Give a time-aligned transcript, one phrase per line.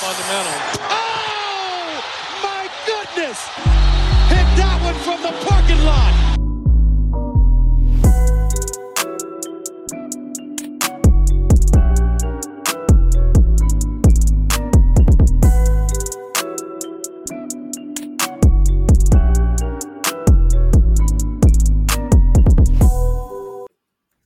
[0.00, 0.80] fundamental.
[0.88, 2.00] Oh,
[2.42, 3.38] my goodness!
[4.32, 6.29] Hit that one from the parking lot.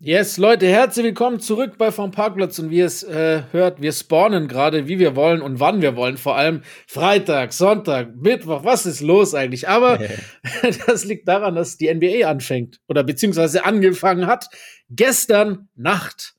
[0.06, 3.90] Yes, Leute, herzlich willkommen zurück bei Vom Parkplatz und wie ihr es äh, hört, wir
[3.90, 6.18] spawnen gerade, wie wir wollen und wann wir wollen.
[6.18, 9.66] Vor allem Freitag, Sonntag, Mittwoch, was ist los eigentlich?
[9.66, 9.98] Aber
[10.86, 14.50] das liegt daran, dass die NBA anfängt oder beziehungsweise angefangen hat.
[14.90, 16.34] Gestern Nacht.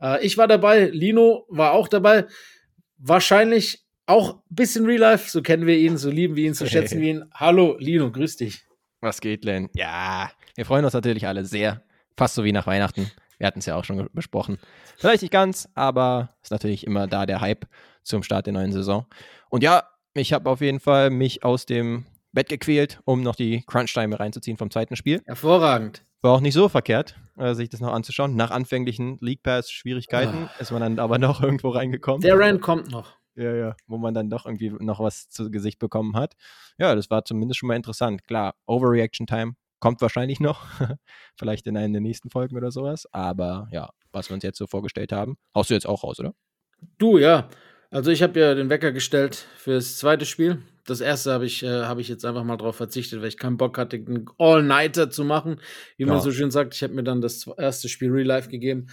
[0.00, 2.24] Äh, ich war dabei, Lino war auch dabei.
[2.98, 6.66] Wahrscheinlich auch ein bisschen Real Life, so kennen wir ihn, so lieben wir ihn, so
[6.66, 7.24] schätzen wir ihn.
[7.34, 8.60] Hallo, Lino, grüß dich.
[9.00, 9.70] Was geht, Len?
[9.74, 11.82] Ja, wir freuen uns natürlich alle sehr
[12.18, 13.12] Fast so wie nach Weihnachten.
[13.38, 14.58] Wir hatten es ja auch schon besprochen.
[14.96, 17.64] Vielleicht nicht ganz, aber ist natürlich immer da der Hype
[18.02, 19.06] zum Start der neuen Saison.
[19.50, 23.62] Und ja, ich habe auf jeden Fall mich aus dem Bett gequält, um noch die
[23.64, 25.22] Crunch-Time reinzuziehen vom zweiten Spiel.
[25.26, 26.04] Hervorragend.
[26.20, 28.34] War auch nicht so verkehrt, äh, sich das noch anzuschauen.
[28.34, 30.60] Nach anfänglichen League Pass-Schwierigkeiten oh.
[30.60, 32.22] ist man dann aber noch irgendwo reingekommen.
[32.22, 33.16] Der Rand kommt noch.
[33.36, 36.34] Ja, ja, wo man dann doch irgendwie noch was zu Gesicht bekommen hat.
[36.78, 38.24] Ja, das war zumindest schon mal interessant.
[38.24, 40.66] Klar, Overreaction Time Kommt wahrscheinlich noch,
[41.38, 43.06] vielleicht in einer der nächsten Folgen oder sowas.
[43.12, 46.34] Aber ja, was wir uns jetzt so vorgestellt haben, haust du jetzt auch raus, oder?
[46.98, 47.48] Du, ja.
[47.90, 50.62] Also ich habe ja den Wecker gestellt fürs zweite Spiel.
[50.84, 53.56] Das erste habe ich, äh, hab ich jetzt einfach mal drauf verzichtet, weil ich keinen
[53.56, 55.60] Bock hatte, einen All-Nighter zu machen.
[55.96, 56.08] Wie ja.
[56.08, 58.88] man so schön sagt, ich habe mir dann das erste Spiel Real Life gegeben.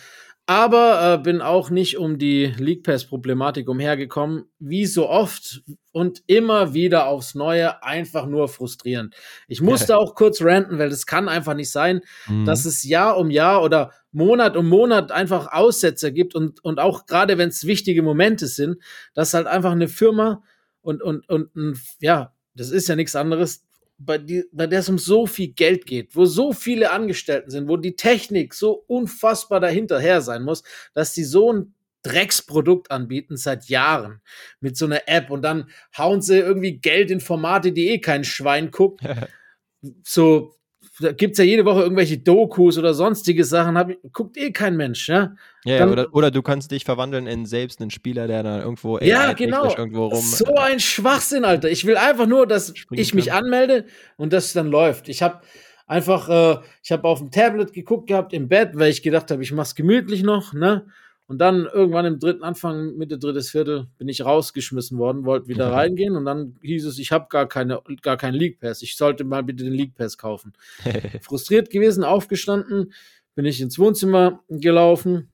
[0.48, 4.46] Aber äh, bin auch nicht um die League Pass-Problematik umhergekommen.
[4.60, 9.16] Wie so oft und immer wieder aufs Neue einfach nur frustrierend.
[9.48, 12.46] Ich musste auch kurz ranten, weil das kann einfach nicht sein, mhm.
[12.46, 17.08] dass es Jahr um Jahr oder Monat um Monat einfach Aussetzer gibt und, und auch
[17.08, 18.78] gerade wenn es wichtige Momente sind,
[19.14, 20.44] dass halt einfach eine Firma
[20.82, 23.66] und, und, und ja, das ist ja nichts anderes,
[23.98, 27.68] bei, die, bei der es um so viel Geld geht, wo so viele Angestellten sind,
[27.68, 30.64] wo die Technik so unfassbar dahinterher sein muss,
[30.94, 31.74] dass die so ein
[32.04, 34.22] Drecksprodukt anbieten seit Jahren
[34.60, 38.24] mit so einer App und dann hauen sie irgendwie Geld in Formate, die eh kein
[38.24, 39.02] Schwein guckt.
[40.04, 40.56] so
[41.00, 44.78] da gibt es ja jede Woche irgendwelche Dokus oder sonstige Sachen, hab, guckt eh kein
[44.78, 45.36] Mensch, ja.
[45.66, 49.00] Ja, dann, oder, oder, du kannst dich verwandeln in selbst einen Spieler, der da irgendwo
[49.00, 49.70] ja, genau.
[49.76, 50.22] irgendwo rum.
[50.22, 51.70] So ein Schwachsinn, Alter.
[51.70, 53.46] Ich will einfach nur, dass ich mich kann.
[53.46, 53.86] anmelde
[54.16, 55.10] und das dann läuft.
[55.10, 55.42] Ich habe
[55.88, 59.44] einfach, äh, ich habe auf dem Tablet geguckt gehabt im Bett, weil ich gedacht habe,
[59.44, 60.86] ich mach's gemütlich noch, ne?
[61.28, 65.72] Und dann irgendwann im dritten Anfang, Mitte drittes Viertel, bin ich rausgeschmissen worden, wollte wieder
[65.72, 68.84] reingehen und dann hieß es, ich habe gar keine, gar keinen League Pass.
[68.84, 70.54] Ich sollte mal bitte den League Pass kaufen.
[71.22, 72.94] Frustriert gewesen, aufgestanden,
[73.34, 75.32] bin ich ins Wohnzimmer gelaufen,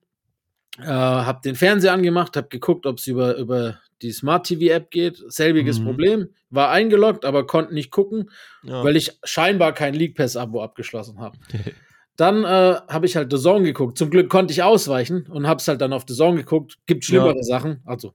[0.80, 4.92] äh, habe den Fernseher angemacht, habe geguckt, ob es über, über die Smart TV App
[4.92, 5.22] geht.
[5.28, 5.86] Selbiges mhm.
[5.86, 6.30] Problem.
[6.50, 8.30] War eingeloggt, aber konnte nicht gucken,
[8.64, 8.84] ja.
[8.84, 11.38] weil ich scheinbar kein League Pass Abo abgeschlossen habe.
[12.22, 13.98] Dann äh, habe ich halt The Zone geguckt.
[13.98, 16.78] Zum Glück konnte ich ausweichen und habe es halt dann auf The Zone geguckt.
[16.86, 17.42] Gibt schlimmere ja.
[17.42, 17.82] Sachen.
[17.84, 18.14] Also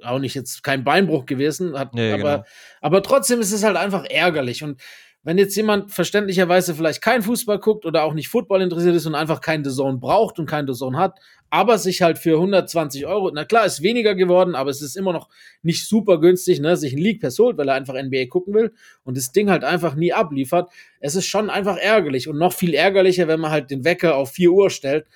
[0.00, 1.76] auch nicht jetzt kein Beinbruch gewesen.
[1.76, 2.44] Hat, nee, aber, genau.
[2.80, 4.62] aber trotzdem ist es halt einfach ärgerlich.
[4.62, 4.80] Und
[5.26, 9.16] wenn jetzt jemand verständlicherweise vielleicht kein Fußball guckt oder auch nicht Football interessiert ist und
[9.16, 11.18] einfach keinen Zone braucht und keinen Zone hat,
[11.50, 15.12] aber sich halt für 120 Euro, na klar, ist weniger geworden, aber es ist immer
[15.12, 15.28] noch
[15.62, 18.72] nicht super günstig, ne, sich ein League Pass holt, weil er einfach NBA gucken will
[19.02, 20.70] und das Ding halt einfach nie abliefert.
[21.00, 24.30] Es ist schon einfach ärgerlich und noch viel ärgerlicher, wenn man halt den Wecker auf
[24.30, 25.08] 4 Uhr stellt.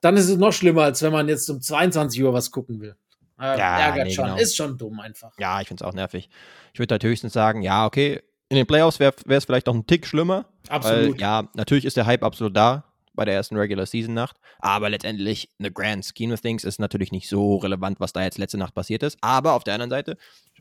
[0.00, 2.94] Dann ist es noch schlimmer, als wenn man jetzt um 22 Uhr was gucken will.
[3.40, 4.36] Äh, ja, ärgert nee, schon, genau.
[4.36, 5.32] ist schon dumm einfach.
[5.40, 6.30] Ja, ich finde es auch nervig.
[6.72, 9.86] Ich würde halt höchstens sagen, ja, okay, in den Playoffs wäre es vielleicht noch ein
[9.86, 10.44] Tick schlimmer.
[10.68, 11.14] Absolut.
[11.14, 12.84] Weil, ja, natürlich ist der Hype absolut da
[13.14, 14.36] bei der ersten Regular Season Nacht.
[14.58, 18.22] Aber letztendlich, in the grand scheme of things, ist natürlich nicht so relevant, was da
[18.22, 19.18] jetzt letzte Nacht passiert ist.
[19.20, 20.16] Aber auf der anderen Seite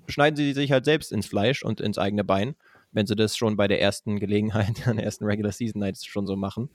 [0.08, 2.56] schneiden sie sich halt selbst ins Fleisch und ins eigene Bein,
[2.92, 6.28] wenn sie das schon bei der ersten Gelegenheit, an der ersten Regular Season Night schon
[6.28, 6.70] so machen.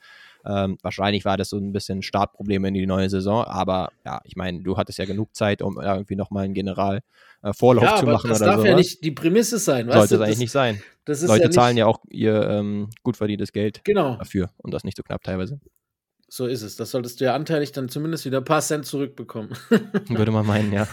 [0.45, 4.35] Ähm, wahrscheinlich war das so ein bisschen Startproblem in die neue Saison, aber ja, ich
[4.35, 7.01] meine, du hattest ja genug Zeit, um irgendwie nochmal einen General
[7.41, 8.29] äh, Vorlauf ja, zu machen.
[8.29, 8.69] Das oder darf sowas.
[8.69, 9.89] ja nicht die Prämisse sein.
[9.91, 10.81] Sollte es eigentlich nicht sein.
[11.07, 14.17] Leute ja zahlen ja auch ihr ähm, gut verdientes Geld genau.
[14.17, 15.59] dafür und das nicht so knapp teilweise.
[16.27, 16.75] So ist es.
[16.75, 19.51] Das solltest du ja anteilig dann zumindest wieder ein paar Cent zurückbekommen.
[20.09, 20.87] Würde man meinen, ja.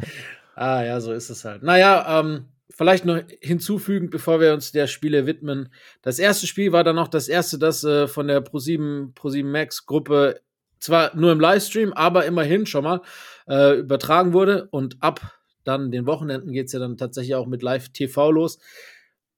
[0.54, 1.62] ah, ja, so ist es halt.
[1.62, 5.68] Naja, ähm, vielleicht noch hinzufügend, bevor wir uns der Spiele widmen.
[6.02, 9.86] Das erste Spiel war dann noch das erste, das äh, von der Pro7, Pro7 Max
[9.86, 10.40] Gruppe
[10.80, 13.00] zwar nur im Livestream, aber immerhin schon mal
[13.48, 14.68] äh, übertragen wurde.
[14.70, 15.20] Und ab
[15.64, 18.58] dann den Wochenenden geht es ja dann tatsächlich auch mit Live-TV los.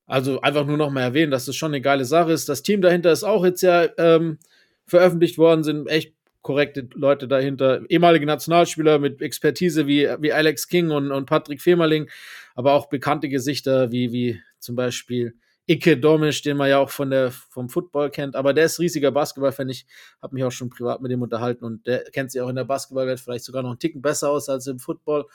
[0.07, 2.49] Also einfach nur noch mal erwähnen, dass das schon eine geile Sache ist.
[2.49, 4.39] Das Team dahinter ist auch jetzt ja ähm,
[4.87, 10.93] veröffentlicht worden, sind echt korrekte Leute dahinter, ehemalige Nationalspieler mit Expertise wie, wie Alex King
[10.93, 12.09] und, und Patrick Femerling,
[12.57, 15.35] aber auch bekannte Gesichter wie, wie zum Beispiel
[15.69, 19.13] Ike Domisch, den man ja auch von der, vom Football kennt, aber der ist riesiger
[19.13, 19.69] Basketball-Fan.
[19.69, 19.87] Ich
[20.23, 22.65] habe mich auch schon privat mit ihm unterhalten und der kennt sich auch in der
[22.65, 25.27] Basketballwelt vielleicht sogar noch einen Ticken besser aus als im Football.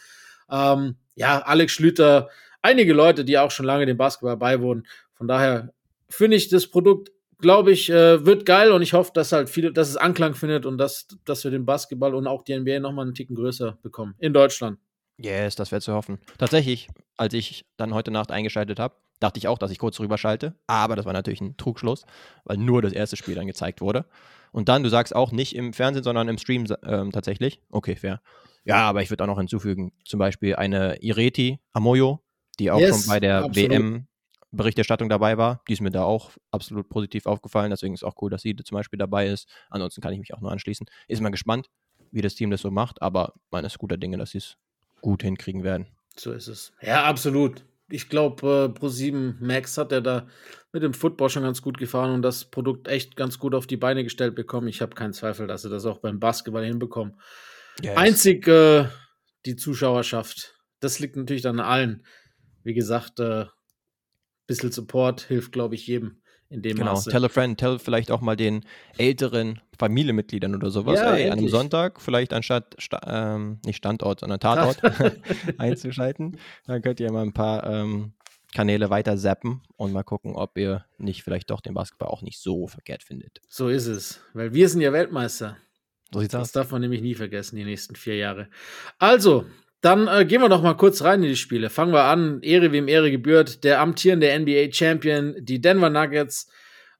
[0.49, 2.29] Ähm, ja, Alex Schlüter,
[2.61, 4.87] einige Leute, die auch schon lange dem Basketball beiwohnen.
[5.13, 5.73] Von daher
[6.09, 9.71] finde ich das Produkt, glaube ich, äh, wird geil und ich hoffe, dass halt viele,
[9.71, 13.05] dass es Anklang findet und dass, dass wir den Basketball und auch die NBA nochmal
[13.05, 14.15] einen Ticken größer bekommen.
[14.17, 14.79] In Deutschland.
[15.23, 16.19] Yes, das wäre zu hoffen.
[16.37, 16.87] Tatsächlich,
[17.17, 20.55] als ich dann heute Nacht eingeschaltet habe, dachte ich auch, dass ich kurz rüberschalte.
[20.67, 22.05] Aber das war natürlich ein Trugschluss,
[22.43, 24.05] weil nur das erste Spiel dann gezeigt wurde.
[24.51, 27.61] Und dann, du sagst auch nicht im Fernsehen, sondern im Stream ähm, tatsächlich.
[27.69, 28.21] Okay, fair.
[28.65, 32.19] Ja, aber ich würde auch noch hinzufügen, zum Beispiel eine Ireti Amoyo,
[32.59, 35.61] die auch yes, schon bei der WM-Berichterstattung dabei war.
[35.67, 37.69] Die ist mir da auch absolut positiv aufgefallen.
[37.69, 39.47] Deswegen ist es auch cool, dass sie zum Beispiel dabei ist.
[39.69, 40.85] Ansonsten kann ich mich auch nur anschließen.
[41.07, 41.69] Ist mal gespannt,
[42.11, 44.57] wie das Team das so macht, aber man ist guter Dinge, dass sie es
[45.01, 45.87] gut hinkriegen werden.
[46.15, 46.73] So ist es.
[46.81, 47.63] Ja, absolut.
[47.89, 50.27] Ich glaube, äh, Pro7 Max hat er da
[50.71, 53.77] mit dem Football schon ganz gut gefahren und das Produkt echt ganz gut auf die
[53.77, 54.67] Beine gestellt bekommen.
[54.67, 57.19] Ich habe keinen Zweifel, dass sie das auch beim Basketball hinbekommen.
[57.81, 57.97] Yes.
[57.97, 58.87] Einzig äh,
[59.45, 60.55] die Zuschauerschaft.
[60.79, 62.05] Das liegt natürlich an allen.
[62.63, 63.45] Wie gesagt, äh,
[64.47, 66.21] bisschen Support hilft, glaube ich, jedem
[66.51, 66.91] in dem genau.
[66.93, 67.09] Maße.
[67.09, 68.65] Tell a friend, tell vielleicht auch mal den
[68.97, 74.19] älteren Familienmitgliedern oder sowas, ja, ey, an einem Sonntag vielleicht anstatt, sta ähm, nicht Standort,
[74.19, 74.81] sondern Tatort
[75.57, 76.37] einzuschalten.
[76.67, 78.13] Dann könnt ihr mal ein paar ähm,
[78.53, 82.41] Kanäle weiter zappen und mal gucken, ob ihr nicht vielleicht doch den Basketball auch nicht
[82.41, 83.39] so verkehrt findet.
[83.47, 85.57] So ist es, weil wir sind ja Weltmeister.
[86.13, 86.51] So sieht's das aus.
[86.51, 88.49] darf man nämlich nie vergessen, die nächsten vier Jahre.
[88.99, 89.45] Also,
[89.81, 91.69] dann äh, gehen wir noch mal kurz rein in die Spiele.
[91.69, 92.41] Fangen wir an.
[92.41, 93.63] Ehre wem Ehre gebührt.
[93.63, 96.47] Der amtierende NBA-Champion, die Denver Nuggets,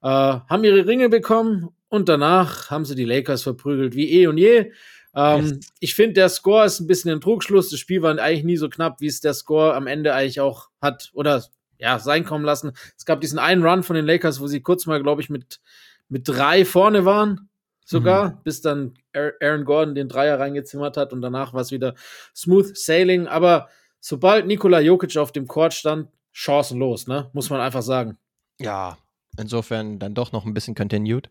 [0.02, 4.36] äh, haben ihre Ringe bekommen und danach haben sie die Lakers verprügelt wie eh und
[4.36, 4.72] je.
[5.14, 5.60] Ähm.
[5.78, 7.70] Ich finde, der Score ist ein bisschen ein Trugschluss.
[7.70, 10.68] Das Spiel war eigentlich nie so knapp, wie es der Score am Ende eigentlich auch
[10.80, 11.44] hat oder
[11.78, 12.72] ja sein kommen lassen.
[12.96, 15.60] Es gab diesen einen Run von den Lakers, wo sie kurz mal, glaube ich, mit
[16.08, 17.48] mit drei vorne waren
[17.84, 18.38] sogar, mhm.
[18.44, 21.94] bis dann Aaron Gordon den Dreier reingezimmert hat und danach war es wieder
[22.34, 23.26] smooth sailing.
[23.26, 23.68] Aber
[24.00, 27.30] sobald Nikola Jokic auf dem Court stand, chancenlos, ne?
[27.32, 28.18] Muss man einfach sagen.
[28.58, 28.98] Ja,
[29.38, 31.28] insofern dann doch noch ein bisschen continued.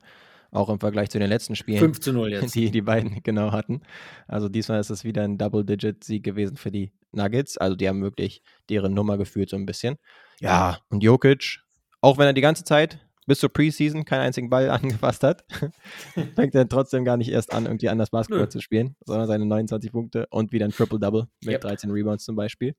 [0.53, 2.55] Auch im Vergleich zu den letzten Spielen, 5 zu 0 jetzt.
[2.55, 3.81] die die beiden genau hatten.
[4.27, 7.57] Also diesmal ist es wieder ein Double-Digit-Sieg gewesen für die Nuggets.
[7.57, 9.95] Also die haben wirklich deren Nummer geführt so ein bisschen.
[10.41, 11.59] Ja, und Jokic,
[12.01, 15.45] auch wenn er die ganze Zeit bis zur Preseason keinen einzigen Ball angefasst hat,
[16.35, 18.49] fängt er trotzdem gar nicht erst an, irgendwie anders Basketball Nö.
[18.49, 21.61] zu spielen, sondern seine 29 Punkte und wieder ein Triple-Double mit yep.
[21.61, 22.75] 13 Rebounds zum Beispiel.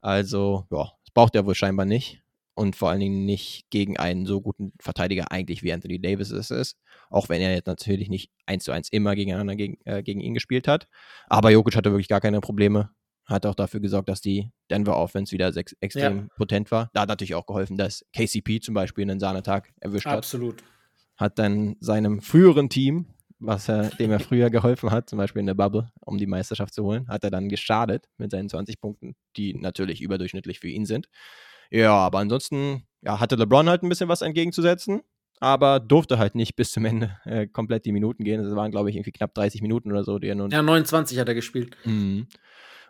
[0.00, 2.22] Also, ja, das braucht er wohl scheinbar nicht.
[2.54, 6.50] Und vor allen Dingen nicht gegen einen so guten Verteidiger eigentlich wie Anthony Davis es
[6.50, 6.76] ist.
[7.08, 10.34] Auch wenn er jetzt natürlich nicht eins zu eins immer gegeneinander gegen, äh, gegen ihn
[10.34, 10.86] gespielt hat.
[11.28, 12.90] Aber Jokic hatte wirklich gar keine Probleme
[13.32, 16.26] hat auch dafür gesorgt, dass die Denver Offense wieder extrem ja.
[16.36, 16.90] potent war.
[16.92, 20.18] Da hat natürlich auch geholfen, dass KCP zum Beispiel einen Sahnetag erwischt hat.
[20.18, 20.62] Absolut.
[21.16, 23.06] Hat dann seinem früheren Team,
[23.38, 26.74] was er, dem er früher geholfen hat, zum Beispiel in der Bubble, um die Meisterschaft
[26.74, 30.86] zu holen, hat er dann geschadet mit seinen 20 Punkten, die natürlich überdurchschnittlich für ihn
[30.86, 31.08] sind.
[31.70, 35.00] Ja, aber ansonsten ja, hatte LeBron halt ein bisschen was entgegenzusetzen,
[35.40, 38.44] aber durfte halt nicht bis zum Ende äh, komplett die Minuten gehen.
[38.44, 40.50] Es waren, glaube ich, irgendwie knapp 30 Minuten oder so, die er nun.
[40.50, 41.76] Ja, 29 hat er gespielt.
[41.84, 42.28] Mhm.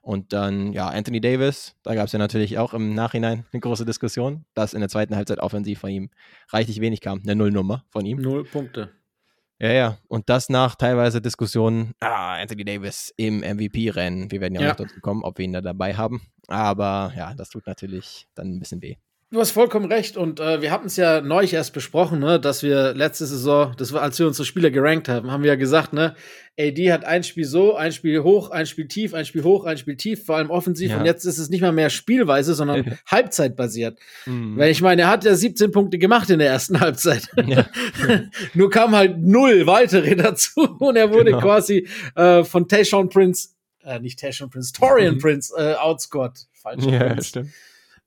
[0.02, 3.84] Und dann, ja, Anthony Davis, da gab es ja natürlich auch im Nachhinein eine große
[3.84, 6.10] Diskussion, dass in der zweiten Halbzeit offensiv von ihm
[6.50, 7.20] reichlich wenig kam.
[7.22, 8.18] Eine Nullnummer von ihm.
[8.20, 8.90] Null Punkte.
[9.60, 9.98] Ja, ja.
[10.08, 14.32] Und das nach teilweise Diskussionen, ah, Anthony Davis im MVP-Rennen.
[14.32, 14.68] Wir werden ja, ja.
[14.70, 16.20] noch dazu kommen, ob wir ihn da dabei haben.
[16.48, 18.96] Aber ja, das tut natürlich dann ein bisschen weh.
[19.32, 22.62] Du hast vollkommen recht und äh, wir hatten es ja neulich erst besprochen, ne, dass
[22.62, 25.94] wir letzte Saison, das war, als wir unsere Spieler gerankt haben, haben wir ja gesagt,
[25.94, 26.14] ne,
[26.60, 29.78] AD hat ein Spiel so, ein Spiel hoch, ein Spiel tief, ein Spiel hoch, ein
[29.78, 30.98] Spiel tief, vor allem offensiv ja.
[30.98, 33.98] und jetzt ist es nicht mal mehr Spielweise, sondern Halbzeitbasiert.
[34.26, 34.58] Mhm.
[34.58, 37.28] Weil ich meine, er hat ja 17 Punkte gemacht in der ersten Halbzeit.
[37.46, 37.66] Ja.
[38.54, 41.40] Nur kam halt null weitere dazu und er wurde genau.
[41.40, 43.48] quasi äh, von Tayshaun Prince,
[43.82, 45.18] äh, nicht Tayshaun Prince, Torian mhm.
[45.18, 46.46] Prince äh, outscored.
[46.52, 46.84] Falsch.
[46.84, 47.28] Ja, Prince.
[47.28, 47.50] stimmt.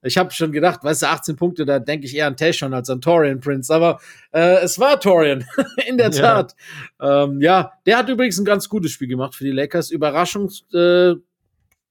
[0.05, 2.89] Ich habe schon gedacht, weißt du, 18 Punkte, da denke ich eher an Tashon als
[2.89, 3.73] an Torian Prince.
[3.73, 3.99] Aber
[4.31, 5.45] äh, es war Torian,
[5.87, 6.55] in der Tat.
[6.99, 7.23] Ja.
[7.23, 9.89] Ähm, ja, der hat übrigens ein ganz gutes Spiel gemacht für die Lakers.
[9.89, 11.13] Überraschung, äh,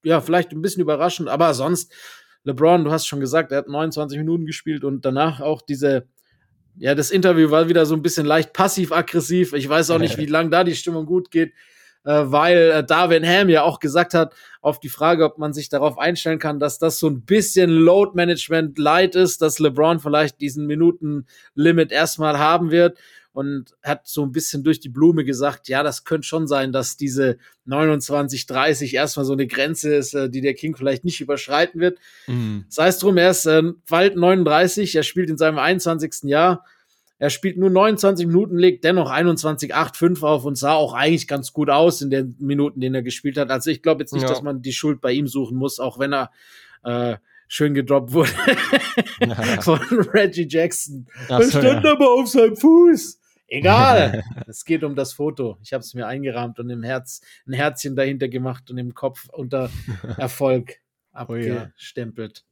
[0.04, 1.92] ja, vielleicht ein bisschen überraschend, aber sonst,
[2.44, 6.06] LeBron, du hast schon gesagt, er hat 29 Minuten gespielt und danach auch diese,
[6.76, 9.54] ja, das Interview war wieder so ein bisschen leicht passiv-aggressiv.
[9.54, 11.52] Ich weiß auch nicht, wie lange da die Stimmung gut geht.
[12.04, 15.68] Äh, weil äh, Darwin Ham ja auch gesagt hat, auf die Frage, ob man sich
[15.68, 20.40] darauf einstellen kann, dass das so ein bisschen Load Management light ist, dass LeBron vielleicht
[20.40, 22.98] diesen Minuten-Limit erstmal haben wird
[23.34, 26.96] und hat so ein bisschen durch die Blume gesagt, ja, das könnte schon sein, dass
[26.96, 31.80] diese 29, 30 erstmal so eine Grenze ist, äh, die der King vielleicht nicht überschreiten
[31.80, 31.98] wird.
[32.28, 32.64] Mhm.
[32.68, 36.22] Sei es drum, er ist äh, bald 39, er spielt in seinem 21.
[36.30, 36.64] Jahr.
[37.18, 41.28] Er spielt nur 29 Minuten, legt dennoch 21, 8, 5 auf und sah auch eigentlich
[41.28, 43.50] ganz gut aus in den Minuten, denen er gespielt hat.
[43.50, 44.28] Also ich glaube jetzt nicht, ja.
[44.28, 46.30] dass man die Schuld bei ihm suchen muss, auch wenn er
[46.82, 47.16] äh,
[47.46, 48.30] schön gedroppt wurde
[49.60, 49.78] von
[50.12, 51.06] Reggie Jackson.
[51.28, 51.92] Er stand ja.
[51.92, 53.20] aber auf seinem Fuß.
[53.46, 54.24] Egal.
[54.46, 55.58] es geht um das Foto.
[55.62, 59.28] Ich habe es mir eingerahmt und im Herz ein Herzchen dahinter gemacht und im Kopf
[59.32, 59.70] unter
[60.18, 60.76] Erfolg
[61.12, 62.44] abgestempelt.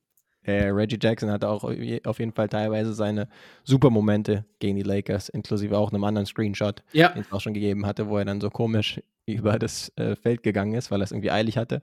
[0.44, 3.28] Äh, Reggie Jackson hatte auch auf jeden Fall teilweise seine
[3.64, 7.10] super Momente gegen die Lakers, inklusive auch einem anderen Screenshot, ja.
[7.10, 10.42] den es auch schon gegeben hatte, wo er dann so komisch über das äh, Feld
[10.42, 11.80] gegangen ist, weil er es irgendwie eilig hatte.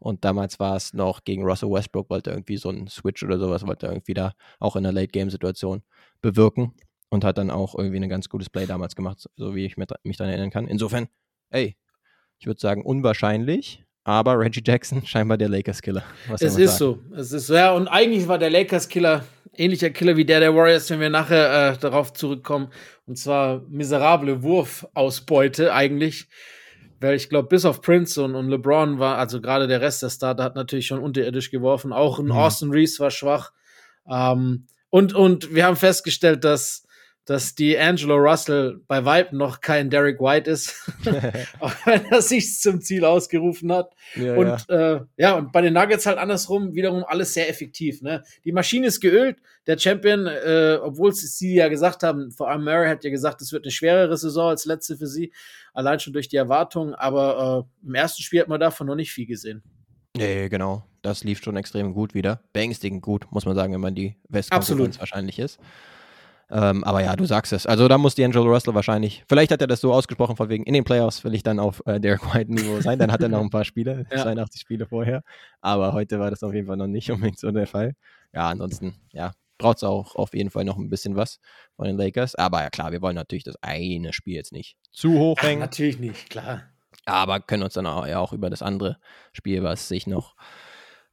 [0.00, 3.38] Und damals war es noch gegen Russell Westbrook, wollte er irgendwie so einen Switch oder
[3.38, 5.82] sowas, wollte er irgendwie da auch in einer Late-Game-Situation
[6.22, 6.74] bewirken
[7.10, 9.86] und hat dann auch irgendwie ein ganz gutes Play damals gemacht, so wie ich mich
[10.16, 10.66] daran erinnern kann.
[10.66, 11.08] Insofern,
[11.50, 11.76] ey,
[12.38, 16.02] ich würde sagen unwahrscheinlich, aber Reggie Jackson scheinbar der Lakers-Killer.
[16.38, 17.54] Es ist so, es ist so.
[17.54, 19.24] Ja, und eigentlich war der Lakers-Killer
[19.56, 22.68] ähnlicher Killer wie der der Warriors, wenn wir nachher äh, darauf zurückkommen.
[23.06, 26.28] Und zwar miserable Wurfausbeute eigentlich.
[27.00, 30.10] Weil ich glaube, bis auf Prince und, und LeBron war, also gerade der Rest der
[30.10, 31.92] Starter hat natürlich schon unterirdisch geworfen.
[31.92, 32.32] Auch ein mhm.
[32.32, 33.52] Austin Reeves war schwach.
[34.08, 36.86] Ähm, und, und wir haben festgestellt, dass
[37.30, 40.90] dass die Angelo Russell bei Vibe noch kein Derek White ist,
[41.60, 43.92] auch wenn er sich zum Ziel ausgerufen hat.
[44.16, 44.96] Ja, und ja.
[44.96, 48.02] Äh, ja, und bei den Nuggets halt andersrum wiederum alles sehr effektiv.
[48.02, 48.24] Ne?
[48.44, 49.36] Die Maschine ist geölt.
[49.68, 53.52] Der Champion, äh, obwohl sie ja gesagt haben, vor allem Murray hat ja gesagt, es
[53.52, 55.32] wird eine schwerere Saison als letzte für sie,
[55.72, 56.96] allein schon durch die Erwartungen.
[56.96, 59.62] Aber äh, im ersten Spiel hat man davon noch nicht viel gesehen.
[60.16, 60.84] Nee, genau.
[61.02, 62.42] Das lief schon extrem gut wieder.
[62.52, 65.60] Beängstigend gut, muss man sagen, wenn man die Westkonkurrenz wahrscheinlich ist.
[66.50, 67.66] Ähm, aber ja, du sagst es.
[67.66, 70.74] Also da muss D'Angelo Russell wahrscheinlich, vielleicht hat er das so ausgesprochen, von wegen, in
[70.74, 72.98] den Playoffs will ich dann auf äh, Derek White-Niveau sein.
[72.98, 74.22] Dann hat er noch ein paar Spiele, ja.
[74.22, 75.22] 82 Spiele vorher.
[75.60, 77.94] Aber heute war das auf jeden Fall noch nicht unbedingt so der Fall.
[78.34, 81.38] Ja, ansonsten, ja, braucht es auch auf jeden Fall noch ein bisschen was
[81.76, 82.34] von den Lakers.
[82.34, 85.62] Aber ja klar, wir wollen natürlich das eine Spiel jetzt nicht zu hoch hängen.
[85.62, 86.64] Ach, natürlich nicht, klar.
[87.06, 88.98] Aber können uns dann auch, ja, auch über das andere
[89.32, 90.34] Spiel, was sich noch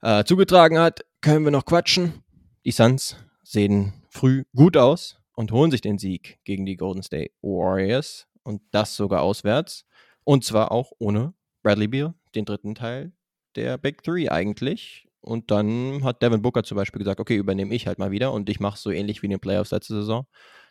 [0.02, 2.24] äh, zugetragen hat, können wir noch quatschen.
[2.66, 7.32] Die Suns sehen früh gut aus und holen sich den Sieg gegen die Golden State
[7.42, 9.86] Warriors und das sogar auswärts.
[10.24, 13.14] Und zwar auch ohne Bradley Beal, den dritten Teil
[13.56, 15.08] der Big Three eigentlich.
[15.22, 18.50] Und dann hat Devin Booker zum Beispiel gesagt, okay, übernehme ich halt mal wieder und
[18.50, 20.26] ich mache so ähnlich wie in den Playoffs letzte Saison,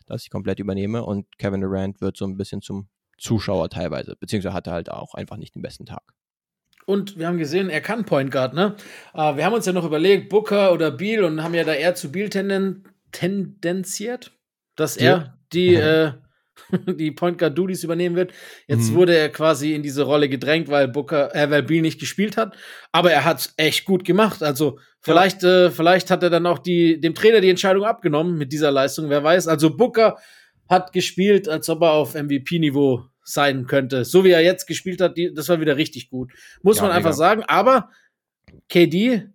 [0.05, 4.53] dass ich komplett übernehme und Kevin Durant wird so ein bisschen zum Zuschauer teilweise, beziehungsweise
[4.53, 6.03] hatte halt auch einfach nicht den besten Tag.
[6.85, 8.75] Und wir haben gesehen, er kann Point Guard, ne?
[9.13, 11.95] Uh, wir haben uns ja noch überlegt, Booker oder Beal und haben ja da eher
[11.95, 14.36] zu Beal tenden tendenziert
[14.77, 16.13] dass er die, äh,
[16.87, 18.31] die Point Guard Duties übernehmen wird.
[18.67, 18.95] Jetzt mhm.
[18.95, 22.55] wurde er quasi in diese Rolle gedrängt, weil Booker, äh, weil Beal nicht gespielt hat.
[22.91, 24.43] Aber er hat echt gut gemacht.
[24.43, 25.65] Also vielleicht, ja.
[25.65, 29.09] äh, vielleicht hat er dann auch die, dem Trainer die Entscheidung abgenommen mit dieser Leistung.
[29.09, 29.47] Wer weiß.
[29.47, 30.17] Also Booker
[30.69, 34.05] hat gespielt, als ob er auf MVP-Niveau sein könnte.
[34.05, 36.31] So wie er jetzt gespielt hat, die, das war wieder richtig gut.
[36.61, 37.17] Muss ja, man einfach mega.
[37.17, 37.43] sagen.
[37.43, 37.89] Aber
[38.69, 39.27] KD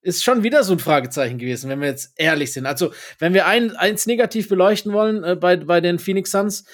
[0.00, 2.66] ist schon wieder so ein Fragezeichen gewesen, wenn wir jetzt ehrlich sind.
[2.66, 6.64] Also, wenn wir ein, eins negativ beleuchten wollen äh, bei, bei den Phoenix Suns,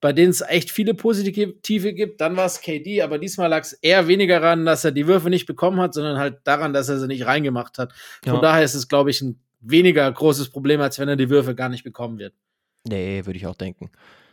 [0.00, 3.74] bei denen es echt viele positive gibt, dann war es KD, aber diesmal lag es
[3.74, 6.98] eher weniger daran, dass er die Würfe nicht bekommen hat, sondern halt daran, dass er
[6.98, 7.92] sie nicht reingemacht hat.
[8.24, 8.40] Von ja.
[8.40, 11.68] daher ist es, glaube ich, ein weniger großes Problem, als wenn er die Würfe gar
[11.68, 12.32] nicht bekommen wird.
[12.88, 13.90] Nee, würde ich auch denken.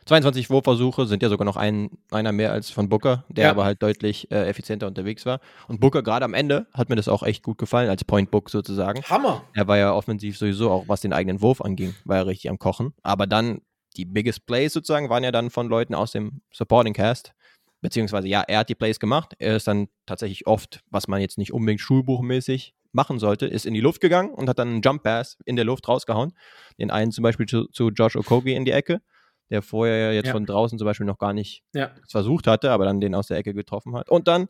[0.07, 3.51] 22 Wurfversuche sind ja sogar noch ein, einer mehr als von Booker, der ja.
[3.51, 5.41] aber halt deutlich äh, effizienter unterwegs war.
[5.67, 8.49] Und Booker gerade am Ende hat mir das auch echt gut gefallen, als Point Book
[8.49, 9.03] sozusagen.
[9.03, 9.43] Hammer!
[9.53, 12.57] Er war ja offensiv sowieso auch, was den eigenen Wurf anging, war er richtig am
[12.57, 12.93] Kochen.
[13.03, 13.59] Aber dann,
[13.97, 17.33] die biggest Plays sozusagen, waren ja dann von Leuten aus dem Supporting Cast.
[17.81, 19.35] Beziehungsweise, ja, er hat die Plays gemacht.
[19.39, 23.73] Er ist dann tatsächlich oft, was man jetzt nicht unbedingt schulbuchmäßig machen sollte, ist in
[23.73, 26.31] die Luft gegangen und hat dann einen Jump Pass in der Luft rausgehauen.
[26.79, 29.01] Den einen zum Beispiel zu, zu Josh Okogie in die Ecke
[29.49, 30.31] der vorher jetzt ja.
[30.33, 31.91] von draußen zum Beispiel noch gar nicht ja.
[32.07, 34.09] versucht hatte, aber dann den aus der Ecke getroffen hat.
[34.09, 34.47] Und dann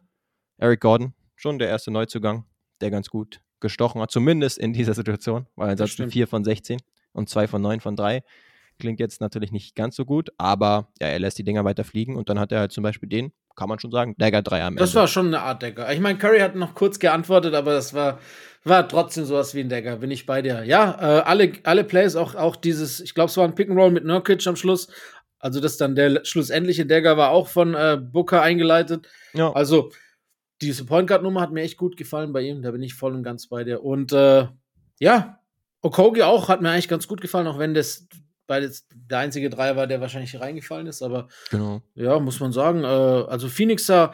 [0.58, 2.46] Eric Gordon, schon der erste Neuzugang,
[2.82, 6.80] der ganz gut gestochen hat, zumindest in dieser Situation, weil ansonsten 4 von 16
[7.14, 8.24] und 2 von 9 von 3
[8.80, 12.16] klingt jetzt natürlich nicht ganz so gut, aber ja, er lässt die Dinger weiter fliegen
[12.16, 14.68] und dann hat er halt zum Beispiel den, kann man schon sagen, Dagger 3 am
[14.70, 14.80] Ende.
[14.80, 15.92] Das war schon eine Art Dagger.
[15.92, 18.20] Ich meine, Curry hat noch kurz geantwortet, aber das war
[18.68, 20.64] war trotzdem sowas wie ein Decker, bin ich bei dir.
[20.64, 23.78] Ja, äh, alle, alle Plays, auch, auch dieses, ich glaube, es war ein Pick and
[23.78, 24.88] Roll mit Nurkic am Schluss,
[25.40, 29.08] Also das dann der schlussendliche Dagger war auch von äh, Booker eingeleitet.
[29.34, 29.52] Ja.
[29.54, 29.92] Also
[30.62, 32.62] diese Point Guard Nummer hat mir echt gut gefallen bei ihm.
[32.62, 33.84] Da bin ich voll und ganz bei dir.
[33.84, 34.48] Und äh,
[35.00, 35.40] ja,
[35.82, 38.08] Okogi auch hat mir eigentlich ganz gut gefallen, auch wenn das
[38.48, 41.02] beides der einzige Dreier war, der wahrscheinlich reingefallen ist.
[41.02, 41.82] Aber genau.
[41.96, 42.84] ja, muss man sagen.
[42.84, 44.14] Äh, also Phoenixer,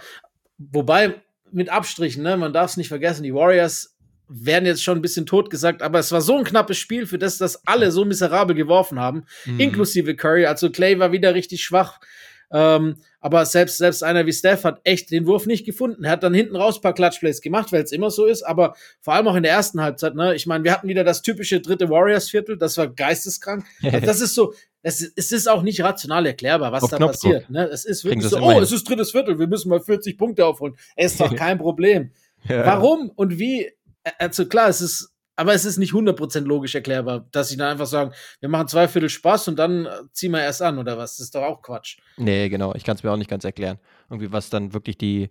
[0.58, 1.22] wobei
[1.52, 3.96] mit Abstrichen, ne, man darf es nicht vergessen, die Warriors
[4.28, 7.20] werden jetzt schon ein bisschen tot gesagt, aber es war so ein knappes Spiel, für
[7.20, 9.60] das das alle so miserabel geworfen haben, mhm.
[9.60, 10.46] inklusive Curry.
[10.46, 12.00] Also Clay war wieder richtig schwach.
[12.54, 16.04] Ähm, aber selbst, selbst einer wie Steph hat echt den Wurf nicht gefunden.
[16.04, 18.76] Er hat dann hinten raus ein paar Clutchplays gemacht, weil es immer so ist, aber
[19.02, 20.36] vor allem auch in der ersten Halbzeit, ne?
[20.36, 23.66] Ich meine, wir hatten wieder das typische dritte Warriors-Viertel, das war geisteskrank.
[23.84, 27.34] Also das ist so, es, es ist auch nicht rational erklärbar, was Auf da Knopfdruck.
[27.34, 27.50] passiert.
[27.50, 27.66] Ne?
[27.66, 30.76] Es ist wirklich so, oh, es ist drittes Viertel, wir müssen mal 40 Punkte aufholen.
[30.96, 32.12] Es ist doch kein Problem.
[32.48, 32.66] ja.
[32.66, 33.72] Warum und wie
[34.18, 35.13] also klar, es ist,
[35.44, 38.88] aber es ist nicht 100% logisch erklärbar, dass sie dann einfach sagen, wir machen zwei
[38.88, 41.18] Viertel Spaß und dann äh, ziehen wir erst an oder was.
[41.18, 41.98] Das ist doch auch Quatsch.
[42.16, 42.74] Nee, genau.
[42.76, 43.78] Ich kann es mir auch nicht ganz erklären.
[44.10, 45.28] Irgendwie, was dann wirklich die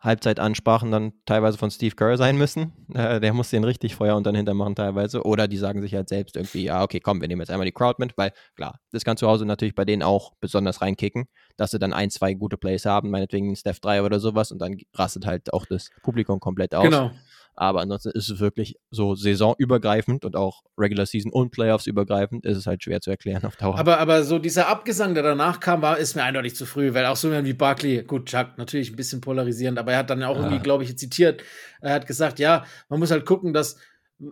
[0.00, 2.72] Halbzeitansprachen dann teilweise von Steve Kerr sein müssen.
[2.92, 5.22] Äh, der muss den richtig Feuer und dann hintermachen teilweise.
[5.22, 7.72] Oder die sagen sich halt selbst irgendwie, ja, okay, komm, wir nehmen jetzt einmal die
[7.72, 11.26] Crowd mit, weil klar, das kann zu Hause natürlich bei denen auch besonders reinkicken,
[11.56, 14.76] dass sie dann ein, zwei gute Plays haben, meinetwegen Steph 3 oder sowas und dann
[14.92, 16.82] rastet halt auch das Publikum komplett aus.
[16.82, 17.12] Genau.
[17.56, 22.58] Aber ansonsten ist es wirklich so saisonübergreifend und auch Regular Season und Playoffs übergreifend, ist
[22.58, 23.78] es halt schwer zu erklären auf Dauer.
[23.78, 27.06] Aber, aber so dieser Abgesang, der danach kam, war, ist mir eindeutig zu früh, weil
[27.06, 30.22] auch so jemand wie Barkley, gut, Chuck, natürlich ein bisschen polarisierend, aber er hat dann
[30.22, 30.42] auch ja.
[30.42, 31.42] irgendwie, glaube ich, zitiert,
[31.80, 33.78] er hat gesagt, ja, man muss halt gucken, dass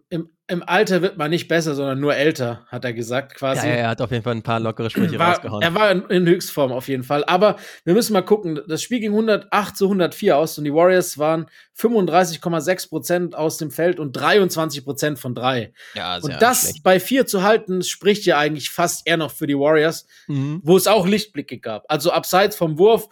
[0.09, 3.67] im, im Alter wird man nicht besser, sondern nur älter, hat er gesagt, quasi.
[3.67, 5.63] Ja, er hat auf jeden Fall ein paar lockere Sprüche war, rausgehauen.
[5.63, 7.23] Er war in, in, Höchstform auf jeden Fall.
[7.27, 8.61] Aber wir müssen mal gucken.
[8.67, 11.47] Das Spiel ging 108 zu 104 aus und die Warriors waren
[11.79, 15.75] 35,6 Prozent aus dem Feld und 23 Prozent von drei.
[15.95, 16.83] Ja, und das schlecht.
[16.83, 20.61] bei vier zu halten, spricht ja eigentlich fast eher noch für die Warriors, mhm.
[20.63, 21.85] wo es auch Lichtblicke gab.
[21.89, 23.09] Also abseits vom Wurf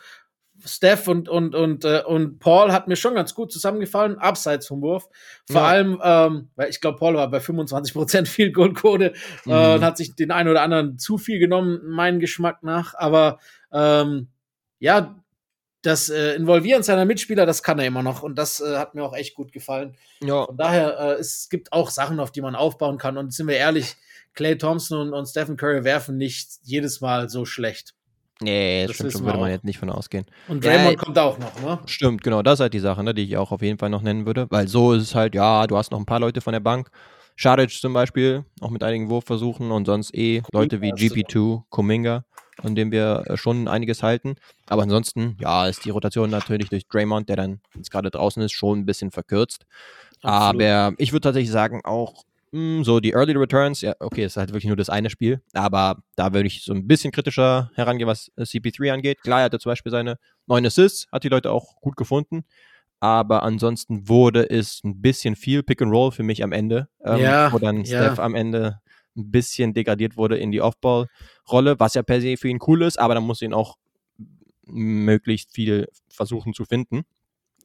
[0.64, 4.82] Steph und, und, und, äh, und Paul hat mir schon ganz gut zusammengefallen, abseits vom
[4.82, 5.08] Wurf.
[5.50, 5.66] Vor ja.
[5.66, 9.12] allem, ähm, weil ich glaube, Paul war bei 25% viel Goldquote
[9.44, 9.52] mhm.
[9.52, 12.94] äh, und hat sich den einen oder anderen zu viel genommen, meinen Geschmack nach.
[12.94, 13.38] Aber
[13.72, 14.28] ähm,
[14.78, 15.16] ja,
[15.82, 18.22] das äh, Involvieren seiner Mitspieler, das kann er immer noch.
[18.22, 19.96] Und das äh, hat mir auch echt gut gefallen.
[20.20, 20.46] Ja.
[20.46, 23.18] Von daher, äh, es gibt auch Sachen, auf die man aufbauen kann.
[23.18, 23.96] Und sind wir ehrlich,
[24.34, 27.94] Clay Thompson und, und Stephen Curry werfen nicht jedes Mal so schlecht.
[28.42, 30.26] Nee, das stimmt schon, würde man jetzt nicht von ausgehen.
[30.48, 31.78] Und Draymond ja, kommt auch noch, ne?
[31.86, 34.02] Stimmt, genau, das ist halt die Sache, ne, die ich auch auf jeden Fall noch
[34.02, 34.46] nennen würde.
[34.50, 36.90] Weil so ist es halt, ja, du hast noch ein paar Leute von der Bank.
[37.36, 42.24] Schadic zum Beispiel, auch mit einigen Wurfversuchen und sonst eh Leute wie GP2, Kuminga,
[42.60, 44.36] von dem wir äh, schon einiges halten.
[44.66, 48.52] Aber ansonsten, ja, ist die Rotation natürlich durch Draymond, der dann jetzt gerade draußen ist,
[48.52, 49.64] schon ein bisschen verkürzt.
[50.22, 50.62] Absolut.
[50.62, 54.50] Aber ich würde tatsächlich sagen, auch hm, so die Early Returns, ja, okay, ist halt
[54.50, 58.30] wirklich nur das eine Spiel, aber da würde ich so ein bisschen kritischer herangehen, was
[58.36, 59.22] äh, CP3 angeht.
[59.22, 62.44] Klar, er hatte zum Beispiel seine neun Assists, hat die Leute auch gut gefunden,
[63.00, 67.20] aber ansonsten wurde es ein bisschen viel Pick and Roll für mich am Ende, ähm,
[67.20, 68.22] ja, wo dann Steph ja.
[68.22, 68.80] am Ende
[69.16, 72.98] ein bisschen degradiert wurde in die Off-Ball-Rolle, was ja per se für ihn cool ist,
[72.98, 73.76] aber dann muss ihn auch
[74.64, 77.04] möglichst viel versuchen zu finden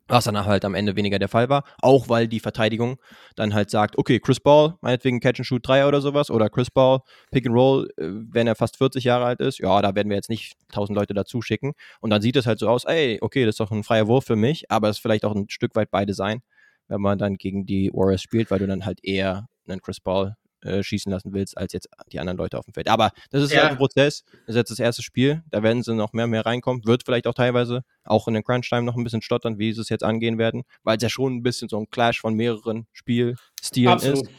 [0.08, 2.98] was dann halt am Ende weniger der Fall war, auch weil die Verteidigung
[3.36, 6.70] dann halt sagt, okay, Chris Ball, meinetwegen Catch and Shoot 3 oder sowas, oder Chris
[6.72, 7.00] Ball,
[7.32, 10.16] Pick and Roll, äh, wenn er fast 40 Jahre alt ist, ja, da werden wir
[10.16, 11.74] jetzt nicht 1000 Leute dazu schicken.
[12.02, 14.26] Und dann sieht es halt so aus, ey, okay, das ist doch ein freier Wurf
[14.26, 16.42] für mich, aber es ist vielleicht auch ein Stück weit beide sein,
[16.88, 20.36] wenn man dann gegen die Warriors spielt, weil du dann halt eher einen Chris Ball
[20.68, 22.88] äh, schießen lassen willst, als jetzt die anderen Leute auf dem Feld.
[22.88, 23.62] Aber das ist ja.
[23.62, 24.24] halt ein Prozess.
[24.46, 25.44] Das ist jetzt das erste Spiel.
[25.50, 26.86] Da werden sie noch mehr und mehr reinkommen.
[26.86, 29.90] Wird vielleicht auch teilweise auch in den Crunch-Time noch ein bisschen stottern, wie sie es
[29.90, 33.94] jetzt angehen werden, weil es ja schon ein bisschen so ein Clash von mehreren Spielstilen
[33.94, 34.24] Absolut.
[34.24, 34.32] ist.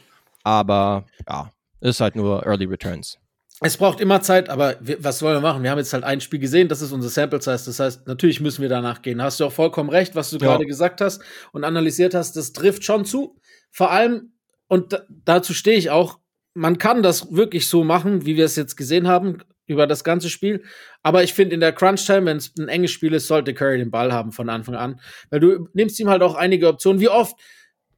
[0.43, 3.19] Aber ja, es ist halt nur Early Returns.
[3.61, 5.63] Es braucht immer Zeit, aber wir, was wollen wir machen?
[5.63, 7.65] Wir haben jetzt halt ein Spiel gesehen, das ist unser Sample Size.
[7.65, 9.21] Das heißt, natürlich müssen wir danach gehen.
[9.21, 10.47] Hast du auch vollkommen recht, was du ja.
[10.47, 12.37] gerade gesagt hast und analysiert hast.
[12.37, 13.37] Das trifft schon zu.
[13.69, 14.31] Vor allem,
[14.69, 16.19] und dazu stehe ich auch,
[16.53, 20.29] man kann das wirklich so machen, wie wir es jetzt gesehen haben, über das ganze
[20.29, 20.63] Spiel.
[21.03, 23.91] Aber ich finde, in der Crunch-Time, wenn es ein enges Spiel ist, sollte Curry den
[23.91, 24.99] Ball haben von Anfang an.
[25.29, 27.01] Weil du nimmst ihm halt auch einige Optionen.
[27.01, 27.35] Wie oft,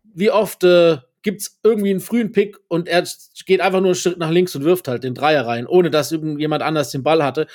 [0.04, 3.06] wie oft äh, gibt es irgendwie einen frühen Pick und er
[3.46, 6.12] geht einfach nur einen Schritt nach links und wirft halt den Dreier rein, ohne dass
[6.12, 7.48] irgendjemand anders den Ball hatte.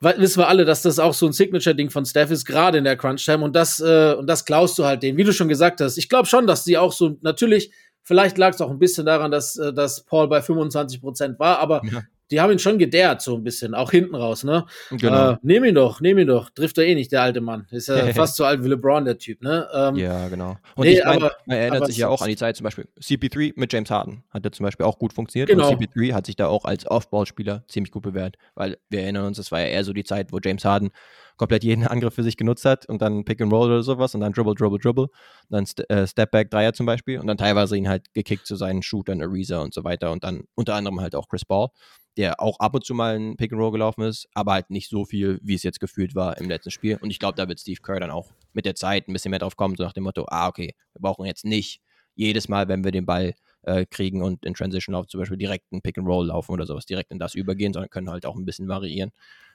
[0.00, 2.84] Weil, wissen wir alle, dass das auch so ein Signature-Ding von Steph ist, gerade in
[2.84, 3.44] der Crunch-Time.
[3.44, 5.96] Und das, äh, und das klaust du halt denen, wie du schon gesagt hast.
[5.96, 7.72] Ich glaube schon, dass sie auch so natürlich
[8.02, 11.58] Vielleicht lag es auch ein bisschen daran, dass, äh, dass Paul bei 25 Prozent war,
[11.58, 12.02] aber ja.
[12.32, 14.64] Die haben ihn schon gedehrt, so ein bisschen, auch hinten raus, ne?
[14.90, 15.32] Genau.
[15.32, 16.50] Äh, nehm ihn doch, nehm ihn doch.
[16.50, 17.66] Trifft er eh nicht, der alte Mann.
[17.70, 19.68] Ist ja fast so alt wie LeBron, der Typ, ne?
[19.74, 20.56] Ähm, ja, genau.
[20.74, 22.64] Und nee, ich mein, aber, man erinnert aber sich ja auch an die Zeit zum
[22.64, 22.88] Beispiel.
[23.00, 25.48] CP3 mit James Harden hat ja zum Beispiel auch gut funktioniert.
[25.48, 25.70] Genau.
[25.70, 29.36] Und CP3 hat sich da auch als Off-Ball-Spieler ziemlich gut bewährt, weil wir erinnern uns,
[29.36, 30.90] das war ja eher so die Zeit, wo James Harden
[31.36, 34.20] komplett jeden Angriff für sich genutzt hat und dann Pick and Roll oder sowas und
[34.20, 35.08] dann Dribble, Dribble, Dribble,
[35.48, 38.56] dann St äh, Step Back Dreier zum Beispiel und dann teilweise ihn halt gekickt zu
[38.56, 41.68] seinen Shootern, Ariza und so weiter und dann unter anderem halt auch Chris Ball,
[42.16, 44.88] der auch ab und zu mal ein Pick and Roll gelaufen ist, aber halt nicht
[44.88, 46.98] so viel, wie es jetzt gefühlt war im letzten Spiel.
[47.00, 49.40] Und ich glaube, da wird Steve Kerr dann auch mit der Zeit ein bisschen mehr
[49.40, 51.80] drauf kommen, so nach dem Motto, ah, okay, wir brauchen jetzt nicht
[52.14, 55.72] jedes Mal, wenn wir den Ball äh, kriegen und in Transition laufen, zum Beispiel direkt
[55.72, 58.36] ein Pick and Roll laufen oder sowas, direkt in das übergehen, sondern können halt auch
[58.36, 59.12] ein bisschen variieren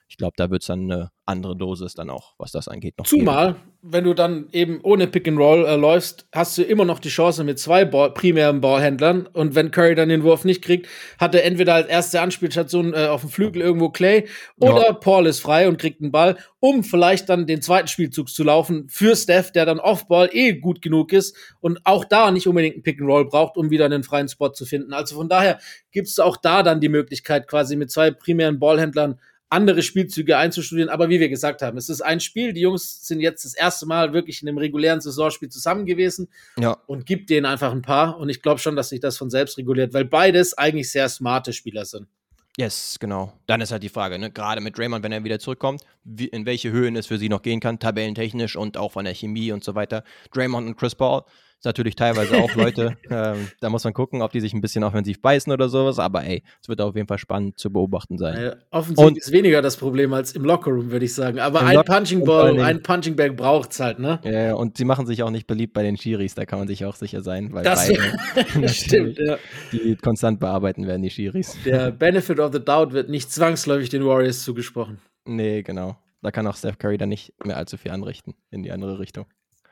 [0.08, 2.94] ich glaube, da wird es dann eine andere Dosis dann auch, was das angeht.
[2.96, 3.58] Noch Zumal, geben.
[3.82, 7.10] wenn du dann eben ohne Pick and Roll äh, läufst, hast du immer noch die
[7.10, 9.26] Chance mit zwei Ball, primären Ballhändlern.
[9.26, 13.08] Und wenn Curry dann den Wurf nicht kriegt, hat er entweder als erste Anspielstation äh,
[13.08, 14.26] auf dem Flügel irgendwo Clay
[14.58, 14.92] oder ja.
[14.94, 18.88] Paul ist frei und kriegt einen Ball, um vielleicht dann den zweiten Spielzug zu laufen
[18.88, 22.82] für Steph, der dann Offball eh gut genug ist und auch da nicht unbedingt einen
[22.82, 24.94] Pick and Roll braucht, um wieder einen freien Spot zu finden.
[24.94, 25.58] Also von daher
[25.92, 30.90] gibt es auch da dann die Möglichkeit, quasi mit zwei primären Ballhändlern andere Spielzüge einzustudieren.
[30.90, 32.52] Aber wie wir gesagt haben, es ist ein Spiel.
[32.52, 36.28] Die Jungs sind jetzt das erste Mal wirklich in einem regulären Saisonspiel zusammen gewesen.
[36.58, 36.78] Ja.
[36.86, 38.18] Und gibt denen einfach ein paar.
[38.18, 41.52] Und ich glaube schon, dass sich das von selbst reguliert, weil beides eigentlich sehr smarte
[41.52, 42.08] Spieler sind.
[42.58, 43.32] Yes, genau.
[43.46, 44.32] Dann ist halt die Frage, ne?
[44.32, 47.42] gerade mit Draymond, wenn er wieder zurückkommt, wie, in welche Höhen es für sie noch
[47.42, 50.02] gehen kann, tabellentechnisch und auch von der Chemie und so weiter.
[50.32, 51.22] Draymond und Chris Paul
[51.58, 54.84] ist natürlich teilweise auch Leute, ähm, da muss man gucken, ob die sich ein bisschen
[54.84, 58.40] offensiv beißen oder sowas, aber ey, es wird auf jeden Fall spannend zu beobachten sein.
[58.40, 61.40] Ja, offensiv ist weniger das Problem als im Lockerroom, würde ich sagen.
[61.40, 64.20] Aber ein Punching Ball, ein Punching Bag braucht es halt, ne?
[64.22, 66.84] Ja, und sie machen sich auch nicht beliebt bei den Schiris, da kann man sich
[66.84, 69.36] auch sicher sein, weil das beide, stimmt, ja.
[69.72, 71.56] die konstant bearbeiten werden, die Schiris.
[71.64, 74.98] Der Benefit of the Doubt wird nicht zwangsläufig den Warriors zugesprochen.
[75.24, 75.96] Nee, genau.
[76.22, 79.26] Da kann auch Steph Curry dann nicht mehr allzu viel anrichten in die andere Richtung.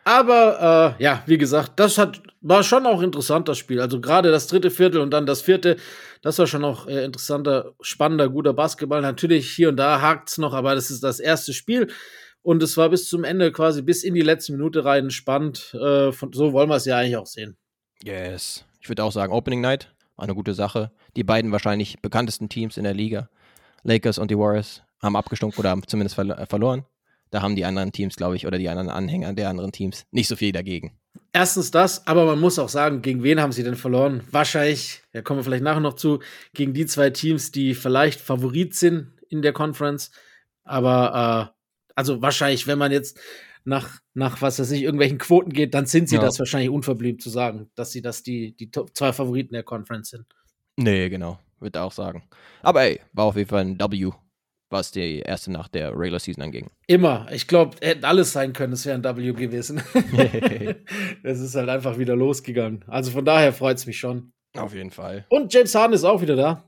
[0.07, 3.81] Aber äh, ja, wie gesagt, das hat, war schon auch interessant, das Spiel.
[3.81, 5.79] Also gerade das dritte Viertel und dann das vierte,
[6.23, 9.03] das war schon auch äh, interessanter, spannender, guter Basketball.
[9.03, 11.89] Natürlich hier und da hakt's noch, aber das ist das erste Spiel.
[12.43, 15.75] Und es war bis zum Ende quasi bis in die letzte Minute rein spannend.
[15.75, 17.57] Äh, von, so wollen wir es ja eigentlich auch sehen.
[18.05, 18.65] Yes.
[18.81, 20.93] Ich würde auch sagen, Opening Night war eine gute Sache.
[21.17, 23.29] Die beiden wahrscheinlich bekanntesten Teams in der Liga,
[23.83, 26.85] Lakers und die Warriors, haben abgestunken oder haben zumindest verlo verloren
[27.37, 30.27] da haben die anderen Teams, glaube ich, oder die anderen Anhänger der anderen Teams nicht
[30.27, 30.97] so viel dagegen.
[31.35, 34.23] Erstens das, aber man muss auch sagen, gegen wen haben sie denn verloren?
[34.31, 36.21] Wahrscheinlich, da kommen wir vielleicht nachher noch zu,
[36.55, 40.13] gegen die zwei Teams, die vielleicht Favorit sind in der Conference.
[40.65, 43.21] Aber äh, also wahrscheinlich, wenn man jetzt
[43.65, 46.23] nach, nach was weiß ich, irgendwelchen Quoten geht, dann sind sie ja.
[46.23, 50.25] das wahrscheinlich unverblümt zu sagen, dass sie das die, die zwei Favoriten der Conference sind.
[50.77, 52.23] Nee, genau, würde auch sagen.
[52.63, 54.11] Aber ey, war auf jeden Fall ein W
[54.71, 56.71] was die erste Nacht der Regular Season anging.
[56.87, 57.27] Immer.
[57.31, 59.83] Ich glaube, hätte alles sein können, es wäre ein W gewesen.
[61.23, 62.85] es ist halt einfach wieder losgegangen.
[62.87, 64.33] Also von daher freut es mich schon.
[64.57, 65.27] Auf jeden Fall.
[65.29, 66.65] Und James Harden ist auch wieder da.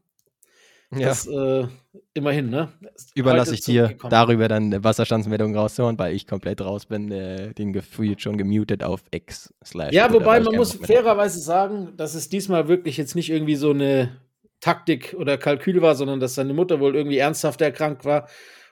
[0.91, 1.09] Ja.
[1.09, 1.67] Das, äh,
[2.15, 2.73] immerhin, ne?
[3.15, 7.75] Überlasse ich dir darüber dann eine Wasserstandsmeldung rauszuhauen, weil ich komplett raus bin, äh, den
[7.75, 9.93] gefühlt schon gemutet auf X slash.
[9.93, 14.17] Ja, wobei man muss fairerweise sagen, dass es diesmal wirklich jetzt nicht irgendwie so eine
[14.61, 18.29] Taktik oder Kalkül war, sondern dass seine Mutter wohl irgendwie ernsthaft erkrankt war.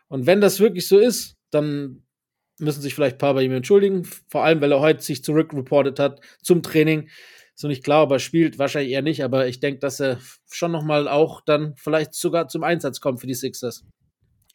[0.09, 2.03] Und wenn das wirklich so ist, dann
[2.59, 4.05] müssen sich vielleicht ein paar bei ihm entschuldigen.
[4.29, 7.09] Vor allem, weil er heute sich zurückreportet hat zum Training.
[7.55, 10.18] So nicht klar, ob er spielt, wahrscheinlich eher nicht, aber ich denke, dass er
[10.51, 13.85] schon nochmal auch dann vielleicht sogar zum Einsatz kommt für die Sixers.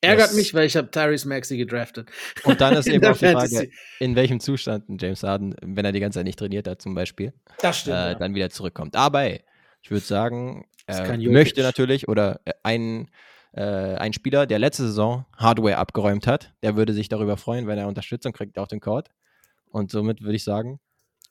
[0.01, 0.35] Ärgert yes.
[0.35, 2.09] mich, weil ich habe Tyrese Maxey gedraftet.
[2.43, 5.99] Und dann ist eben auch die Frage, in welchem Zustand James Harden, wenn er die
[5.99, 8.15] ganze Zeit nicht trainiert hat zum Beispiel, das stimmt, äh, ja.
[8.15, 8.95] dann wieder zurückkommt.
[8.95, 9.43] Aber ey,
[9.83, 13.09] ich würde sagen, äh, möchte natürlich oder äh, ein,
[13.53, 17.77] äh, ein Spieler, der letzte Saison Hardware abgeräumt hat, der würde sich darüber freuen, wenn
[17.77, 19.09] er Unterstützung kriegt auf dem Court.
[19.69, 20.79] Und somit würde ich sagen,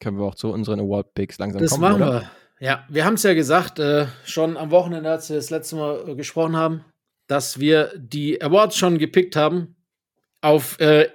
[0.00, 1.82] können wir auch zu unseren Award-Picks langsam das kommen.
[1.82, 2.20] Das machen oder?
[2.20, 2.30] wir.
[2.66, 6.08] Ja, wir haben es ja gesagt, äh, schon am Wochenende, als wir das letzte Mal
[6.08, 6.84] äh, gesprochen haben,
[7.26, 9.76] dass wir die Awards schon gepickt haben
[10.42, 11.08] auf äh,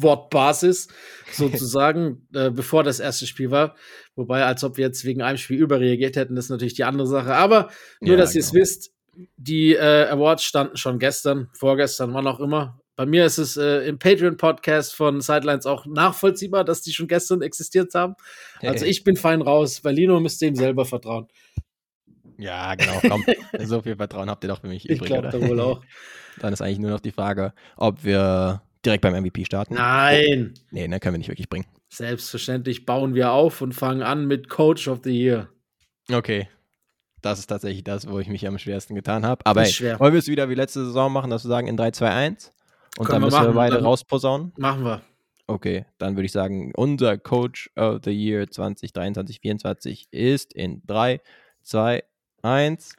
[0.00, 0.88] Ehrenwortbasis
[1.32, 3.76] sozusagen, äh, bevor das erste Spiel war.
[4.16, 7.06] Wobei, als ob wir jetzt wegen einem Spiel überreagiert hätten, das ist natürlich die andere
[7.06, 7.34] Sache.
[7.34, 8.62] Aber nur, ja, dass ihr es genau.
[8.62, 8.92] wisst,
[9.36, 12.80] die äh, Awards standen schon gestern, vorgestern, wann auch immer.
[12.96, 17.40] Bei mir ist es äh, im Patreon-Podcast von Sidelines auch nachvollziehbar, dass die schon gestern
[17.40, 18.14] existiert haben.
[18.60, 19.80] Also ich bin fein raus.
[19.80, 21.26] Berlino müsste ihm selber vertrauen.
[22.36, 23.00] Ja, genau.
[23.06, 23.24] Komm,
[23.66, 25.10] so viel Vertrauen habt ihr doch für mich ich übrig.
[25.10, 25.82] Ich glaube wohl auch.
[26.40, 29.74] Dann ist eigentlich nur noch die Frage, ob wir direkt beim MVP starten.
[29.74, 30.54] Nein.
[30.54, 31.66] Oh, nee, ne, können wir nicht wirklich bringen.
[31.88, 35.48] Selbstverständlich bauen wir auf und fangen an mit Coach of the Year.
[36.10, 36.48] Okay.
[37.22, 39.44] Das ist tatsächlich das, wo ich mich am schwersten getan habe.
[39.44, 41.90] Aber ey, wollen wir es wieder wie letzte Saison machen, dass wir sagen in 3,
[41.90, 42.52] 2, 1?
[42.96, 44.52] Und Können dann müssen wir, wir beide rausposaunen?
[44.56, 45.02] Machen wir.
[45.46, 51.20] Okay, dann würde ich sagen, unser Coach of the Year 2023 2024 ist in 3,
[51.62, 52.04] 2,
[52.42, 52.94] 1.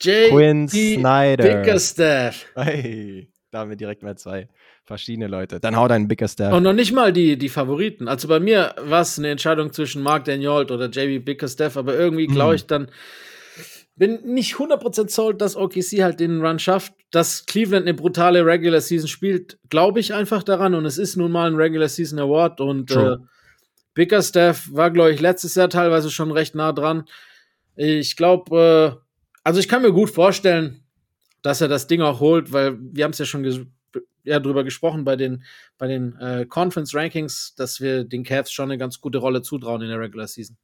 [0.00, 0.30] J.
[0.30, 1.42] Quinn Snyder.
[1.42, 2.46] Bickerstaff.
[2.54, 4.48] Hey, da haben wir direkt mal zwei
[4.84, 5.60] verschiedene Leute.
[5.60, 6.52] Dann hau deinen Bickerstaff.
[6.52, 8.08] Und noch nicht mal die, die Favoriten.
[8.08, 12.26] Also bei mir war es eine Entscheidung zwischen Mark Daniel oder JB Bickerstaff, aber irgendwie
[12.26, 12.56] glaube hm.
[12.56, 12.90] ich dann,
[13.96, 16.92] bin nicht 100% sold, dass OKC halt den Run schafft.
[17.10, 20.74] Dass Cleveland eine brutale Regular Season spielt, glaube ich einfach daran.
[20.74, 22.60] Und es ist nun mal ein Regular Season Award.
[22.60, 23.16] Und äh,
[23.94, 27.04] Bickerstaff war, glaube ich, letztes Jahr teilweise schon recht nah dran.
[27.76, 29.08] Ich glaube, äh,
[29.42, 30.77] also ich kann mir gut vorstellen,
[31.42, 33.60] dass er das Ding auch holt, weil wir haben es ja schon ges
[34.24, 35.42] ja, drüber gesprochen bei den,
[35.78, 39.80] bei den äh, Conference Rankings, dass wir den Cavs schon eine ganz gute Rolle zutrauen
[39.80, 40.56] in der Regular Season.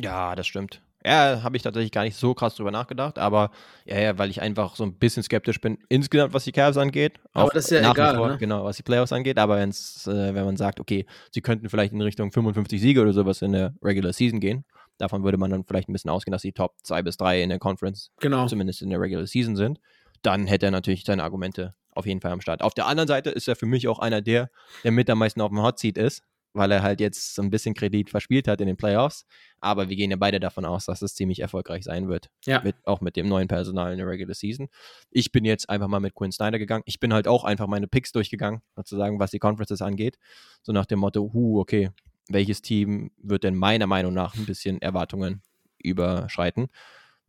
[0.00, 0.80] Ja, das stimmt.
[1.04, 3.52] Ja, habe ich tatsächlich gar nicht so krass drüber nachgedacht, aber
[3.86, 7.18] ja, ja, weil ich einfach so ein bisschen skeptisch bin, insgesamt, was die Cavs angeht.
[7.32, 8.38] Aber das ist ja egal, vor, ne?
[8.38, 11.94] Genau, was die Playoffs angeht, aber wenn's, äh, wenn man sagt, okay, sie könnten vielleicht
[11.94, 14.66] in Richtung 55 Siege oder sowas in der Regular Season gehen,
[14.98, 17.48] davon würde man dann vielleicht ein bisschen ausgehen, dass die Top 2 bis 3 in
[17.48, 18.46] der Conference, genau.
[18.46, 19.80] zumindest in der Regular Season sind,
[20.22, 22.62] dann hätte er natürlich seine Argumente auf jeden Fall am Start.
[22.62, 24.50] Auf der anderen Seite ist er für mich auch einer der,
[24.84, 27.50] der mit am meisten auf dem Hot Seat ist, weil er halt jetzt so ein
[27.50, 29.24] bisschen Kredit verspielt hat in den Playoffs.
[29.60, 32.30] Aber wir gehen ja beide davon aus, dass es ziemlich erfolgreich sein wird.
[32.44, 32.60] Ja.
[32.62, 34.68] Mit, auch mit dem neuen Personal in der Regular Season.
[35.10, 36.82] Ich bin jetzt einfach mal mit Quinn Snyder gegangen.
[36.86, 40.18] Ich bin halt auch einfach meine Picks durchgegangen, sozusagen, was die Conferences angeht.
[40.62, 41.90] So nach dem Motto, hu, okay,
[42.28, 45.42] welches Team wird denn meiner Meinung nach ein bisschen Erwartungen
[45.78, 46.68] überschreiten?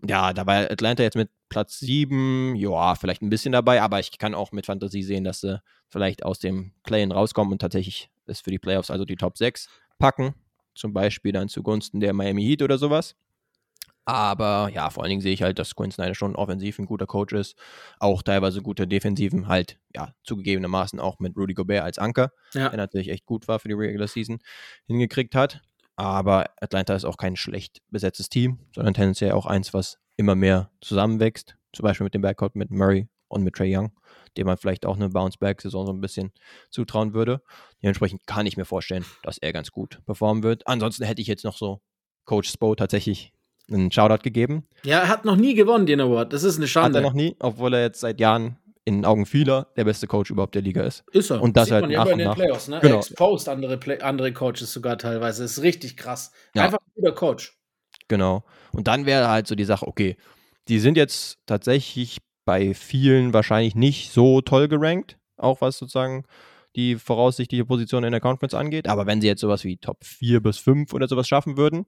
[0.08, 4.18] Ja, da war Atlanta jetzt mit Platz 7, ja, vielleicht ein bisschen dabei, aber ich
[4.18, 8.42] kann auch mit Fantasie sehen, dass sie vielleicht aus dem Play-In rauskommen und tatsächlich es
[8.42, 9.68] für die Playoffs, also die Top 6,
[10.00, 10.34] packen.
[10.74, 13.16] Zum Beispiel dann zugunsten der Miami Heat oder sowas.
[14.06, 17.06] Aber ja, vor allen Dingen sehe ich halt, dass Quinn Snyder schon offensiv ein guter
[17.06, 17.56] Coach ist.
[18.00, 22.70] Auch teilweise gute Defensiven, halt, ja, zugegebenermaßen auch mit Rudy Gobert als Anker, ja.
[22.70, 24.40] der natürlich echt gut war für die Regular Season,
[24.88, 25.62] hingekriegt hat.
[25.96, 30.72] Aber Atlanta ist auch kein schlecht besetztes Team, sondern tendenziell auch eins, was immer mehr
[30.82, 31.56] zusammenwächst.
[31.74, 33.92] Zum Beispiel mit dem Backcourt mit Murray und mit Trey Young,
[34.38, 36.32] dem man vielleicht auch eine Bounce-Back-Saison so ein bisschen
[36.70, 37.42] zutrauen würde.
[37.82, 40.68] Dementsprechend kann ich mir vorstellen, dass er ganz gut performen wird.
[40.68, 41.82] Ansonsten hätte ich jetzt noch so
[42.26, 43.34] Coach Spo tatsächlich
[43.70, 44.68] einen Shoutout gegeben.
[44.84, 46.34] Ja, er hat noch nie gewonnen, den Award.
[46.34, 47.00] Das ist eine Schande.
[47.00, 50.08] Hat er noch nie, obwohl er jetzt seit Jahren in den Augen vieler der beste
[50.08, 51.04] Coach überhaupt der Liga ist.
[51.12, 51.42] Ist er.
[51.42, 52.80] Und das Sieht halt man nach ja in den Playoffs, ne?
[52.82, 52.96] Genau.
[52.96, 55.44] Er exposed andere, Play andere Coaches sogar teilweise.
[55.44, 56.32] Das ist richtig krass.
[56.56, 56.64] Ja.
[56.66, 57.58] Einfach ein guter Coach.
[58.08, 58.44] Genau.
[58.72, 60.18] Und dann wäre halt so die Sache, okay,
[60.68, 66.26] die sind jetzt tatsächlich bei vielen wahrscheinlich nicht so toll gerankt, auch was sozusagen
[66.76, 68.88] die voraussichtliche Position in der Conference angeht.
[68.88, 71.86] Aber wenn sie jetzt sowas wie Top 4 bis 5 oder sowas schaffen würden,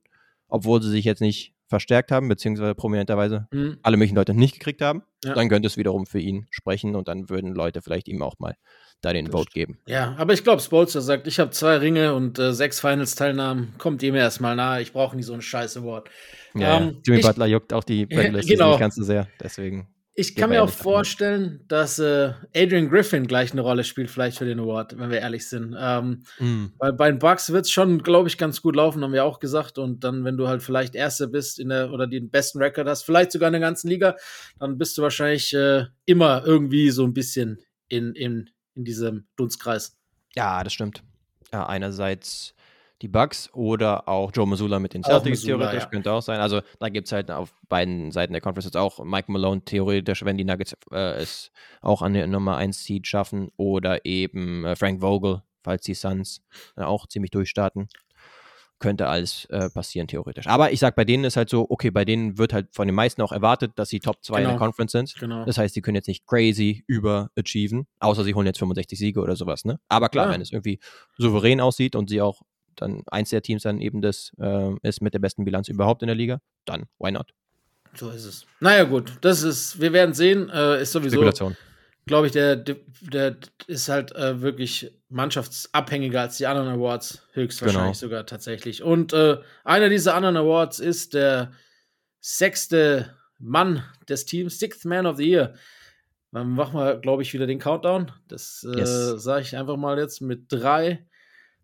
[0.48, 3.78] obwohl sie sich jetzt nicht verstärkt haben, beziehungsweise prominenterweise mhm.
[3.82, 5.34] alle möglichen Leute nicht gekriegt haben, ja.
[5.34, 8.54] dann könnte es wiederum für ihn sprechen und dann würden Leute vielleicht ihm auch mal
[9.00, 9.80] da den Vote geben.
[9.86, 14.02] Ja, aber ich glaube, Spolster sagt, ich habe zwei Ringe und äh, sechs Finals-Teilnahmen, kommt
[14.04, 16.08] ihm erstmal nahe, ich brauche nicht so ein scheiß Award.
[16.54, 18.70] Ja, ähm, Jimmy ich, Butler juckt auch die Blacklist genau.
[18.70, 19.88] nicht ganz so sehr, deswegen.
[20.16, 24.44] Ich kann mir auch vorstellen, dass äh, Adrian Griffin gleich eine Rolle spielt, vielleicht für
[24.44, 25.74] den Award, wenn wir ehrlich sind.
[25.76, 26.66] Ähm, mm.
[26.78, 29.40] Weil bei den Bucks wird es schon, glaube ich, ganz gut laufen, haben wir auch
[29.40, 29.76] gesagt.
[29.76, 33.02] Und dann, wenn du halt vielleicht Erster bist in der oder den besten Rekord hast,
[33.02, 34.14] vielleicht sogar in der ganzen Liga,
[34.60, 39.96] dann bist du wahrscheinlich äh, immer irgendwie so ein bisschen in, in, in diesem Dunstkreis.
[40.36, 41.02] Ja, das stimmt.
[41.52, 42.53] Ja, einerseits
[43.02, 45.88] die Bucks oder auch Joe Missoula mit den Celtics theoretisch, ja.
[45.88, 46.40] könnte auch sein.
[46.40, 50.24] Also da gibt es halt auf beiden Seiten der Conference jetzt auch Mike Malone theoretisch,
[50.24, 54.76] wenn die Nuggets äh, es auch an der Nummer 1 Seed schaffen oder eben äh,
[54.76, 56.42] Frank Vogel, falls die Suns
[56.76, 57.88] äh, auch ziemlich durchstarten.
[58.80, 60.46] Könnte alles äh, passieren, theoretisch.
[60.46, 62.94] Aber ich sag, bei denen ist halt so, okay, bei denen wird halt von den
[62.94, 64.36] meisten auch erwartet, dass sie Top 2 genau.
[64.36, 64.64] in der genau.
[64.66, 65.14] Conference sind.
[65.18, 65.44] Genau.
[65.44, 69.36] Das heißt, sie können jetzt nicht crazy überachieven, außer sie holen jetzt 65 Siege oder
[69.36, 69.78] sowas, ne?
[69.88, 70.32] Aber klar, ja.
[70.32, 70.80] wenn es irgendwie
[71.16, 72.42] souverän aussieht und sie auch
[72.76, 76.08] dann eins der Teams dann eben das äh, ist mit der besten Bilanz überhaupt in
[76.08, 77.32] der Liga, dann why not?
[77.94, 78.46] So ist es.
[78.60, 81.20] Naja, gut, das ist, wir werden sehen, äh, ist sowieso,
[82.06, 88.10] glaube ich, der, der ist halt äh, wirklich mannschaftsabhängiger als die anderen Awards, höchstwahrscheinlich genau.
[88.10, 88.82] sogar tatsächlich.
[88.82, 91.52] Und äh, einer dieser anderen Awards ist der
[92.20, 95.54] sechste Mann des Teams, Sixth Man of the Year.
[96.32, 98.10] Dann machen wir, glaube ich, wieder den Countdown.
[98.28, 99.22] Das äh, yes.
[99.22, 101.06] sage ich einfach mal jetzt mit drei,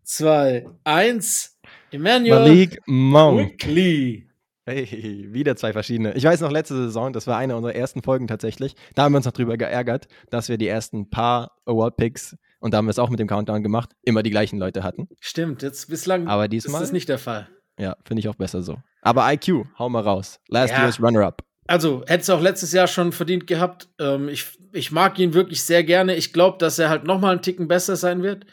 [0.03, 1.59] 2, 1.
[1.91, 3.59] Emmanuel Malik Monk.
[3.59, 4.27] Quickly.
[4.65, 6.13] Hey, wieder zwei verschiedene.
[6.13, 9.17] Ich weiß noch, letzte Saison, das war eine unserer ersten Folgen tatsächlich, da haben wir
[9.17, 12.99] uns noch drüber geärgert, dass wir die ersten paar Award-Picks, und da haben wir es
[12.99, 15.07] auch mit dem Countdown gemacht, immer die gleichen Leute hatten.
[15.19, 17.49] Stimmt, jetzt bislang Aber diesmal, ist das nicht der Fall.
[17.79, 18.77] Ja, finde ich auch besser so.
[19.01, 20.39] Aber IQ, hau mal raus.
[20.47, 20.83] Last ja.
[20.83, 21.41] year's Runner-Up.
[21.67, 23.89] also hätte es auch letztes Jahr schon verdient gehabt.
[23.99, 26.15] Ähm, ich, ich mag ihn wirklich sehr gerne.
[26.15, 28.45] Ich glaube, dass er halt noch mal einen Ticken besser sein wird.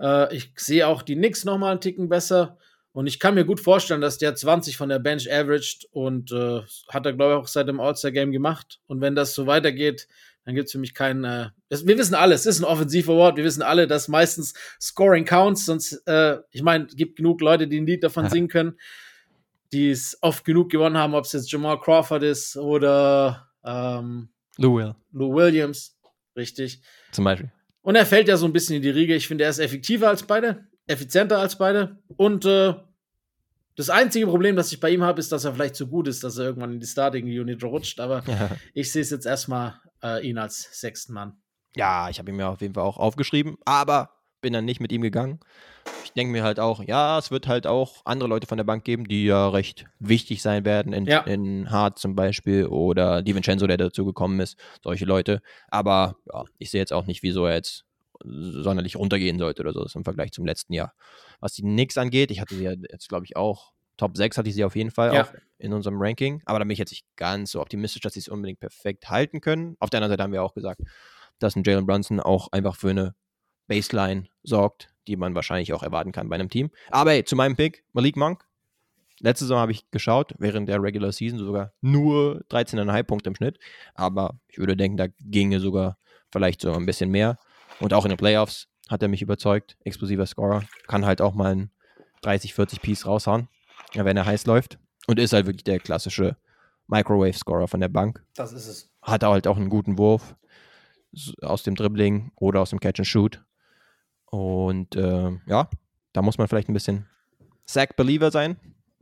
[0.00, 2.58] Äh, ich sehe auch die Knicks noch mal einen Ticken besser.
[2.92, 6.62] Und ich kann mir gut vorstellen, dass der 20 von der Bench averaged und äh,
[6.88, 8.80] hat er, glaube ich, auch seit dem All-Star-Game gemacht.
[8.86, 10.08] Und wenn das so weitergeht,
[10.44, 11.22] dann gibt es für mich keinen.
[11.22, 13.36] Äh, das, wir wissen alles, es ist ein Offensiv-Award.
[13.36, 15.66] Wir wissen alle, dass meistens Scoring counts.
[15.66, 18.78] Sonst, äh, ich meine, es gibt genug Leute, die ein Lied davon singen können,
[19.72, 24.76] die es oft genug gewonnen haben, ob es jetzt Jamal Crawford ist oder ähm, Lou,
[24.76, 24.96] Will.
[25.12, 25.96] Lou Williams.
[26.34, 26.80] Richtig.
[27.12, 27.52] Zum Beispiel.
[27.82, 29.14] Und er fällt ja so ein bisschen in die Riege.
[29.14, 31.98] Ich finde, er ist effektiver als beide, effizienter als beide.
[32.16, 32.74] Und äh,
[33.76, 36.22] das einzige Problem, das ich bei ihm habe, ist, dass er vielleicht zu gut ist,
[36.22, 38.00] dass er irgendwann in die Starting Unit rutscht.
[38.00, 38.50] Aber ja.
[38.74, 41.40] ich sehe es jetzt erstmal äh, ihn als sechsten Mann.
[41.74, 44.92] Ja, ich habe ihn mir auf jeden Fall auch aufgeschrieben, aber bin dann nicht mit
[44.92, 45.40] ihm gegangen.
[46.04, 48.84] Ich denke mir halt auch, ja, es wird halt auch andere Leute von der Bank
[48.84, 51.20] geben, die ja recht wichtig sein werden, in, ja.
[51.20, 55.40] in Hart zum Beispiel oder Di Vincenzo, der dazu gekommen ist, solche Leute.
[55.68, 57.84] Aber ja, ich sehe jetzt auch nicht, wieso er jetzt
[58.22, 60.94] sonderlich runtergehen sollte oder so im Vergleich zum letzten Jahr.
[61.40, 64.48] Was die Knicks angeht, ich hatte sie ja jetzt, glaube ich, auch Top 6 hatte
[64.48, 65.24] ich sie auf jeden Fall ja.
[65.24, 68.20] auch in unserem Ranking, aber da bin ich jetzt nicht ganz so optimistisch, dass sie
[68.20, 69.76] es unbedingt perfekt halten können.
[69.78, 70.80] Auf der anderen Seite haben wir auch gesagt,
[71.38, 73.14] dass ein Jalen Brunson auch einfach für eine
[73.70, 76.70] Baseline sorgt, die man wahrscheinlich auch erwarten kann bei einem Team.
[76.90, 78.44] Aber hey, zu meinem Pick, Malik Monk.
[79.20, 83.58] Letzte Saison habe ich geschaut, während der Regular Season sogar nur 13,5 Punkte im Schnitt.
[83.94, 85.98] Aber ich würde denken, da ginge sogar
[86.32, 87.38] vielleicht so ein bisschen mehr.
[87.78, 89.76] Und auch in den Playoffs hat er mich überzeugt.
[89.84, 90.64] Explosiver Scorer.
[90.88, 91.70] Kann halt auch mal ein
[92.22, 93.48] 30, 40 Piece raushauen,
[93.94, 94.78] wenn er heiß läuft.
[95.06, 96.36] Und ist halt wirklich der klassische
[96.88, 98.24] Microwave-Scorer von der Bank.
[98.34, 98.90] Das ist es.
[99.02, 100.34] Hat halt auch einen guten Wurf
[101.42, 103.44] aus dem Dribbling oder aus dem Catch and Shoot.
[104.30, 105.68] Und äh, ja,
[106.12, 107.06] da muss man vielleicht ein bisschen
[107.66, 108.56] Sack-Believer sein.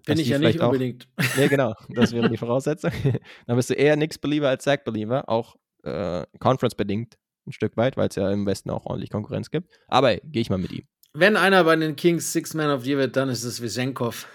[0.07, 1.07] Bin ich ja nicht unbedingt.
[1.17, 2.91] Auch, nee, genau, das wäre die Voraussetzung.
[3.47, 8.17] Dann bist du eher Nix-Believer als Sack-Believer, auch äh, Conference-bedingt ein Stück weit, weil es
[8.17, 9.69] ja im Westen auch ordentlich Konkurrenz gibt.
[9.89, 10.87] Aber gehe ich mal mit ihm.
[11.15, 14.29] Wenn einer bei den Kings Six Man of the Year wird, dann ist es Wisenkov.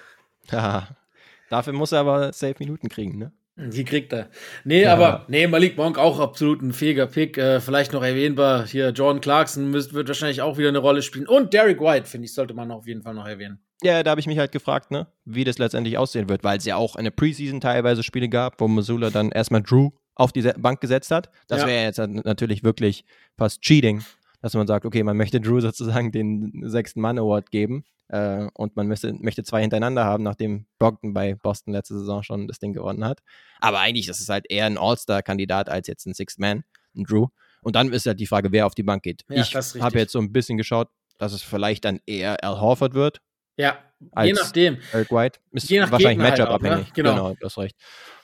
[0.51, 0.95] Ja,
[1.49, 3.31] dafür muss er aber safe Minuten kriegen, ne?
[3.55, 4.29] Die kriegt er.
[4.63, 4.93] Nee, ja.
[4.93, 7.37] aber nee, Malik Monk auch absolut ein fähiger Pick.
[7.37, 8.65] Äh, vielleicht noch erwähnbar.
[8.65, 11.27] Hier, Jordan Clarkson müsst, wird wahrscheinlich auch wieder eine Rolle spielen.
[11.27, 13.59] Und Derek White, finde ich, sollte man auf jeden Fall noch erwähnen.
[13.83, 16.65] Ja, da habe ich mich halt gefragt, ne, wie das letztendlich aussehen wird, weil es
[16.65, 20.81] ja auch eine Preseason teilweise Spiele gab, wo Missoula dann erstmal Drew auf die Bank
[20.81, 21.29] gesetzt hat.
[21.47, 21.67] Das ja.
[21.67, 23.03] wäre jetzt natürlich wirklich
[23.37, 24.03] fast Cheating,
[24.43, 28.75] dass man sagt, okay, man möchte Drew sozusagen den sechsten Mann Award geben äh, und
[28.75, 32.73] man möchte, möchte zwei hintereinander haben, nachdem Brogdon bei Boston letzte Saison schon das Ding
[32.73, 33.21] gewonnen hat.
[33.61, 37.27] Aber eigentlich ist es halt eher ein All-Star-Kandidat als jetzt ein Sixth Man, ein Drew.
[37.61, 39.23] Und dann ist halt die Frage, wer auf die Bank geht.
[39.29, 42.95] Ja, ich habe jetzt so ein bisschen geschaut, dass es vielleicht dann eher Al Horford
[42.95, 43.21] wird.
[43.55, 43.77] Ja,
[44.21, 44.79] je nachdem.
[44.91, 46.87] Eric White ist je nach wahrscheinlich Matchup-abhängig.
[46.87, 47.11] Halt genau.
[47.11, 47.77] genau, du hast recht.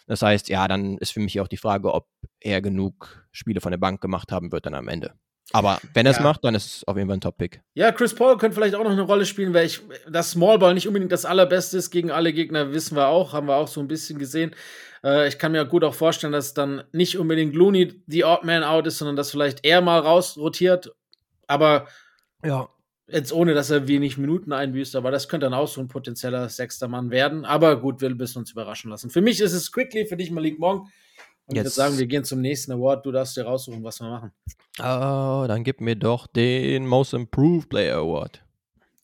[0.06, 2.10] Das heißt, ja, dann ist für mich auch die Frage, ob
[2.42, 5.14] er genug Spiele von der Bank gemacht haben wird dann am Ende.
[5.52, 6.24] Aber wenn er es ja.
[6.24, 7.62] macht, dann ist es auf jeden Fall ein Top-Pick.
[7.74, 10.88] Ja, Chris Paul könnte vielleicht auch noch eine Rolle spielen, weil ich, das Smallball nicht
[10.88, 13.88] unbedingt das allerbeste ist gegen alle Gegner, wissen wir auch, haben wir auch so ein
[13.88, 14.56] bisschen gesehen.
[15.04, 18.64] Äh, ich kann mir gut auch vorstellen, dass dann nicht unbedingt Looney die Odd Man
[18.64, 20.94] out ist, sondern dass vielleicht er mal rausrotiert.
[21.48, 21.88] Aber
[22.44, 22.70] ja,
[23.12, 26.48] Jetzt ohne, dass er wenig Minuten einbüßt, aber das könnte dann auch so ein potenzieller
[26.48, 27.44] sechster Mann werden.
[27.44, 29.10] Aber gut, wir müssen uns überraschen lassen.
[29.10, 30.88] Für mich ist es Quickly, für dich Malik Monk.
[31.50, 31.66] Und Jetzt.
[31.72, 33.06] ich würde sagen, wir gehen zum nächsten Award.
[33.06, 34.32] Du darfst dir raussuchen, was wir machen.
[34.78, 38.44] Oh, dann gib mir doch den Most Improved Player Award.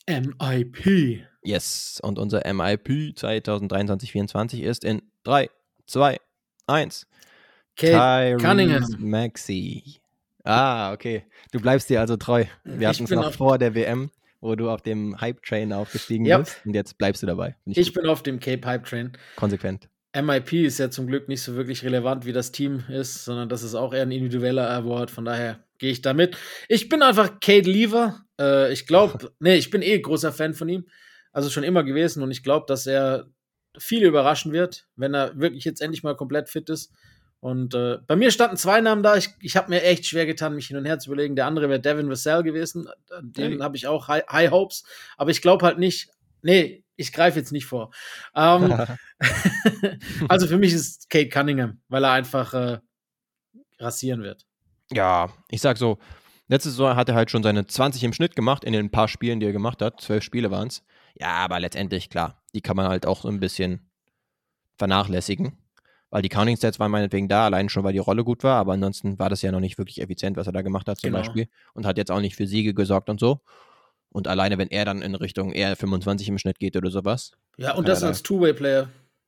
[0.08, 1.24] MIP.
[1.44, 5.50] Yes, und unser MIP 2023-24 ist in 3,
[5.88, 6.18] 2,
[6.68, 7.08] 1.
[7.76, 8.86] Kate Cunningham.
[9.00, 10.00] Maxi.
[10.44, 11.26] Ah, okay.
[11.52, 12.46] Du bleibst dir also treu.
[12.64, 16.42] Wir hatten es noch vor der WM, wo du auf dem Hype-Train aufgestiegen yep.
[16.42, 17.56] bist und jetzt bleibst du dabei.
[17.66, 19.14] Ich, ich bin auf dem Cape Hype-Train.
[19.36, 19.90] Konsequent.
[20.16, 23.64] MIP ist ja zum Glück nicht so wirklich relevant, wie das Team ist, sondern das
[23.64, 25.12] ist auch eher ein individueller Award.
[25.12, 26.38] Von daher gehe ich damit.
[26.70, 28.22] Ich bin einfach Kate Lever.
[28.40, 30.86] Äh, ich glaube, nee, ich bin eh großer Fan von ihm.
[31.32, 33.28] Also schon immer gewesen und ich glaube, dass er
[33.78, 36.94] viele überraschen wird, wenn er wirklich jetzt endlich mal komplett fit ist.
[37.42, 39.18] Und äh, bei mir standen zwei Namen da.
[39.18, 41.36] Ich, ich habe mir echt schwer getan, mich hin und her zu überlegen.
[41.36, 42.88] Der andere wäre Devin Vassell gewesen.
[43.22, 44.84] Den habe ich auch High, High, Hopes.
[45.18, 46.10] Aber ich glaube halt nicht.
[46.42, 47.92] Nee, ich greife jetzt nicht vor.
[48.36, 48.74] Ähm,
[50.30, 52.80] also für mich ist Kate Cunningham, weil er einfach äh,
[53.80, 54.46] rasieren wird.
[54.92, 55.98] Ja, ich sag so,
[56.48, 59.40] letzte Saison hat er halt schon seine 20 im Schnitt gemacht in den paar Spielen,
[59.40, 60.02] die er gemacht hat.
[60.02, 60.84] Zwölf Spiele waren es.
[61.16, 63.90] Ja, aber letztendlich, klar, die kann man halt auch so ein bisschen
[64.78, 65.58] vernachlässigen
[66.16, 68.72] weil die Counting Stats waren meinetwegen da, allein schon, weil die Rolle gut war, aber
[68.72, 71.20] ansonsten war das ja noch nicht wirklich effizient, was er da gemacht hat zum genau.
[71.20, 73.42] Beispiel und hat jetzt auch nicht für Siege gesorgt und so.
[74.16, 77.34] Und alleine, wenn er dann in Richtung eher 25 im Schnitt geht oder sowas.
[77.58, 78.88] Ja, und das als Two-Way-Player.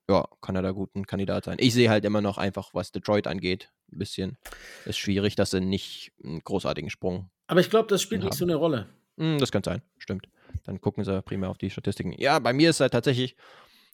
[0.10, 1.58] ja, kann er da gut ein Kandidat sein.
[1.60, 4.38] Ich sehe halt immer noch einfach, was Detroit angeht, ein bisschen.
[4.86, 7.30] Ist schwierig, dass sie nicht einen großartigen Sprung.
[7.48, 8.88] Aber ich glaube, das spielt nicht so eine Rolle.
[9.18, 10.30] Hm, das kann sein, stimmt.
[10.64, 12.14] Dann gucken sie primär auf die Statistiken.
[12.14, 13.36] Ja, bei mir ist halt tatsächlich,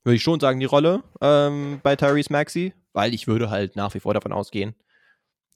[0.03, 3.95] würde ich schon sagen, die Rolle ähm, bei Tyrese Maxi, weil ich würde halt nach
[3.95, 4.75] wie vor davon ausgehen,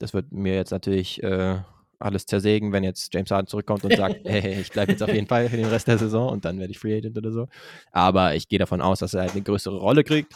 [0.00, 1.60] das wird mir jetzt natürlich äh,
[1.98, 5.26] alles zersägen, wenn jetzt James Harden zurückkommt und sagt, hey, ich bleibe jetzt auf jeden
[5.26, 7.48] Fall für den Rest der Saison und dann werde ich Free Agent oder so.
[7.92, 10.34] Aber ich gehe davon aus, dass er halt eine größere Rolle kriegt,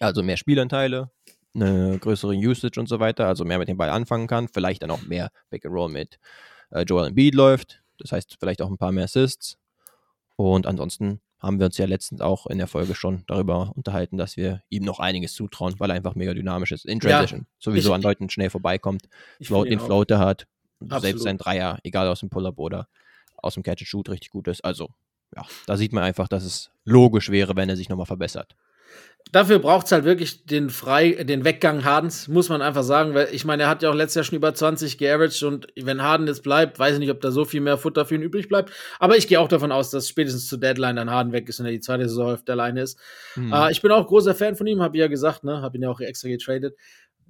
[0.00, 1.10] also mehr Spielanteile,
[1.54, 4.90] eine größere Usage und so weiter, also mehr mit dem Ball anfangen kann, vielleicht dann
[4.90, 6.18] auch mehr Pick and Roll mit
[6.70, 9.58] äh, Joel Embiid läuft, das heißt vielleicht auch ein paar mehr Assists
[10.36, 14.36] und ansonsten haben wir uns ja letztens auch in der Folge schon darüber unterhalten, dass
[14.36, 16.86] wir ihm noch einiges zutrauen, weil er einfach mega dynamisch ist.
[16.86, 17.40] In Transition.
[17.40, 19.08] Ja, sowieso ich, an Leuten schnell vorbeikommt,
[19.42, 20.46] Float, den Floater hat,
[20.84, 21.02] Absolut.
[21.02, 22.88] selbst sein Dreier, egal aus dem Pull-Up oder
[23.36, 24.64] aus dem Catch-and-Shoot, richtig gut ist.
[24.64, 24.90] Also,
[25.34, 28.54] ja, da sieht man einfach, dass es logisch wäre, wenn er sich nochmal verbessert.
[29.30, 33.28] Dafür braucht es halt wirklich den Frei, den Weggang Hardens, muss man einfach sagen, weil
[33.32, 36.26] ich meine, er hat ja auch letztes Jahr schon über 20 geaveraged und wenn Harden
[36.26, 38.72] jetzt bleibt, weiß ich nicht, ob da so viel mehr Futter für ihn übrig bleibt.
[38.98, 41.66] Aber ich gehe auch davon aus, dass spätestens zur Deadline dann Harden weg ist und
[41.66, 42.98] er die zweite Saisonhälfte alleine ist.
[43.36, 43.52] Mhm.
[43.54, 45.84] Äh, ich bin auch großer Fan von ihm, habe ich ja gesagt, ne, habe ihn
[45.84, 46.76] ja auch extra getradet.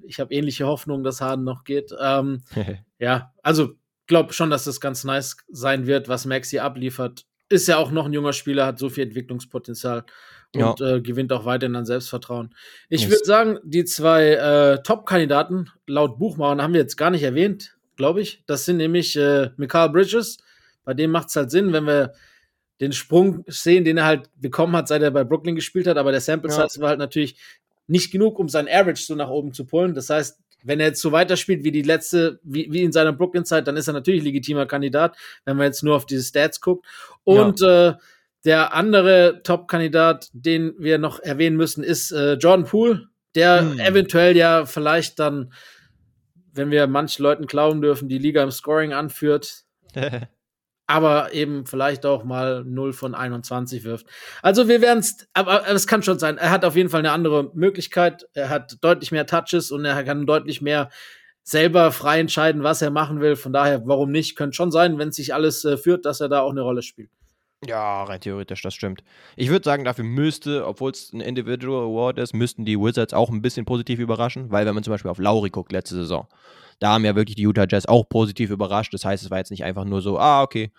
[0.07, 1.95] Ich habe ähnliche Hoffnungen, dass Harden noch geht.
[2.01, 2.43] Ähm,
[2.99, 3.75] ja, also
[4.07, 7.25] glaube schon, dass das ganz nice sein wird, was Maxi abliefert.
[7.49, 10.05] Ist ja auch noch ein junger Spieler, hat so viel Entwicklungspotenzial
[10.55, 10.97] und ja.
[10.97, 12.55] äh, gewinnt auch weiterhin an Selbstvertrauen.
[12.89, 17.77] Ich würde sagen, die zwei äh, Top-Kandidaten laut Buchmacher haben wir jetzt gar nicht erwähnt,
[17.97, 18.43] glaube ich.
[18.47, 20.39] Das sind nämlich äh, Mikal Bridges.
[20.85, 22.13] Bei dem macht es halt Sinn, wenn wir
[22.81, 25.97] den Sprung sehen, den er halt bekommen hat, seit er bei Brooklyn gespielt hat.
[25.97, 26.81] Aber der Sample Size ja.
[26.81, 27.37] war halt natürlich
[27.87, 29.95] nicht genug, um sein Average so nach oben zu pullen.
[29.95, 33.67] Das heißt, wenn er jetzt so weiterspielt wie die letzte, wie, wie in seiner Brooklyn-Zeit,
[33.67, 36.87] dann ist er natürlich legitimer Kandidat, wenn man jetzt nur auf diese Stats guckt.
[37.25, 37.91] Und ja.
[37.91, 37.95] äh,
[38.45, 43.81] der andere Top-Kandidat, den wir noch erwähnen müssen, ist äh, Jordan Poole, der hm.
[43.81, 45.53] eventuell ja vielleicht dann,
[46.53, 49.65] wenn wir manchen Leuten glauben dürfen, die Liga im Scoring anführt.
[50.87, 54.07] aber eben vielleicht auch mal 0 von 21 wirft.
[54.43, 56.39] Also wir werden es, aber es kann schon sein.
[56.39, 58.27] Er hat auf jeden Fall eine andere Möglichkeit.
[58.35, 60.91] Er hat deutlich mehr Touches und er kann deutlich mehr
[61.45, 63.37] selber frei entscheiden, was er machen will.
[63.37, 64.37] Von daher, warum nicht?
[64.37, 67.11] Könnte schon sein, wenn sich alles äh, führt, dass er da auch eine Rolle spielt.
[67.65, 69.05] Ja, rein theoretisch, das stimmt.
[69.37, 73.31] Ich würde sagen, dafür müsste, obwohl es ein Individual Award ist, müssten die Wizards auch
[73.31, 76.27] ein bisschen positiv überraschen, weil wenn man zum Beispiel auf Lauri guckt, letzte Saison,
[76.83, 78.93] da haben ja wirklich die Utah Jazz auch positiv überrascht.
[78.93, 80.73] Das heißt, es war jetzt nicht einfach nur so, ah, okay,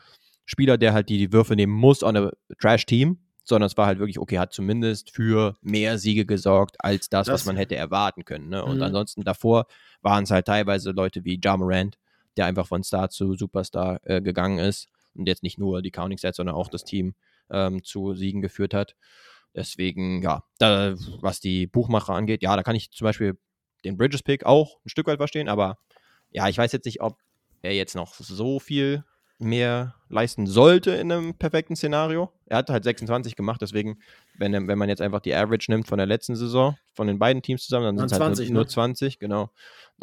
[0.45, 3.99] Spieler, der halt die, die Würfe nehmen muss on a Trash-Team, sondern es war halt
[3.99, 8.26] wirklich, okay, hat zumindest für mehr Siege gesorgt, als das, das was man hätte erwarten
[8.26, 8.49] können.
[8.49, 8.66] Ne?
[8.66, 8.84] Und mhm.
[8.84, 9.66] ansonsten davor
[10.01, 11.97] waren es halt teilweise Leute wie Ja Morant,
[12.36, 16.18] der einfach von Star zu Superstar äh, gegangen ist und jetzt nicht nur die Counting
[16.18, 17.16] Sets, sondern auch das Team
[17.49, 18.97] ähm, zu Siegen geführt hat.
[19.56, 23.38] Deswegen, ja, da, was die Buchmacher angeht, ja, da kann ich zum Beispiel
[23.86, 25.78] den Bridges-Pick auch ein Stück weit verstehen, aber
[26.34, 27.18] ja, ich weiß jetzt nicht, ob
[27.62, 29.04] er jetzt noch so viel
[29.40, 32.32] mehr leisten sollte in einem perfekten Szenario.
[32.46, 34.00] Er hat halt 26 gemacht, deswegen,
[34.38, 37.42] wenn, wenn man jetzt einfach die Average nimmt von der letzten Saison, von den beiden
[37.42, 38.54] Teams zusammen, dann sind es halt nur, ne?
[38.54, 39.50] nur 20, genau.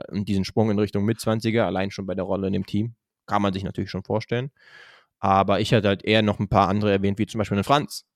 [0.08, 2.94] Und diesen Sprung in Richtung Mit-20er, allein schon bei der Rolle in dem Team,
[3.26, 4.50] kann man sich natürlich schon vorstellen.
[5.18, 8.06] Aber ich hätte halt eher noch ein paar andere erwähnt, wie zum Beispiel einen Franz.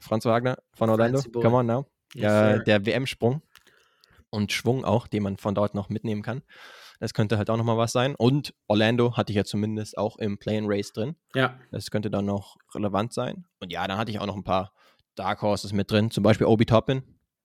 [0.00, 1.22] Franz Wagner von Orlando.
[1.32, 1.86] Come on now.
[2.14, 3.42] Yes, der WM-Sprung
[4.30, 6.42] und Schwung auch, den man von dort noch mitnehmen kann.
[7.00, 8.14] Das könnte halt auch nochmal was sein.
[8.16, 11.16] Und Orlando hatte ich ja zumindest auch im Play and Race drin.
[11.34, 11.58] Ja.
[11.70, 13.44] Das könnte dann noch relevant sein.
[13.60, 14.72] Und ja, dann hatte ich auch noch ein paar
[15.14, 17.02] Dark Horses mit drin, zum Beispiel Obi Toppin.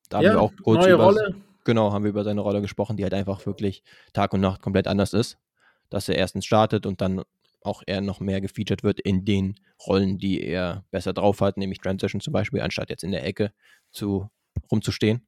[0.10, 1.36] Da ja, haben wir auch kurz neue über, Rolle.
[1.64, 3.84] Genau, haben wir über seine Rolle gesprochen, die halt einfach wirklich
[4.14, 5.38] Tag und Nacht komplett anders ist.
[5.90, 7.24] Dass er erstens startet und dann
[7.64, 11.80] auch eher noch mehr gefeatured wird in den Rollen, die er besser drauf hat, nämlich
[11.80, 13.54] Transition zum Beispiel, anstatt jetzt in der Ecke
[13.92, 14.30] zu,
[14.72, 15.28] rumzustehen,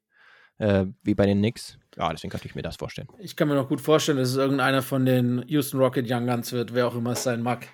[0.58, 1.78] äh, wie bei den Knicks.
[1.96, 3.08] Ja, deswegen kann ich mir das vorstellen.
[3.18, 6.52] Ich kann mir noch gut vorstellen, dass es irgendeiner von den Houston Rocket Young Guns
[6.52, 7.68] wird, wer auch immer es sein mag.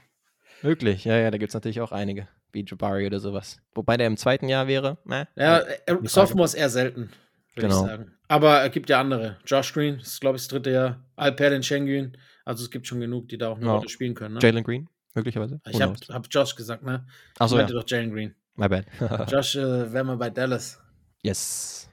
[0.62, 3.58] Möglich, ja, ja, da gibt es natürlich auch einige, wie Jabari oder sowas.
[3.74, 4.98] Wobei der im zweiten Jahr wäre.
[5.08, 7.10] Äh, ja, äh, Sophomore ist eher selten,
[7.54, 7.84] würde genau.
[7.84, 8.12] ich sagen.
[8.28, 9.38] Aber es gibt ja andere.
[9.46, 11.04] Josh Green, das ist glaube ich das dritte Jahr.
[11.16, 12.16] Alperen Schengen.
[12.44, 13.74] Also es gibt schon genug, die da auch eine ja.
[13.74, 14.34] Rolle spielen können.
[14.34, 14.40] Ne?
[14.42, 15.60] Jalen Green, möglicherweise.
[15.68, 17.06] Ich habe hab Josh gesagt, ne?
[17.38, 17.80] Achso, ich meinte ja.
[17.80, 18.34] doch Jalen Green.
[18.54, 18.84] My bad.
[19.30, 20.80] Josh äh, wäre mal bei Dallas.
[21.22, 21.89] Yes.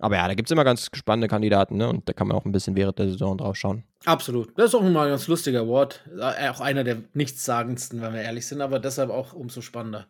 [0.00, 1.88] Aber ja, da gibt es immer ganz spannende Kandidaten, ne?
[1.88, 3.84] Und da kann man auch ein bisschen während der Saison drauf schauen.
[4.04, 4.58] Absolut.
[4.58, 6.02] Das ist auch mal ein ganz lustiger Wort.
[6.18, 10.06] Äh, auch einer der nichtssagendsten, wenn wir ehrlich sind, aber deshalb auch umso spannender.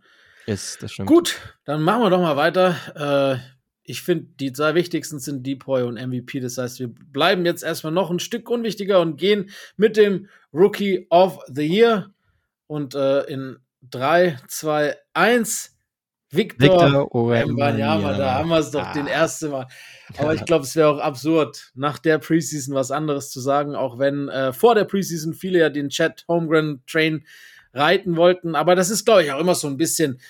[0.47, 1.09] Yes, das stimmt.
[1.09, 2.77] Gut, dann machen wir doch mal weiter.
[2.95, 6.39] Äh, ich finde, die zwei wichtigsten sind Depoy und MVP.
[6.39, 11.07] Das heißt, wir bleiben jetzt erstmal noch ein Stück unwichtiger und gehen mit dem Rookie
[11.11, 12.15] of the Year.
[12.69, 13.59] Und äh, in
[13.91, 15.77] 3, 2, 1
[16.33, 18.93] Victor, Wembanyama, da haben wir es doch ah.
[18.93, 19.67] den ersten Mal.
[20.17, 23.99] Aber ich glaube, es wäre auch absurd, nach der Preseason was anderes zu sagen, auch
[23.99, 27.25] wenn äh, vor der Preseason viele ja den Chat Homegrown Train
[27.75, 28.55] reiten wollten.
[28.55, 30.21] Aber das ist, glaube ich, auch immer so ein bisschen,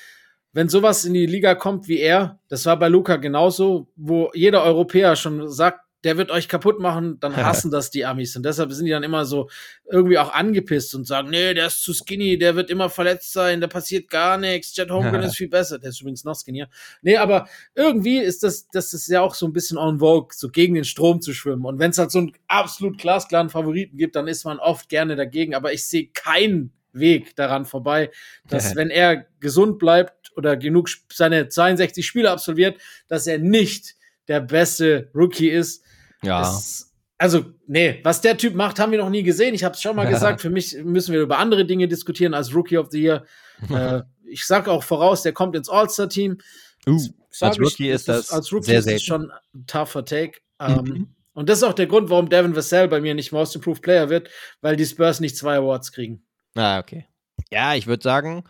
[0.53, 4.65] wenn sowas in die Liga kommt wie er, das war bei Luca genauso, wo jeder
[4.65, 8.35] Europäer schon sagt, der wird euch kaputt machen, dann hassen das die Amis.
[8.37, 9.51] Und deshalb sind die dann immer so
[9.91, 13.61] irgendwie auch angepisst und sagen, nee, der ist zu skinny, der wird immer verletzt sein,
[13.61, 15.79] da passiert gar nichts, Jet Holmgren ist viel besser.
[15.79, 16.69] Der ist übrigens noch skinnier.
[17.03, 20.49] Nee, aber irgendwie ist das, das ist ja auch so ein bisschen on vogue, so
[20.49, 21.67] gegen den Strom zu schwimmen.
[21.67, 25.17] Und wenn es halt so einen absolut glasklaren Favoriten gibt, dann ist man oft gerne
[25.17, 25.55] dagegen.
[25.55, 28.11] Aber ich sehe keinen Weg daran vorbei,
[28.49, 33.95] dass wenn er gesund bleibt oder genug seine 62 Spiele absolviert, dass er nicht
[34.29, 35.85] der beste Rookie ist,
[36.23, 36.43] ja.
[36.43, 39.55] Es, also, nee, was der Typ macht, haben wir noch nie gesehen.
[39.55, 42.55] Ich habe es schon mal gesagt, für mich müssen wir über andere Dinge diskutieren als
[42.55, 43.25] Rookie of the Year.
[43.71, 46.39] äh, ich sage auch voraus, der kommt ins All-Star-Team.
[46.87, 46.99] Uh,
[47.41, 50.41] als Rookie ich, ist das als Rookie sehr, ist schon ein tougher Take.
[50.59, 51.15] Ähm, mhm.
[51.35, 54.09] Und das ist auch der Grund, warum Devin Vassell bei mir nicht Most Improved Player
[54.09, 54.31] wird,
[54.63, 56.25] weil die Spurs nicht zwei Awards kriegen.
[56.55, 57.07] Ah, okay.
[57.51, 58.45] Ja, ich würde sagen,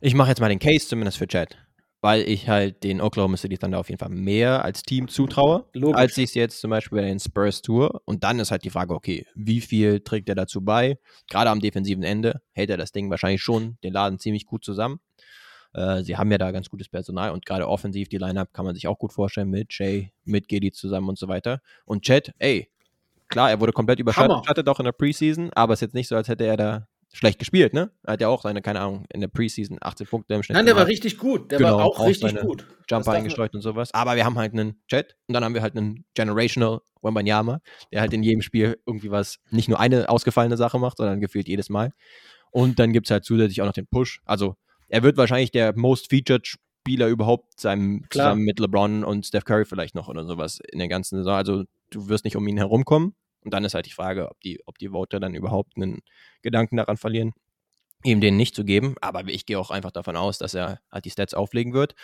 [0.00, 1.56] ich mache jetzt mal den Case zumindest für Chad
[2.00, 5.96] weil ich halt den Oklahoma City Thunder auf jeden Fall mehr als Team zutraue, Logisch.
[5.96, 7.90] als ich es jetzt zum Beispiel bei den Spurs tue.
[8.04, 10.98] Und dann ist halt die Frage, okay, wie viel trägt er dazu bei?
[11.28, 15.00] Gerade am defensiven Ende hält er das Ding wahrscheinlich schon den Laden ziemlich gut zusammen.
[15.72, 18.74] Äh, sie haben ja da ganz gutes Personal und gerade offensiv die Lineup kann man
[18.74, 21.60] sich auch gut vorstellen mit Jay, mit Gedi zusammen und so weiter.
[21.84, 22.70] Und Chad, ey,
[23.28, 26.16] klar, er wurde komplett überschattet auch in der Preseason, aber es ist jetzt nicht so,
[26.16, 27.90] als hätte er da schlecht gespielt, ne?
[28.02, 30.56] Er hat ja auch seine, keine Ahnung, in der Preseason 18 Punkte im Schnitt.
[30.56, 30.86] Nein, der gemacht.
[30.86, 31.50] war richtig gut.
[31.50, 32.66] Der genau, war auch, auch richtig gut.
[32.88, 33.92] Jumper eingestreut und sowas.
[33.94, 37.60] Aber wir haben halt einen Chat und dann haben wir halt einen Generational Wembanyama,
[37.92, 41.48] der halt in jedem Spiel irgendwie was, nicht nur eine ausgefallene Sache macht, sondern gefühlt
[41.48, 41.92] jedes Mal.
[42.50, 44.20] Und dann gibt es halt zusätzlich auch noch den Push.
[44.24, 44.56] Also
[44.88, 49.64] er wird wahrscheinlich der most featured Spieler überhaupt sein, zusammen mit LeBron und Steph Curry
[49.64, 51.34] vielleicht noch oder sowas in der ganzen Saison.
[51.34, 53.14] Also du wirst nicht um ihn herumkommen.
[53.46, 56.00] Und dann ist halt die Frage, ob die, ob die Voter dann überhaupt einen
[56.42, 57.32] Gedanken daran verlieren,
[58.02, 58.96] ihm den nicht zu geben.
[59.00, 61.94] Aber ich gehe auch einfach davon aus, dass er halt die Stats auflegen wird.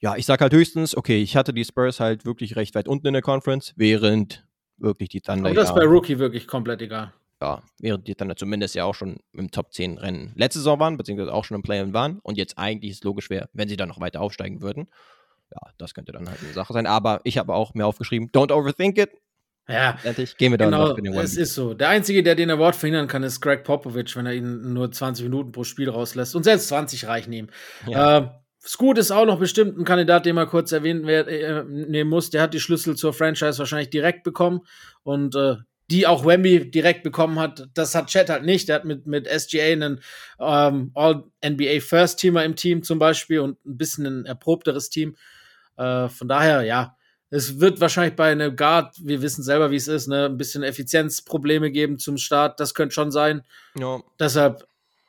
[0.00, 3.06] Ja, ich sage halt höchstens, okay, ich hatte die Spurs halt wirklich recht weit unten
[3.06, 5.50] in der Conference, während wirklich die Thunder.
[5.50, 7.12] Aber das ist bei Rookie wirklich komplett egal.
[7.40, 10.96] Ja, während die Thunder zumindest ja auch schon im Top 10 Rennen letzte Saison waren,
[10.96, 13.76] beziehungsweise auch schon im Play-In waren und jetzt eigentlich ist es logisch wäre, wenn sie
[13.76, 14.88] dann noch weiter aufsteigen würden.
[15.52, 16.86] Ja, das könnte dann halt eine Sache sein.
[16.86, 19.10] Aber ich habe auch mir aufgeschrieben, don't overthink it.
[19.66, 21.72] Ja, Endlich gehen wir da genau, es ist so.
[21.72, 25.24] Der Einzige, der den Award verhindern kann, ist Greg Popovich, wenn er ihn nur 20
[25.24, 26.36] Minuten pro Spiel rauslässt.
[26.36, 27.48] Und selbst 20 reichen ihm.
[27.86, 28.18] Ja.
[28.18, 28.28] Äh,
[28.66, 32.30] Scoot ist auch noch bestimmt ein Kandidat, den man kurz erwähnen äh, nehmen muss.
[32.30, 34.60] Der hat die Schlüssel zur Franchise wahrscheinlich direkt bekommen
[35.02, 35.56] und äh,
[35.90, 37.68] die auch Wemby direkt bekommen hat.
[37.74, 38.68] Das hat Chet halt nicht.
[38.68, 40.00] Der hat mit, mit SGA einen
[40.40, 45.16] ähm, All-NBA First-Teamer im Team zum Beispiel und ein bisschen ein erprobteres Team.
[45.76, 46.96] Äh, von daher, ja,
[47.30, 50.62] es wird wahrscheinlich bei einer Guard, wir wissen selber, wie es ist, ne, ein bisschen
[50.62, 52.60] Effizienzprobleme geben zum Start.
[52.60, 53.42] Das könnte schon sein.
[53.76, 54.02] Ja.
[54.18, 54.66] Deshalb,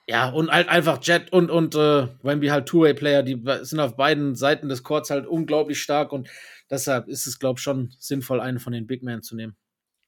[0.07, 4.35] ja, und halt einfach Jet und, und äh, Wemby halt Two-Way-Player, die sind auf beiden
[4.35, 6.27] Seiten des Courts halt unglaublich stark und
[6.69, 9.55] deshalb ist es, glaube ich, schon sinnvoll, einen von den Big Men zu nehmen.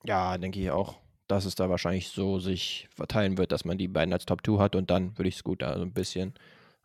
[0.04, 0.96] Ja, denke ich auch,
[1.28, 4.60] dass es da wahrscheinlich so sich verteilen wird, dass man die beiden als Top 2
[4.60, 6.34] hat und dann würde ich es gut da so ein bisschen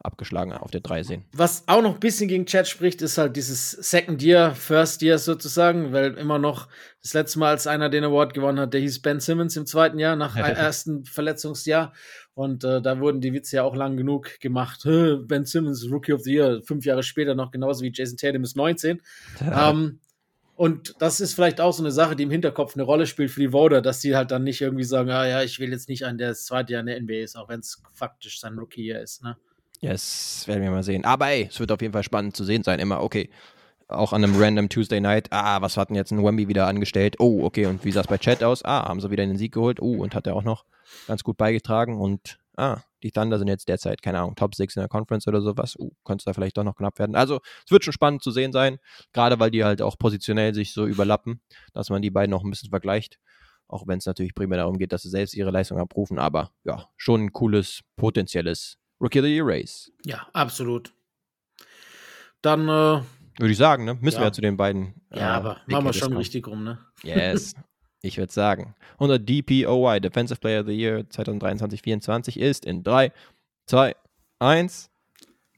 [0.05, 1.25] abgeschlagen auf der 3 sehen.
[1.33, 5.19] Was auch noch ein bisschen gegen Chat spricht, ist halt dieses Second Year, First Year
[5.19, 6.69] sozusagen, weil immer noch
[7.03, 9.99] das letzte Mal, als einer den Award gewonnen hat, der hieß Ben Simmons im zweiten
[9.99, 11.93] Jahr, nach dem ersten Verletzungsjahr.
[12.35, 14.83] Und äh, da wurden die Witze ja auch lang genug gemacht.
[14.85, 18.57] Ben Simmons, Rookie of the Year, fünf Jahre später noch genauso wie Jason Tatum ist
[18.57, 19.03] 19.
[19.41, 20.01] ähm,
[20.55, 23.41] und das ist vielleicht auch so eine Sache, die im Hinterkopf eine Rolle spielt für
[23.41, 26.05] die Voter, dass die halt dann nicht irgendwie sagen, ah ja, ich will jetzt nicht
[26.05, 29.01] einen, der das zweite Jahr in der NBA ist, auch wenn es faktisch sein Rookie-Jahr
[29.01, 29.25] ist.
[29.25, 29.37] Ne?
[29.83, 31.05] Yes, werden wir mal sehen.
[31.05, 32.79] Aber ey, es wird auf jeden Fall spannend zu sehen sein.
[32.79, 33.29] Immer, okay,
[33.89, 35.27] auch an einem random Tuesday Night.
[35.31, 37.17] Ah, was hat denn jetzt ein Wemby wieder angestellt?
[37.19, 38.65] Oh, okay, und wie sah es bei Chat aus?
[38.65, 39.83] Ah, haben sie wieder den Sieg geholt?
[39.83, 40.65] Oh, und hat er auch noch
[41.09, 42.01] ganz gut beigetragen.
[42.01, 45.41] Und ah, die Thunder sind jetzt derzeit, keine Ahnung, Top 6 in der Conference oder
[45.41, 45.75] sowas.
[45.77, 47.17] Uh, könnte es da vielleicht doch noch knapp werden.
[47.17, 48.79] Also, es wird schon spannend zu sehen sein,
[49.13, 51.41] gerade weil die halt auch positionell sich so überlappen,
[51.73, 53.19] dass man die beiden noch ein bisschen vergleicht.
[53.67, 56.21] Auch wenn es natürlich primär darum geht, dass sie selbst ihre Leistung abrufen.
[56.21, 59.91] Aber ja, schon ein cooles, potenzielles Rookie of the Year Race.
[60.05, 60.95] Ja, absolut.
[62.41, 63.03] Dann äh,
[63.39, 63.95] würde ich sagen, ne?
[64.01, 64.23] Müssen ja.
[64.23, 64.95] wir ja zu den beiden.
[65.11, 66.19] Äh, ja, aber machen wir schon kommen.
[66.19, 66.79] richtig rum, ne?
[67.03, 67.55] Yes.
[68.03, 68.75] ich würde sagen.
[68.99, 73.13] Unser DPOY, Defensive Player of the Year 2023-24, ist in 3,
[73.67, 73.97] 2,
[74.39, 74.91] 1.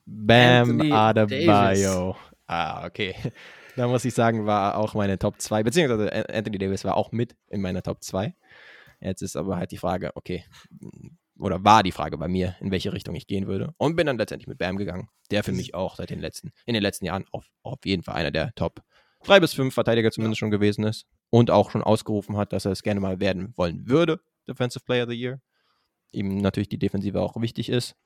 [0.06, 2.16] Bam Anthony Adebayo.
[2.46, 3.14] Ah, okay.
[3.76, 7.34] Da muss ich sagen, war auch meine Top 2, beziehungsweise Anthony Davis war auch mit
[7.48, 8.32] in meiner Top 2.
[9.00, 10.44] Jetzt ist aber halt die Frage, okay,
[11.38, 13.74] oder war die Frage bei mir, in welche Richtung ich gehen würde.
[13.76, 16.74] Und bin dann letztendlich mit Bam gegangen, der für mich auch seit den letzten, in
[16.74, 18.82] den letzten Jahren auf, auf jeden Fall einer der Top
[19.24, 22.72] drei bis fünf Verteidiger zumindest schon gewesen ist und auch schon ausgerufen hat, dass er
[22.72, 25.40] es gerne mal werden wollen würde, Defensive Player of the Year.
[26.12, 27.96] Ihm natürlich die Defensive auch wichtig ist.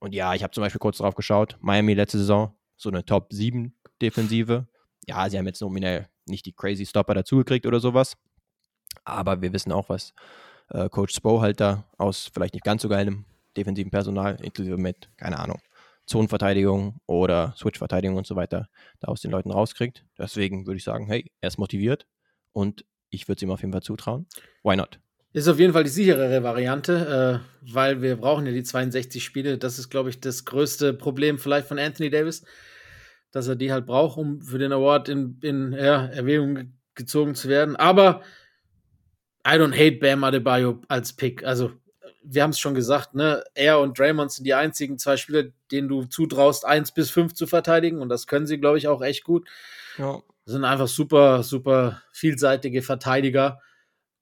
[0.00, 3.32] Und ja, ich habe zum Beispiel kurz drauf geschaut, Miami letzte Saison, so eine Top
[3.32, 4.66] 7 Defensive.
[5.06, 8.16] Ja, sie haben jetzt nominell nicht die crazy Stopper dazugekriegt oder sowas.
[9.04, 10.12] Aber wir wissen auch, was
[10.72, 13.24] äh, Coach Spo halt da aus vielleicht nicht ganz so geilem
[13.56, 15.60] defensiven Personal, inklusive mit, keine Ahnung,
[16.06, 18.68] Zonenverteidigung oder Switch-Verteidigung und so weiter,
[19.00, 20.04] da aus den Leuten rauskriegt.
[20.18, 22.06] Deswegen würde ich sagen, hey, er ist motiviert
[22.52, 24.26] und ich würde es ihm auf jeden Fall zutrauen.
[24.62, 24.98] Why not?
[25.34, 29.56] Ist auf jeden Fall die sicherere Variante, äh, weil wir brauchen ja die 62 Spiele.
[29.56, 32.44] Das ist, glaube ich, das größte Problem vielleicht von Anthony Davis,
[33.30, 37.48] dass er die halt braucht, um für den Award in, in ja, Erwägung gezogen zu
[37.48, 37.76] werden.
[37.76, 38.22] Aber
[39.46, 41.44] I don't hate Bam Adebayo als Pick.
[41.44, 41.72] Also,
[42.22, 43.42] wir haben es schon gesagt, ne?
[43.54, 47.46] Er und Draymond sind die einzigen zwei Spieler, denen du zutraust, eins bis fünf zu
[47.46, 48.00] verteidigen.
[48.00, 49.48] Und das können sie, glaube ich, auch echt gut.
[49.98, 50.22] Ja.
[50.44, 53.60] Sind einfach super, super vielseitige Verteidiger.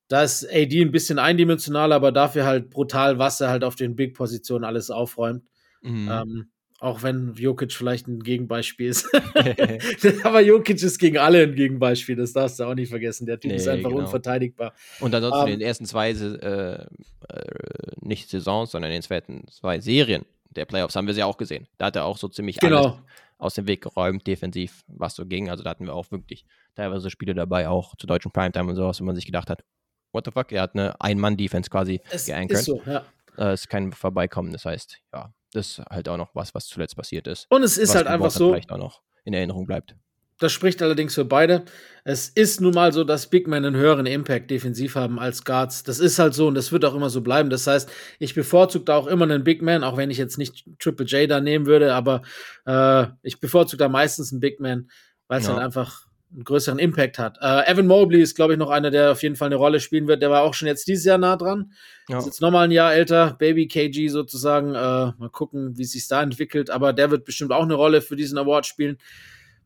[0.09, 3.97] Da ist AD ein bisschen eindimensional, aber dafür halt brutal, was er halt auf den
[3.97, 5.45] Big-Positionen alles aufräumt.
[5.83, 6.11] Mhm.
[6.11, 6.51] Ähm,
[6.81, 9.07] auch wenn Jokic vielleicht ein Gegenbeispiel ist.
[10.25, 13.27] Aber Jokic ist gegen alle ein Gegenbeispiel, das darfst du auch nicht vergessen.
[13.27, 14.03] Der Typ nee, ist einfach genau.
[14.03, 14.73] unverteidigbar.
[14.99, 16.87] Und ansonsten um, ähm, in den ersten zwei, äh, äh,
[18.01, 21.69] nicht Saisons, sondern in den zweiten zwei Serien der Playoffs haben wir sie auch gesehen.
[21.79, 22.79] Da hat er auch so ziemlich genau.
[22.79, 22.99] alles
[23.39, 25.49] aus dem Weg geräumt, defensiv, was so ging.
[25.49, 29.01] Also da hatten wir auch wirklich teilweise Spiele dabei, auch zu deutschen Primetime und sowas,
[29.01, 29.65] wo man sich gedacht hat,
[30.13, 32.59] what the fuck, er hat eine Ein-Mann-Defense quasi geankert.
[32.59, 33.05] Ist so, ja.
[33.39, 36.97] Äh, ist kein Vorbeikommen, das heißt, ja, das ist halt auch noch was, was zuletzt
[36.97, 37.47] passiert ist.
[37.51, 38.51] Und es ist halt einfach so.
[38.51, 39.95] Vielleicht auch noch in Erinnerung bleibt.
[40.41, 41.67] Das spricht allerdings für beide.
[42.03, 45.83] Es ist nun mal so, dass Big Men einen höheren Impact defensiv haben als Guards.
[45.83, 47.51] Das ist halt so und das wird auch immer so bleiben.
[47.51, 50.65] Das heißt, ich bevorzuge da auch immer einen Big Man, auch wenn ich jetzt nicht
[50.79, 52.23] Triple J da nehmen würde, aber
[52.65, 54.89] äh, ich bevorzuge da meistens einen Big Man,
[55.29, 55.53] weil es ja.
[55.53, 57.39] halt einfach einen größeren Impact hat.
[57.41, 60.07] Äh, Evan Mobley ist, glaube ich, noch einer, der auf jeden Fall eine Rolle spielen
[60.07, 60.23] wird.
[60.23, 61.73] Der war auch schon jetzt dieses Jahr nah dran.
[62.09, 62.19] Ja.
[62.19, 64.75] Ist jetzt nochmal ein Jahr älter, Baby KG sozusagen.
[64.75, 66.71] Äh, mal gucken, wie es sich da entwickelt.
[66.71, 68.99] Aber der wird bestimmt auch eine Rolle für diesen Award spielen.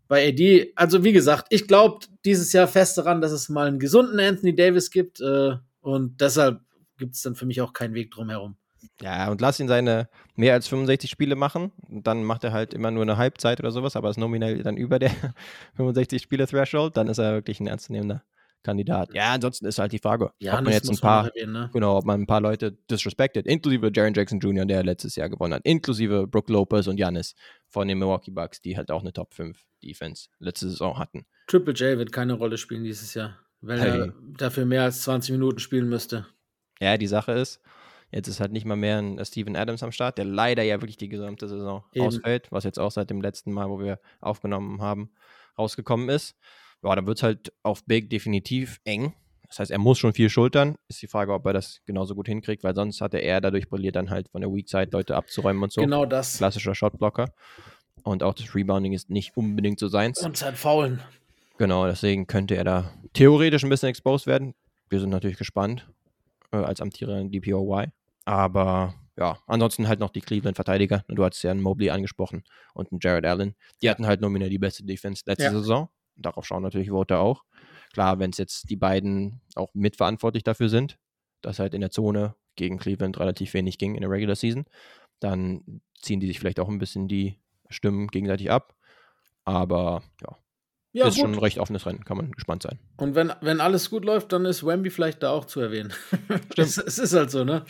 [0.08, 3.78] Bei AD, also wie gesagt, ich glaube dieses Jahr fest daran, dass es mal einen
[3.78, 5.20] gesunden Anthony Davis gibt.
[5.20, 6.60] Äh, und deshalb
[6.98, 8.56] gibt es dann für mich auch keinen Weg drum herum.
[9.00, 11.72] Ja, und lass ihn seine mehr als 65 Spiele machen.
[11.88, 14.98] Dann macht er halt immer nur eine Halbzeit oder sowas, aber ist nominell dann über
[14.98, 15.10] der
[15.78, 16.96] 65-Spiele-Threshold.
[16.96, 18.22] Dann ist er wirklich ein ernstzunehmender
[18.64, 19.14] Kandidat.
[19.14, 21.70] Ja, ansonsten ist halt die Frage, ja, ob man jetzt ein paar, erwähnen, ne?
[21.72, 25.54] genau, ob man ein paar Leute disrespected, inklusive Jaron Jackson Jr., der letztes Jahr gewonnen
[25.54, 27.34] hat, inklusive Brook Lopez und Janis
[27.68, 31.26] von den Milwaukee Bucks, die halt auch eine Top 5 Defense letzte Saison hatten.
[31.46, 34.00] Triple J wird keine Rolle spielen dieses Jahr, weil hey.
[34.00, 36.26] er dafür mehr als 20 Minuten spielen müsste.
[36.80, 37.60] Ja, die Sache ist,
[38.14, 40.96] Jetzt ist halt nicht mal mehr ein Steven Adams am Start, der leider ja wirklich
[40.96, 42.06] die gesamte Saison Eben.
[42.06, 45.10] ausfällt, was jetzt auch seit dem letzten Mal, wo wir aufgenommen haben,
[45.58, 46.36] rausgekommen ist.
[46.84, 49.14] Ja, dann wird es halt auf Big definitiv eng.
[49.48, 50.76] Das heißt, er muss schon viel schultern.
[50.86, 53.96] Ist die Frage, ob er das genauso gut hinkriegt, weil sonst hatte er dadurch brilliert,
[53.96, 55.80] dann halt von der Weak Side Leute abzuräumen und so.
[55.80, 56.36] Genau das.
[56.36, 57.34] Klassischer Shotblocker.
[58.04, 60.24] Und auch das Rebounding ist nicht unbedingt so seins.
[60.24, 61.02] Und sein Faulen.
[61.58, 64.54] Genau, deswegen könnte er da theoretisch ein bisschen exposed werden.
[64.88, 65.88] Wir sind natürlich gespannt
[66.52, 67.88] äh, als amtierender DPOY.
[68.24, 71.04] Aber ja, ansonsten halt noch die Cleveland-Verteidiger.
[71.08, 72.44] Du hast ja einen Mobley angesprochen
[72.74, 73.54] und einen Jared Allen.
[73.82, 75.52] Die hatten halt nominell die beste Defense letzte ja.
[75.52, 75.88] Saison.
[76.16, 77.44] Darauf schauen natürlich Voter auch.
[77.92, 80.98] Klar, wenn es jetzt die beiden auch mitverantwortlich dafür sind,
[81.42, 84.64] dass halt in der Zone gegen Cleveland relativ wenig ging in der Regular Season,
[85.20, 88.74] dann ziehen die sich vielleicht auch ein bisschen die Stimmen gegenseitig ab.
[89.44, 90.36] Aber ja,
[90.92, 91.22] ja, ist gut.
[91.22, 92.78] schon ein recht offenes Rennen, kann man gespannt sein.
[92.96, 95.92] Und wenn, wenn alles gut läuft, dann ist Wemby vielleicht da auch zu erwähnen.
[96.52, 96.58] Stimmt.
[96.58, 97.64] es, es, ist halt so, ne?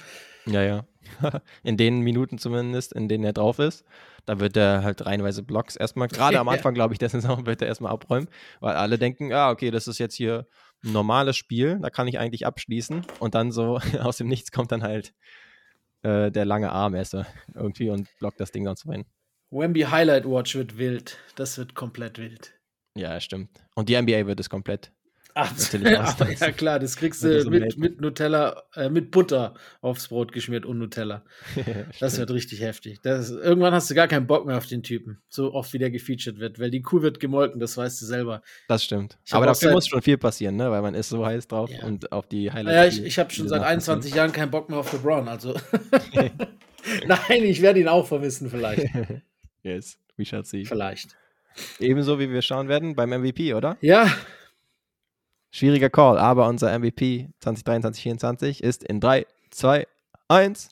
[0.46, 0.84] Ja, ja.
[1.62, 3.84] In den Minuten zumindest, in denen er drauf ist,
[4.24, 7.62] da wird er halt reihenweise Blocks erstmal, gerade am Anfang, glaube ich, der Saison wird
[7.62, 8.28] er erstmal abräumen,
[8.60, 10.46] weil alle denken, ah, okay, das ist jetzt hier
[10.82, 13.06] ein normales Spiel, da kann ich eigentlich abschließen.
[13.20, 15.14] Und dann so aus dem Nichts kommt dann halt
[16.02, 19.04] äh, der lange Armesser irgendwie und blockt das Ding sonst rein.
[19.50, 21.18] Wemby Highlight Watch wird wild.
[21.36, 22.54] Das wird komplett wild.
[22.96, 23.50] Ja, stimmt.
[23.74, 24.92] Und die NBA wird es komplett
[25.36, 25.52] Ach,
[26.40, 30.78] ja klar, das kriegst du mit, mit Nutella, äh, mit Butter aufs Brot geschmiert und
[30.78, 31.24] Nutella.
[32.00, 33.00] das wird richtig heftig.
[33.02, 35.90] Das, irgendwann hast du gar keinen Bock mehr auf den Typen, so oft wie der
[35.90, 38.42] gefeatured wird, weil die Kuh wird gemolken, das weißt du selber.
[38.68, 39.18] Das stimmt.
[39.32, 40.70] Aber dafür muss schon viel passieren, ne?
[40.70, 41.84] weil man ist so heiß drauf ja.
[41.84, 42.96] und auf die Highlights.
[42.96, 45.54] Ja, ich, ich habe schon seit 21 Jahren keinen Bock mehr auf LeBron, also.
[47.06, 48.88] Nein, ich werde ihn auch vermissen, vielleicht.
[49.64, 50.64] yes, we shall see.
[50.64, 51.16] Vielleicht.
[51.80, 53.76] Ebenso wie wir schauen werden beim MVP, oder?
[53.80, 54.12] Ja,
[55.54, 59.86] Schwieriger Call, aber unser MVP 2023-2024 ist in 3, 2,
[60.26, 60.70] 1.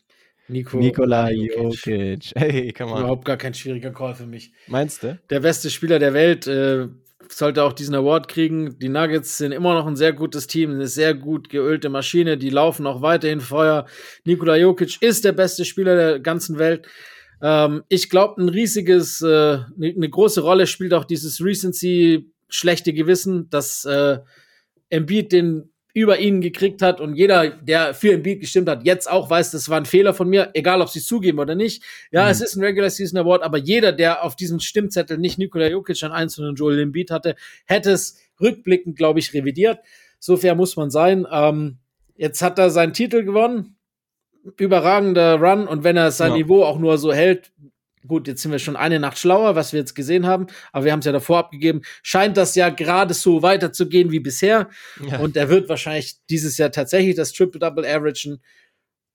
[0.49, 2.33] Nico Nikola Jokic.
[2.35, 2.99] Hey, come on.
[3.03, 4.53] Überhaupt gar kein schwieriger Call für mich.
[4.67, 5.17] Meinst du?
[5.31, 6.89] Der beste Spieler der Welt äh,
[7.29, 8.77] sollte auch diesen Award kriegen.
[8.81, 12.37] Die Nuggets sind immer noch ein sehr gutes Team, eine sehr gut geölte Maschine.
[12.37, 13.87] Die laufen auch weiterhin Feuer.
[14.25, 16.89] Nikola Jokic ist der beste Spieler der ganzen Welt.
[17.41, 23.49] Ähm, ich glaube, ein riesiges, äh, eine große Rolle spielt auch dieses Recency schlechte Gewissen,
[23.49, 24.19] dass äh,
[24.93, 29.29] Embiid den über ihn gekriegt hat und jeder, der für Embiid gestimmt hat, jetzt auch
[29.29, 31.83] weiß, das war ein Fehler von mir, egal ob sie es zugeben oder nicht.
[32.11, 32.31] Ja, mhm.
[32.31, 36.03] es ist ein Regular Season Award, aber jeder, der auf diesem Stimmzettel nicht Nikola Jokic
[36.03, 37.37] an eins und Joel Embiid hatte,
[37.67, 39.81] hätte es rückblickend, glaube ich, revidiert.
[40.19, 41.27] So fair muss man sein.
[41.31, 41.79] Ähm,
[42.17, 43.77] jetzt hat er seinen Titel gewonnen.
[44.57, 46.39] Überragender Run und wenn er sein ja.
[46.39, 47.53] Niveau auch nur so hält,
[48.07, 50.93] gut, jetzt sind wir schon eine Nacht schlauer, was wir jetzt gesehen haben, aber wir
[50.93, 54.69] haben es ja davor abgegeben, scheint das ja gerade so weiterzugehen wie bisher.
[55.07, 55.19] Ja.
[55.21, 58.43] Und er wird wahrscheinlich dieses Jahr tatsächlich das Triple-Double averagen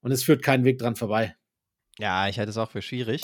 [0.01, 1.35] und es führt keinen Weg dran vorbei.
[1.99, 3.23] Ja, ich halte es auch für schwierig.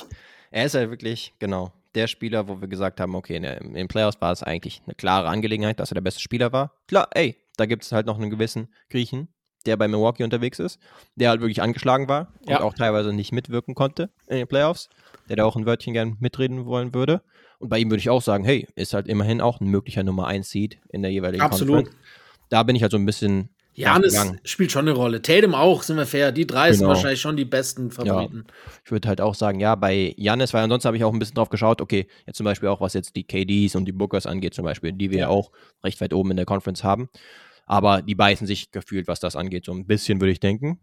[0.51, 4.19] Er ist ja wirklich, genau, der Spieler, wo wir gesagt haben, okay, in den Playoffs
[4.19, 6.75] war es eigentlich eine klare Angelegenheit, dass er der beste Spieler war.
[6.87, 9.27] Klar, ey, da gibt es halt noch einen gewissen Griechen,
[9.65, 10.79] der bei Milwaukee unterwegs ist,
[11.15, 12.57] der halt wirklich angeschlagen war ja.
[12.57, 14.89] und auch teilweise nicht mitwirken konnte in den Playoffs,
[15.29, 17.21] der da auch ein Wörtchen gern mitreden wollen würde.
[17.59, 20.27] Und bei ihm würde ich auch sagen, hey, ist halt immerhin auch ein möglicher Nummer
[20.27, 21.85] 1 Seed in der jeweiligen Absolut.
[21.85, 21.97] Conference.
[22.49, 25.21] Da bin ich halt so ein bisschen Janis spielt schon eine Rolle.
[25.21, 26.31] Tatum auch, sind wir fair.
[26.31, 26.77] Die drei genau.
[26.77, 28.45] sind wahrscheinlich schon die besten Favoriten.
[28.47, 28.53] Ja.
[28.85, 31.35] Ich würde halt auch sagen, ja, bei Janis, weil ansonsten habe ich auch ein bisschen
[31.35, 34.53] drauf geschaut, okay, jetzt zum Beispiel auch, was jetzt die KDs und die Bookers angeht,
[34.53, 35.51] zum Beispiel, die wir ja auch
[35.83, 37.09] recht weit oben in der Conference haben.
[37.65, 40.79] Aber die beißen sich gefühlt, was das angeht, so ein bisschen, würde ich denken.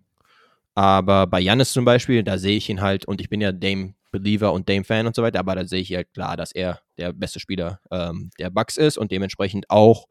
[0.74, 4.52] Aber bei Janis zum Beispiel, da sehe ich ihn halt, und ich bin ja Dame-Believer
[4.52, 7.40] und Dame-Fan und so weiter, aber da sehe ich halt klar, dass er der beste
[7.40, 10.06] Spieler ähm, der Bucks ist und dementsprechend auch,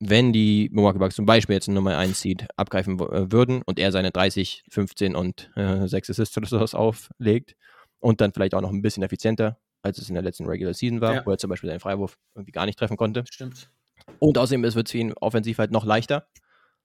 [0.00, 3.78] wenn die Milwaukee Bucks zum Beispiel jetzt eine Nummer 1 Seed abgreifen äh, würden und
[3.78, 7.56] er seine 30, 15 und äh, 6 Assists oder sowas auflegt
[8.00, 11.00] und dann vielleicht auch noch ein bisschen effizienter, als es in der letzten Regular Season
[11.00, 11.26] war, ja.
[11.26, 13.24] wo er zum Beispiel seinen Freiwurf irgendwie gar nicht treffen konnte.
[13.30, 13.70] Stimmt.
[14.18, 16.26] Und außerdem es für ihn offensiv halt noch leichter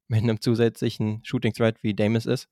[0.07, 2.49] mit einem zusätzlichen Shooting Threat wie Damis ist.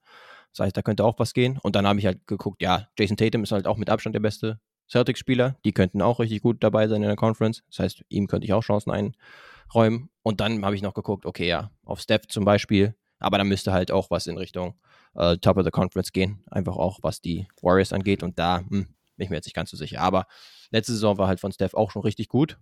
[0.53, 1.59] Das heißt, da könnte auch was gehen.
[1.61, 4.19] Und dann habe ich halt geguckt, ja, Jason Tatum ist halt auch mit Abstand der
[4.19, 4.59] beste
[4.89, 5.55] Celtics-Spieler.
[5.63, 7.63] Die könnten auch richtig gut dabei sein in der Conference.
[7.67, 10.09] Das heißt, ihm könnte ich auch Chancen einräumen.
[10.23, 12.95] Und dann habe ich noch geguckt, okay, ja, auf Steph zum Beispiel.
[13.19, 14.75] Aber dann müsste halt auch was in Richtung
[15.15, 16.43] äh, Top of the Conference gehen.
[16.49, 18.23] Einfach auch, was die Warriors angeht.
[18.23, 20.01] Und da hm, bin ich mir jetzt nicht ganz so sicher.
[20.01, 20.25] Aber
[20.71, 22.57] letzte Saison war halt von Steph auch schon richtig gut.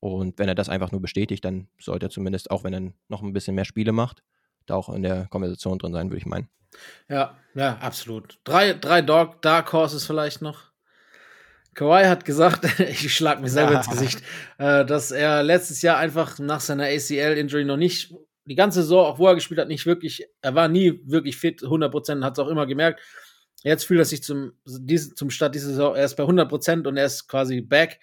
[0.00, 3.22] Und wenn er das einfach nur bestätigt, dann sollte er zumindest, auch wenn er noch
[3.22, 4.22] ein bisschen mehr Spiele macht,
[4.66, 6.48] da auch in der Konversation drin sein, würde ich meinen.
[7.08, 8.38] Ja, ja, absolut.
[8.44, 10.70] Drei, drei Dark, Dark Horses vielleicht noch.
[11.74, 14.22] Kawhi hat gesagt, ich schlag mir selber ins Gesicht,
[14.58, 18.14] äh, dass er letztes Jahr einfach nach seiner ACL-Injury noch nicht,
[18.46, 21.62] die ganze Saison, auch wo er gespielt hat, nicht wirklich, er war nie wirklich fit,
[21.62, 23.00] 100%, hat es auch immer gemerkt.
[23.62, 24.52] Jetzt fühlt er sich zum,
[25.14, 28.00] zum Start dieser Saison, er ist bei 100% und er ist quasi back.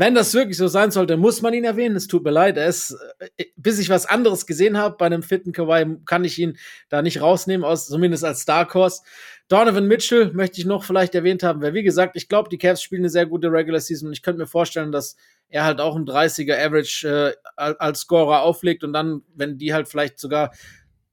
[0.00, 1.94] Wenn das wirklich so sein sollte, muss man ihn erwähnen.
[1.94, 2.56] Es tut mir leid.
[2.56, 6.38] Er ist, äh, bis ich was anderes gesehen habe bei einem fitten Kawhi, kann ich
[6.38, 6.56] ihn
[6.88, 9.02] da nicht rausnehmen, aus, zumindest als Dark Horse.
[9.48, 12.82] Donovan Mitchell möchte ich noch vielleicht erwähnt haben, weil wie gesagt, ich glaube, die Cavs
[12.82, 15.16] spielen eine sehr gute Regular Season und ich könnte mir vorstellen, dass
[15.50, 19.86] er halt auch ein 30er Average äh, als Scorer auflegt und dann, wenn die halt
[19.86, 20.52] vielleicht sogar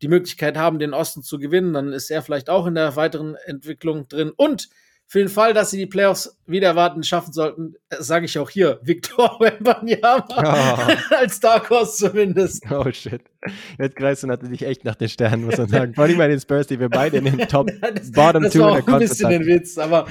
[0.01, 3.35] die Möglichkeit haben, den Osten zu gewinnen, dann ist er vielleicht auch in der weiteren
[3.47, 4.31] Entwicklung drin.
[4.33, 4.69] Und
[5.09, 8.79] für den Fall, dass sie die Playoffs wieder erwarten schaffen sollten, sage ich auch hier,
[8.83, 11.15] Victor Wembanyama oh.
[11.15, 12.69] als Dark Horse zumindest.
[12.69, 13.21] Oh shit.
[13.79, 15.93] Jetzt greifst du natürlich echt nach den Sternen, muss man sagen.
[15.93, 18.59] Vor allem bei den Spurs, die wir beide in den Top das, Bottom das Two
[18.59, 20.07] war auch ein bisschen ein Witz, aber,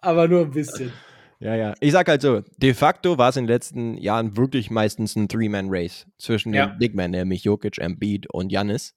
[0.00, 0.92] aber nur ein bisschen.
[1.40, 1.74] Ja, ja.
[1.80, 5.28] Ich sag halt so, de facto war es in den letzten Jahren wirklich meistens ein
[5.28, 6.66] Three-Man-Race zwischen ja.
[6.66, 8.94] den Big Men, nämlich Jokic, Embiid und Giannis.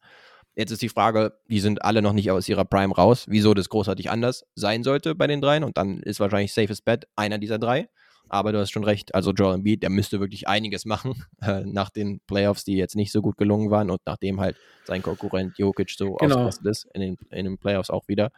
[0.61, 3.67] Jetzt ist die Frage, die sind alle noch nicht aus ihrer Prime raus, wieso das
[3.69, 5.63] großartig anders sein sollte bei den dreien.
[5.63, 7.89] Und dann ist wahrscheinlich Safest Bet einer dieser drei.
[8.29, 11.89] Aber du hast schon recht, also Joel Embiid, der müsste wirklich einiges machen äh, nach
[11.89, 15.89] den Playoffs, die jetzt nicht so gut gelungen waren und nachdem halt sein Konkurrent Jokic
[15.89, 16.35] so genau.
[16.35, 18.31] ausgerastet ist in den, in den Playoffs auch wieder,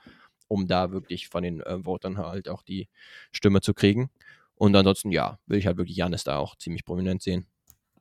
[0.48, 2.88] um da wirklich von den äh, Votern halt auch die
[3.34, 4.10] Stimme zu kriegen.
[4.56, 7.48] Und ansonsten, ja, will ich halt wirklich Janis da auch ziemlich prominent sehen.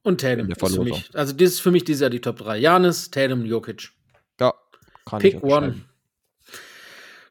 [0.05, 1.11] Und Tatum ist für mich.
[1.13, 2.59] Also das ist für mich dieses Jahr die Top 3.
[2.59, 3.91] Janis, Tatum, Jokic.
[5.05, 5.83] Kann Pick one.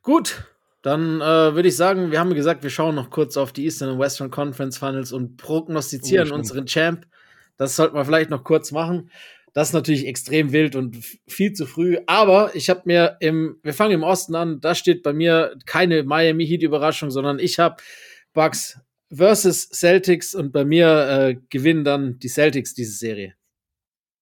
[0.03, 0.43] Gut,
[0.81, 3.89] dann äh, würde ich sagen, wir haben gesagt, wir schauen noch kurz auf die Eastern
[3.89, 7.05] und Western Conference Finals und prognostizieren oh, unseren Champ.
[7.57, 9.11] Das sollten wir vielleicht noch kurz machen.
[9.53, 10.97] Das ist natürlich extrem wild und
[11.27, 11.97] viel zu früh.
[12.07, 16.03] Aber ich habe mir im, wir fangen im Osten an, da steht bei mir keine
[16.03, 17.75] Miami Heat Überraschung, sondern ich habe
[18.33, 18.79] Bucks
[19.13, 23.35] versus Celtics und bei mir äh, gewinnen dann die Celtics diese Serie.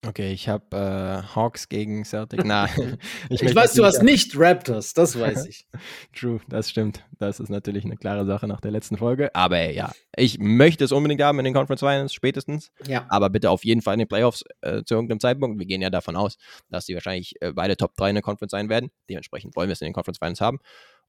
[0.05, 2.45] Okay, ich habe äh, Hawks gegen Celtic.
[2.45, 2.69] Na,
[3.29, 5.67] ich, ich weiß, du hast nicht Raptors, das weiß ich.
[6.17, 7.03] True, das stimmt.
[7.17, 9.35] Das ist natürlich eine klare Sache nach der letzten Folge.
[9.35, 12.71] Aber ja, ich möchte es unbedingt haben in den Conference Finals, spätestens.
[12.87, 13.05] Ja.
[13.09, 15.59] Aber bitte auf jeden Fall in den Playoffs äh, zu irgendeinem Zeitpunkt.
[15.59, 16.37] Wir gehen ja davon aus,
[16.69, 18.91] dass sie wahrscheinlich äh, beide Top 3 in der Conference sein werden.
[19.09, 20.59] Dementsprechend wollen wir es in den Conference Finals haben.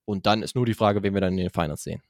[0.04, 2.02] Und dann ist nur die Frage, wen wir dann in den Finals sehen.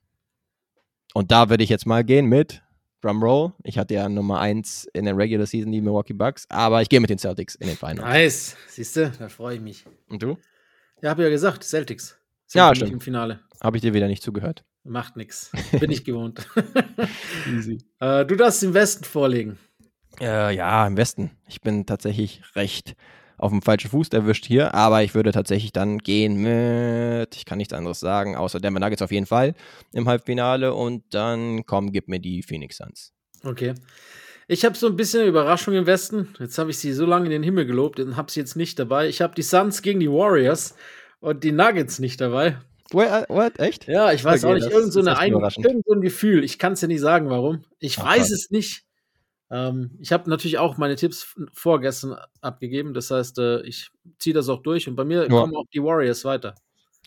[1.13, 2.63] Und da würde ich jetzt mal gehen mit
[3.01, 3.53] Drumroll.
[3.63, 7.01] Ich hatte ja Nummer 1 in der Regular Season die Milwaukee Bucks, aber ich gehe
[7.01, 8.01] mit den Celtics in den Finals.
[8.01, 8.57] Nice.
[8.69, 9.85] Siehst du, da freue ich mich.
[10.09, 10.37] Und du?
[11.03, 12.19] Ja, habe ja gesagt, Celtics.
[12.47, 12.93] Sind ja, stimmt.
[12.93, 13.41] Im Finale.
[13.63, 14.65] Habe ich dir wieder nicht zugehört.
[14.85, 15.51] Macht nichts.
[15.79, 16.47] Bin ich gewohnt.
[17.55, 17.79] Easy.
[18.01, 19.59] Äh, du darfst im Westen vorlegen.
[20.21, 21.31] Äh, ja, im Westen.
[21.49, 22.97] Ich bin tatsächlich recht
[23.41, 27.57] auf dem falschen Fuß erwischt hier, aber ich würde tatsächlich dann gehen mit, ich kann
[27.57, 29.55] nichts anderes sagen, außer Denver Nuggets auf jeden Fall
[29.93, 33.13] im Halbfinale und dann komm, gib mir die Phoenix Suns.
[33.43, 33.75] Okay.
[34.47, 36.35] Ich habe so ein bisschen eine Überraschung im Westen.
[36.39, 38.79] Jetzt habe ich sie so lange in den Himmel gelobt und habe sie jetzt nicht
[38.79, 39.09] dabei.
[39.09, 40.75] Ich habe die Suns gegen die Warriors
[41.21, 42.59] und die Nuggets nicht dabei.
[42.91, 43.31] What?
[43.31, 43.59] what?
[43.59, 43.87] Echt?
[43.87, 44.71] Ja, ich weiß okay, auch nicht.
[44.71, 46.45] Irgend so, eine ein, irgend so ein Gefühl.
[46.45, 47.63] Ich kann es ja nicht sagen, warum.
[47.79, 48.85] Ich Ach, weiß es nicht.
[49.51, 52.95] Ähm, ich habe natürlich auch meine Tipps vorgestern abgegeben.
[52.95, 55.29] Das heißt, äh, ich ziehe das auch durch und bei mir ja.
[55.29, 56.55] kommen auch die Warriors weiter.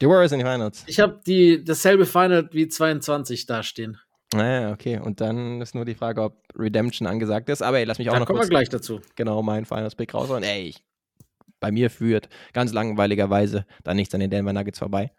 [0.01, 0.83] Die Warriors in die Finals.
[0.87, 1.21] Ich habe
[1.63, 3.99] dasselbe Final wie 22 dastehen.
[4.33, 4.99] Naja, okay.
[4.99, 7.61] Und dann ist nur die Frage, ob Redemption angesagt ist.
[7.61, 8.99] Aber ey, lass mich auch da noch kommen kurz wir gleich dazu.
[9.15, 10.31] Genau, meinen Finals-Pick raus.
[10.31, 10.83] Und ey, ich,
[11.59, 15.11] bei mir führt ganz langweiligerweise da nichts an den Denver Nuggets vorbei.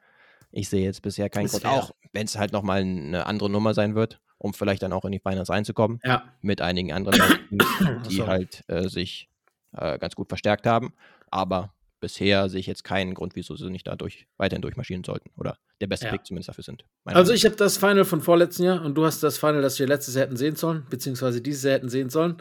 [0.50, 3.94] Ich sehe jetzt bisher keinen Grund, auch wenn es halt nochmal eine andere Nummer sein
[3.94, 6.00] wird um vielleicht dann auch in die Finals reinzukommen.
[6.04, 6.24] Ja.
[6.42, 7.20] Mit einigen anderen
[8.08, 8.26] die so.
[8.26, 9.28] halt äh, sich
[9.72, 10.92] äh, ganz gut verstärkt haben.
[11.30, 15.30] Aber bisher sehe ich jetzt keinen Grund, wieso sie nicht dadurch weiterhin durchmarschieren sollten.
[15.36, 16.12] Oder der beste ja.
[16.12, 16.84] Pick zumindest dafür sind.
[17.04, 19.86] Also ich habe das Final von vorletzten Jahr und du hast das Final, das wir
[19.86, 22.36] letztes Jahr hätten sehen sollen, beziehungsweise dieses Jahr hätten sehen sollen.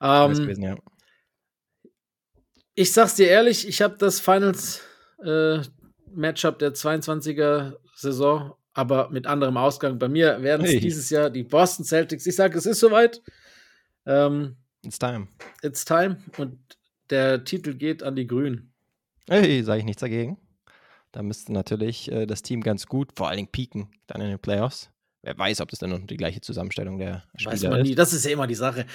[0.00, 0.76] Ähm, gewesen, ja.
[2.74, 4.82] Ich sag's dir ehrlich, ich habe das Finals
[5.24, 5.58] äh,
[6.14, 9.98] Matchup der 22er Saison aber mit anderem Ausgang.
[9.98, 10.78] Bei mir werden es hey.
[10.78, 12.26] dieses Jahr die Boston Celtics.
[12.26, 13.20] Ich sage, es ist soweit.
[14.06, 14.54] Ähm,
[14.84, 15.26] it's time.
[15.62, 16.18] It's time.
[16.36, 16.60] Und
[17.10, 18.72] der Titel geht an die Grünen.
[19.28, 20.38] Hey, sage ich nichts dagegen.
[21.10, 24.38] Da müsste natürlich äh, das Team ganz gut, vor allen Dingen pieken, dann in den
[24.38, 24.90] Playoffs.
[25.22, 27.88] Wer weiß, ob das dann noch die gleiche Zusammenstellung der Spieler weiß man ist.
[27.88, 27.94] nie.
[27.96, 28.86] Das ist ja immer die Sache.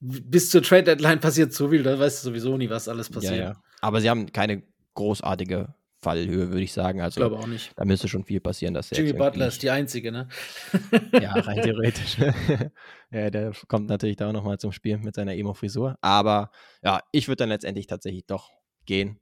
[0.00, 3.36] Bis zur Trade Deadline passiert so viel, da weißt du sowieso nie, was alles passiert.
[3.36, 3.62] Ja, ja.
[3.82, 4.62] Aber sie haben keine
[4.94, 5.74] großartige
[6.08, 7.02] Fallhöhe, würde ich sagen.
[7.02, 7.72] Also, ich glaube auch nicht.
[7.76, 8.72] Da müsste schon viel passieren.
[8.72, 10.26] Dass Jimmy Butler ist die einzige, ne?
[11.12, 12.16] ja, rein theoretisch.
[13.10, 15.98] ja, der kommt natürlich da auch nochmal zum Spiel mit seiner Emo-Frisur.
[16.00, 16.50] Aber
[16.82, 18.50] ja, ich würde dann letztendlich tatsächlich doch
[18.86, 19.20] gehen.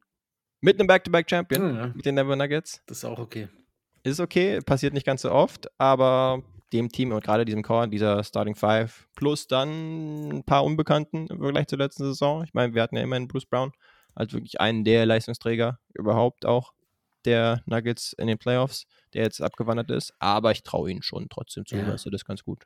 [0.61, 1.87] Mit einem Back-to-Back-Champion, ja.
[1.89, 2.83] mit den Never Nuggets.
[2.87, 3.49] Das ist auch okay.
[4.05, 8.23] Ist okay, passiert nicht ganz so oft, aber dem Team und gerade diesem Core, dieser
[8.23, 12.45] Starting Five, plus dann ein paar Unbekannten im Vergleich zur letzten Saison.
[12.45, 13.73] Ich meine, wir hatten ja immerhin Bruce Brown
[14.15, 16.73] als wirklich einen der Leistungsträger überhaupt auch
[17.27, 20.15] der Nuggets in den Playoffs, der jetzt abgewandert ist.
[20.19, 21.85] Aber ich traue ihnen schon trotzdem zu, ja.
[21.85, 22.65] dass sie das ganz gut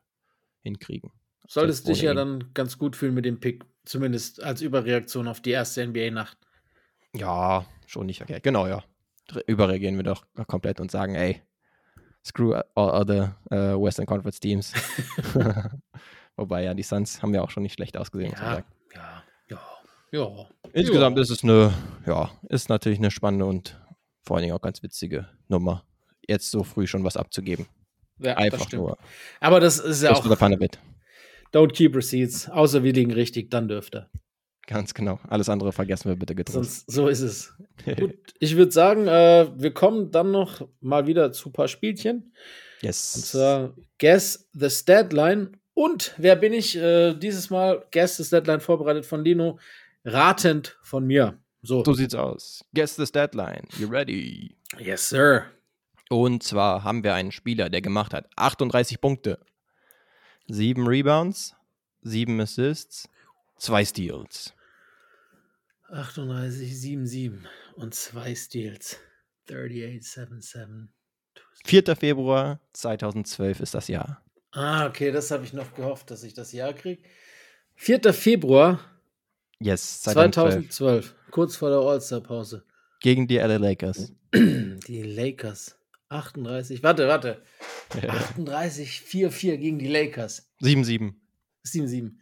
[0.63, 1.11] hinkriegen.
[1.49, 5.51] Solltest dich ja dann ganz gut fühlen mit dem Pick, zumindest als Überreaktion auf die
[5.51, 6.39] erste NBA-Nacht.
[7.15, 8.45] Ja, schon nicht verkehrt.
[8.45, 8.85] Genau, ja.
[9.47, 11.43] Überreagieren wir doch komplett und sagen, ey,
[12.25, 14.73] screw all other uh, Western Conference Teams.
[16.37, 18.33] Wobei ja, die Suns haben ja auch schon nicht schlecht ausgesehen.
[18.33, 18.63] Ja,
[18.95, 19.63] ja, ja.
[20.13, 20.49] Ja.
[20.73, 21.23] Insgesamt ja.
[21.23, 21.73] ist es eine,
[22.07, 23.81] ja, ist natürlich eine spannende und
[24.23, 25.85] vor allen Dingen auch ganz witzige Nummer,
[26.27, 27.67] jetzt so früh schon was abzugeben.
[28.19, 28.99] Ja, Einfach nur.
[29.41, 30.25] Aber das ist ja auch.
[31.53, 34.09] Don't keep receipts, außer wir liegen richtig, dann dürfte.
[34.67, 35.19] Ganz genau.
[35.29, 36.87] Alles andere vergessen wir bitte getrost.
[36.87, 37.55] Sonst, so ist es.
[37.99, 42.33] Gut, ich würde sagen, äh, wir kommen dann noch mal wieder zu ein paar Spielchen.
[42.81, 43.17] Yes.
[43.17, 45.53] Und zwar Guess the Statline.
[45.75, 46.77] Und wer bin ich?
[46.77, 49.59] Äh, dieses Mal Guess the Statline vorbereitet von Lino
[50.05, 51.39] ratend von mir.
[51.63, 51.85] So.
[51.85, 52.65] so sieht's aus.
[52.75, 53.67] Guess this deadline.
[53.79, 54.57] You ready?
[54.79, 55.47] Yes, sir.
[56.09, 59.39] Und zwar haben wir einen Spieler, der gemacht hat 38 Punkte,
[60.49, 61.55] 7 Rebounds,
[62.03, 63.09] 7 Assists,
[63.59, 64.55] 2 Steals.
[65.91, 67.47] 38, 7, 7
[67.77, 68.99] und 2 Steals.
[69.49, 70.93] 38, 7, 7.
[71.65, 71.97] 4.
[71.97, 74.23] Februar 2012 ist das Jahr.
[74.53, 77.03] Ah, okay, das habe ich noch gehofft, dass ich das Jahr kriege.
[77.77, 78.13] 4.
[78.13, 78.81] Februar
[79.63, 80.71] Yes, 2012.
[80.71, 81.15] 2012.
[81.31, 82.65] Kurz vor der All-Star-Pause.
[83.01, 84.13] Gegen die LA Lakers.
[84.35, 85.77] Die Lakers.
[86.09, 87.43] 38, warte, warte.
[87.91, 90.51] 38, 4-4 gegen die Lakers.
[90.61, 91.15] 7-7.
[91.65, 92.17] 7-7.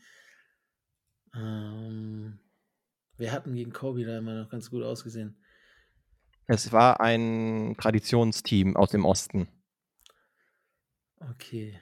[1.35, 2.39] Ähm,
[3.17, 5.37] wir hatten gegen Kobe da immer noch ganz gut ausgesehen.
[6.47, 9.49] Es war ein Traditionsteam aus dem Osten.
[11.31, 11.81] Okay.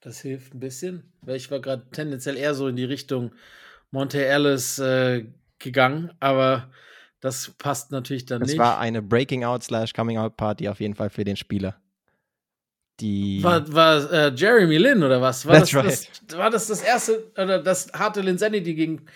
[0.00, 3.32] Das hilft ein bisschen, weil ich war gerade tendenziell eher so in die Richtung
[3.92, 5.26] Monte Ellis, äh,
[5.62, 6.70] gegangen, aber
[7.20, 8.56] das passt natürlich dann das nicht.
[8.56, 11.76] Es war eine Breaking Out slash Coming Out Party auf jeden Fall für den Spieler.
[13.00, 15.46] Die war, war äh, Jeremy Lin oder was?
[15.46, 15.86] War das, right.
[16.26, 19.06] das, war das das erste oder das harte Linsanity gegen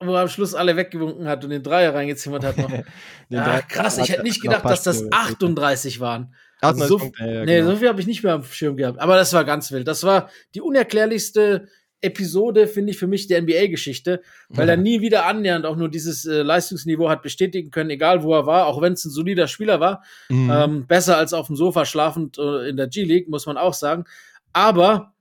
[0.00, 2.70] wo er am Schluss alle weggewunken hat und den Dreier reingezimmert hat noch.
[3.28, 6.34] ja, krass, ich hätte nicht gedacht, dass das 38 waren.
[6.60, 7.70] Also so, Punkte, ja, nee, genau.
[7.70, 8.98] so viel habe ich nicht mehr am Schirm gehabt.
[8.98, 9.86] Aber das war ganz wild.
[9.86, 11.68] Das war die unerklärlichste
[12.04, 14.74] Episode, finde ich, für mich der NBA-Geschichte, weil ja.
[14.74, 18.46] er nie wieder annähernd auch nur dieses äh, Leistungsniveau hat bestätigen können, egal wo er
[18.46, 20.02] war, auch wenn es ein solider Spieler war.
[20.28, 20.50] Mhm.
[20.52, 24.04] Ähm, besser als auf dem Sofa schlafend äh, in der G-League, muss man auch sagen.
[24.52, 25.14] Aber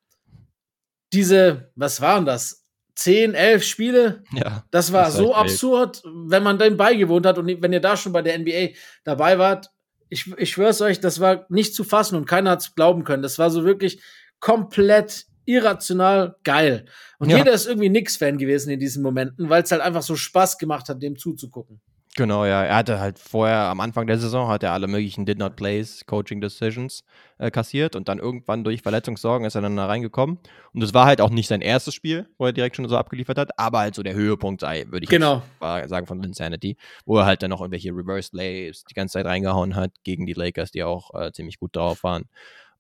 [1.14, 2.64] diese, was waren das?
[2.96, 4.24] Zehn, elf Spiele?
[4.34, 4.66] Ja.
[4.70, 8.14] Das war das so absurd, wenn man dem beigewohnt hat und wenn ihr da schon
[8.14, 9.72] bei der NBA dabei wart.
[10.10, 13.24] Ich, ich schwör's euch, das war nicht zu fassen und keiner hat's glauben können.
[13.24, 14.00] Das war so wirklich
[14.40, 16.86] komplett irrational geil.
[17.20, 17.38] Und ja.
[17.38, 20.90] jeder ist irgendwie Nix-Fan gewesen in diesen Momenten, weil es halt einfach so Spaß gemacht
[20.90, 21.82] hat, dem zuzugucken.
[22.16, 22.64] Genau, ja.
[22.64, 26.06] Er hatte halt vorher am Anfang der Saison hat er alle möglichen Did Not Plays,
[26.06, 27.04] Coaching Decisions
[27.40, 30.38] äh, kassiert und dann irgendwann durch Verletzungssorgen ist er dann da reingekommen.
[30.74, 33.40] Und es war halt auch nicht sein erstes Spiel, wo er direkt schon so abgeliefert
[33.40, 35.42] hat, aber halt so der Höhepunkt sei, würde ich genau.
[35.60, 39.76] sagen, von Insanity, wo er halt dann noch irgendwelche Reverse Lays die ganze Zeit reingehauen
[39.76, 42.26] hat gegen die Lakers, die auch äh, ziemlich gut drauf waren.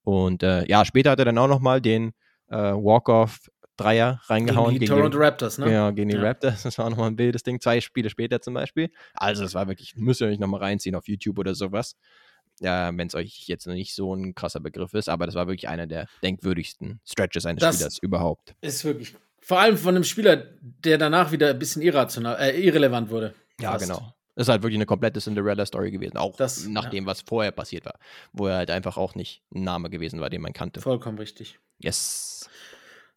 [0.03, 2.14] Und äh, ja, später hat er dann auch nochmal den
[2.54, 4.70] äh, Walk-Off Dreier reingehauen.
[4.70, 5.72] Gegen die gegen Toronto Raptors, ne?
[5.72, 6.22] Ja, gegen die ja.
[6.22, 6.64] Raptors.
[6.64, 7.60] Das war nochmal ein wildes Ding.
[7.60, 8.91] Zwei Spiele später zum Beispiel.
[9.16, 11.95] Also, das war wirklich, müsst ihr euch nochmal reinziehen auf YouTube oder sowas.
[12.60, 15.68] Ja, wenn es euch jetzt nicht so ein krasser Begriff ist, aber das war wirklich
[15.70, 18.54] einer der denkwürdigsten Stretches eines das Spielers überhaupt.
[18.62, 19.16] Ist wirklich.
[19.39, 23.34] Vor allem von einem Spieler, der danach wieder ein bisschen irrational, äh, irrelevant wurde.
[23.60, 23.86] Ja, fast.
[23.88, 24.14] genau.
[24.36, 26.89] Ist halt wirklich eine komplette Cinderella-Story gewesen, auch das, nach ja.
[26.89, 27.99] dem, was vorher passiert war,
[28.31, 30.81] wo er halt einfach auch nicht ein Name gewesen war, den man kannte.
[30.81, 31.59] Vollkommen richtig.
[31.79, 32.49] Yes.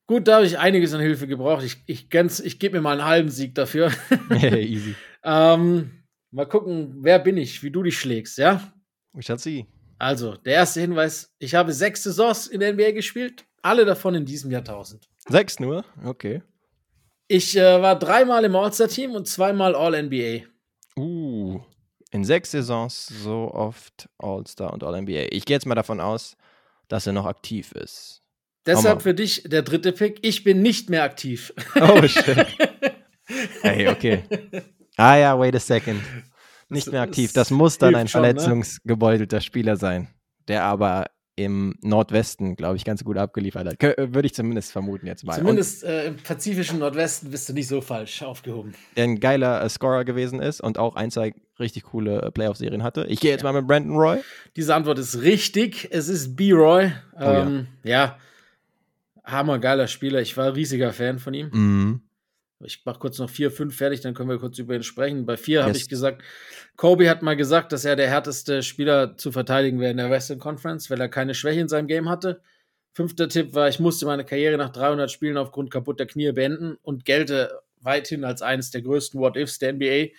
[0.07, 1.65] Gut, da habe ich einiges an Hilfe gebraucht.
[1.65, 3.91] Ich, ich, ich gebe mir mal einen halben Sieg dafür.
[4.31, 4.95] Easy.
[5.25, 8.73] ähm, mal gucken, wer bin ich, wie du dich schlägst, ja?
[9.19, 9.67] Ich hatte sie.
[9.99, 14.27] Also, der erste Hinweis: Ich habe sechs Saisons in der NBA gespielt, alle davon in
[14.27, 15.09] diesem Jahrtausend.
[15.27, 15.85] Sechs nur?
[16.05, 16.43] Okay.
[17.29, 20.47] Ich äh, war dreimal im All-Star-Team und zweimal All-NBA.
[20.99, 21.61] Uh,
[22.11, 25.27] in sechs Saisons so oft All-Star und All-NBA.
[25.31, 26.37] Ich gehe jetzt mal davon aus,
[26.89, 28.23] dass er noch aktiv ist.
[28.65, 30.19] Deshalb für dich der dritte Pick.
[30.23, 31.53] Ich bin nicht mehr aktiv.
[31.77, 32.47] Oh, shit.
[33.63, 34.25] hey, okay.
[34.97, 36.03] Ah ja, wait a second.
[36.69, 37.33] Nicht mehr aktiv.
[37.33, 40.09] Das muss dann ein verletzungsgebeutelter Spieler sein,
[40.49, 41.07] der aber
[41.37, 43.99] im Nordwesten, glaube ich, ganz gut abgeliefert hat.
[44.15, 45.37] Würde ich zumindest vermuten jetzt mal.
[45.37, 48.75] Zumindest äh, im pazifischen Nordwesten bist du nicht so falsch aufgehoben.
[48.97, 52.83] Der ein geiler äh, Scorer gewesen ist und auch ein, zwei richtig coole äh, Playoff-Serien
[52.83, 53.07] hatte.
[53.09, 53.53] Ich gehe jetzt ja.
[53.53, 54.19] mal mit Brandon Roy.
[54.57, 55.89] Diese Antwort ist richtig.
[55.91, 56.93] Es ist B-Roy.
[57.19, 57.91] Ähm, oh, ja.
[57.91, 58.19] ja
[59.27, 60.21] hammergeiler Spieler.
[60.21, 61.51] Ich war riesiger Fan von ihm.
[61.53, 62.01] Mhm.
[62.65, 65.27] Ich mache kurz noch vier, fünf fertig, dann können wir kurz über ihn sprechen.
[65.27, 65.67] Bei vier yes.
[65.67, 66.23] habe ich gesagt,
[66.77, 70.39] Kobe hat mal gesagt, dass er der härteste Spieler zu verteidigen wäre in der Western
[70.39, 72.41] Conference, weil er keine Schwäche in seinem Game hatte.
[72.93, 77.05] Fünfter Tipp war, ich musste meine Karriere nach 300 Spielen aufgrund kaputter Knie beenden und
[77.05, 80.15] gelte weithin als eines der größten What-Ifs der NBA.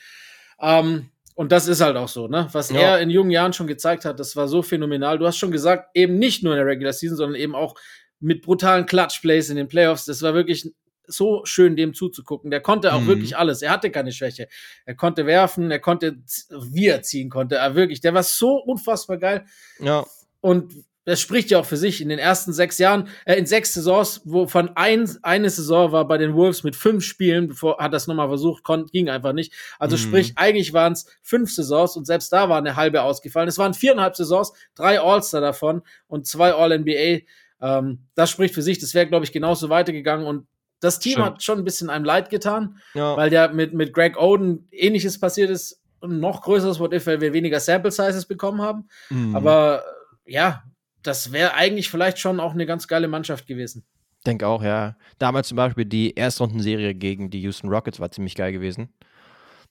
[0.62, 2.48] Ähm, und das ist halt auch so, ne?
[2.52, 2.80] Was ja.
[2.80, 5.18] er in jungen Jahren schon gezeigt hat, das war so phänomenal.
[5.18, 7.76] Du hast schon gesagt, eben nicht nur in der Regular Season, sondern eben auch
[8.20, 10.06] mit brutalen Clutch-Plays in den Playoffs.
[10.06, 10.72] Das war wirklich
[11.08, 12.52] so schön, dem zuzugucken.
[12.52, 13.08] Der konnte auch mhm.
[13.08, 13.62] wirklich alles.
[13.62, 14.48] Er hatte keine Schwäche.
[14.86, 16.18] Er konnte werfen, er konnte,
[16.50, 17.56] wie er ziehen konnte.
[17.56, 19.46] Er wirklich, der war so unfassbar geil.
[19.80, 20.06] Ja.
[20.42, 20.74] Und
[21.08, 22.02] das spricht ja auch für sich.
[22.02, 26.18] In den ersten sechs Jahren, äh, in sechs Saisons, wovon ein, eine Saison war bei
[26.18, 29.54] den Wolves mit fünf Spielen, bevor hat das nochmal versucht, kon, ging einfach nicht.
[29.80, 30.02] Also mhm.
[30.02, 33.48] sprich, eigentlich waren es fünf Saisons und selbst da war eine halbe ausgefallen.
[33.48, 37.22] Es waren viereinhalb Saisons, drei All-Star davon und zwei All-NBA.
[37.62, 38.80] Ähm, das spricht für sich.
[38.80, 40.28] Das wäre, glaube ich, genauso weitergegangen.
[40.28, 40.46] Und
[40.80, 41.26] das Team Stimmt.
[41.26, 43.18] hat schon ein bisschen einem leid getan, ja.
[43.18, 45.82] weil ja mit, mit Greg Oden ähnliches passiert ist.
[46.02, 48.88] Ein noch größeres What If, weil wir weniger Sample Sizes bekommen haben.
[49.10, 49.36] Mhm.
[49.36, 49.84] Aber
[50.26, 50.64] ja,
[51.02, 53.86] das wäre eigentlich vielleicht schon auch eine ganz geile Mannschaft gewesen.
[54.26, 54.96] Denke auch, ja.
[55.18, 58.94] Damals zum Beispiel die Erstrundenserie gegen die Houston Rockets war ziemlich geil gewesen,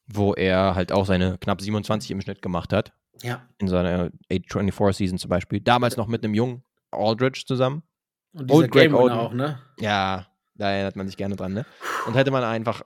[0.07, 2.93] wo er halt auch seine knapp 27 im Schnitt gemacht hat.
[3.23, 3.47] Ja.
[3.59, 5.61] In seiner 824 Season zum Beispiel.
[5.61, 7.83] Damals noch mit einem jungen Aldridge zusammen.
[8.33, 9.61] Und dieser Greg Oden auch, ne?
[9.79, 10.27] Ja,
[10.57, 11.67] da erinnert man sich gerne dran, ne?
[12.07, 12.83] Und hätte man einfach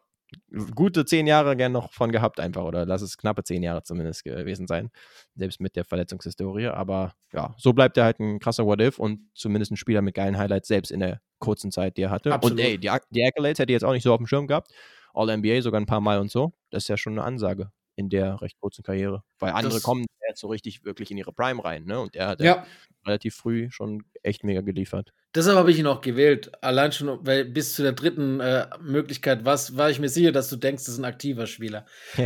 [0.75, 4.25] gute zehn Jahre gern noch von gehabt, einfach, oder lass es knappe zehn Jahre zumindest
[4.25, 4.91] gewesen sein,
[5.35, 6.69] selbst mit der Verletzungshistorie.
[6.69, 10.39] Aber ja, so bleibt er halt ein krasser What-If und zumindest ein Spieler mit geilen
[10.39, 12.33] Highlights, selbst in der kurzen Zeit, die er hatte.
[12.33, 12.59] Absolut.
[12.59, 14.71] Und ey, die, die Accolades hätte ich jetzt auch nicht so auf dem Schirm gehabt.
[15.15, 16.53] All-NBA sogar ein paar Mal und so.
[16.71, 19.25] Das ist ja schon eine Ansage in der recht kurzen Karriere.
[19.39, 22.01] Weil andere das kommen jetzt so richtig wirklich in ihre Prime rein, ne?
[22.01, 22.65] Und er hat ja.
[23.05, 25.13] relativ früh schon echt mega geliefert.
[25.35, 26.51] Deshalb habe ich ihn auch gewählt.
[26.61, 30.49] Allein schon, weil bis zu der dritten äh, Möglichkeit was, war ich mir sicher, dass
[30.49, 31.87] du denkst, das ist ein aktiver Spieler.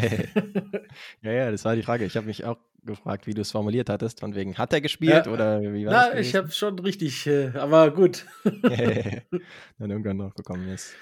[1.22, 2.06] ja, ja, das war die Frage.
[2.06, 4.20] Ich habe mich auch gefragt, wie du es formuliert hattest.
[4.20, 5.32] Von wegen, hat er gespielt ja.
[5.32, 6.26] oder wie war Na, das?
[6.26, 8.24] ich habe schon richtig, äh, aber gut.
[8.42, 10.94] Dann irgendwann noch bekommen jetzt.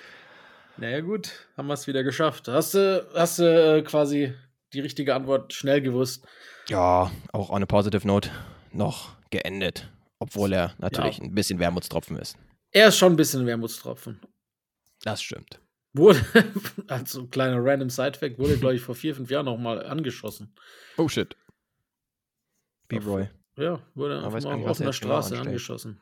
[0.76, 2.48] Naja, gut, haben wir es wieder geschafft.
[2.48, 4.32] Hast du, hast du äh, quasi
[4.72, 6.26] die richtige Antwort schnell gewusst?
[6.68, 8.30] Ja, auch on a positive note
[8.72, 9.88] noch geendet.
[10.22, 11.24] Obwohl er natürlich ja.
[11.24, 12.38] ein bisschen Wermutstropfen ist.
[12.70, 14.20] Er ist schon ein bisschen Wermutstropfen.
[15.02, 15.60] Das stimmt.
[15.94, 16.24] Wurde,
[16.86, 20.54] als ein kleiner random Sidefact, wurde, glaube ich, vor vier, fünf Jahren nochmal angeschossen.
[20.96, 21.36] Oh shit.
[22.86, 23.30] B-Roy.
[23.56, 26.00] Ja, wurde auf, nicht, auf einer Straße genau angeschossen.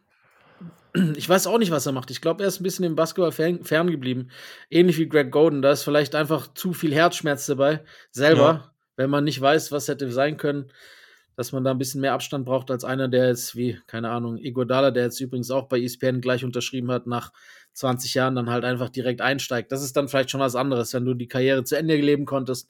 [1.16, 2.10] Ich weiß auch nicht, was er macht.
[2.10, 4.30] Ich glaube, er ist ein bisschen im Basketball fern, ferngeblieben.
[4.68, 5.62] Ähnlich wie Greg Golden.
[5.62, 8.74] Da ist vielleicht einfach zu viel Herzschmerz dabei, selber, ja.
[8.96, 10.70] wenn man nicht weiß, was hätte sein können
[11.40, 14.36] dass man da ein bisschen mehr Abstand braucht als einer, der jetzt wie, keine Ahnung,
[14.36, 17.32] Iguodala, der jetzt übrigens auch bei ESPN gleich unterschrieben hat, nach
[17.72, 19.72] 20 Jahren dann halt einfach direkt einsteigt.
[19.72, 22.68] Das ist dann vielleicht schon was anderes, wenn du die Karriere zu Ende leben konntest,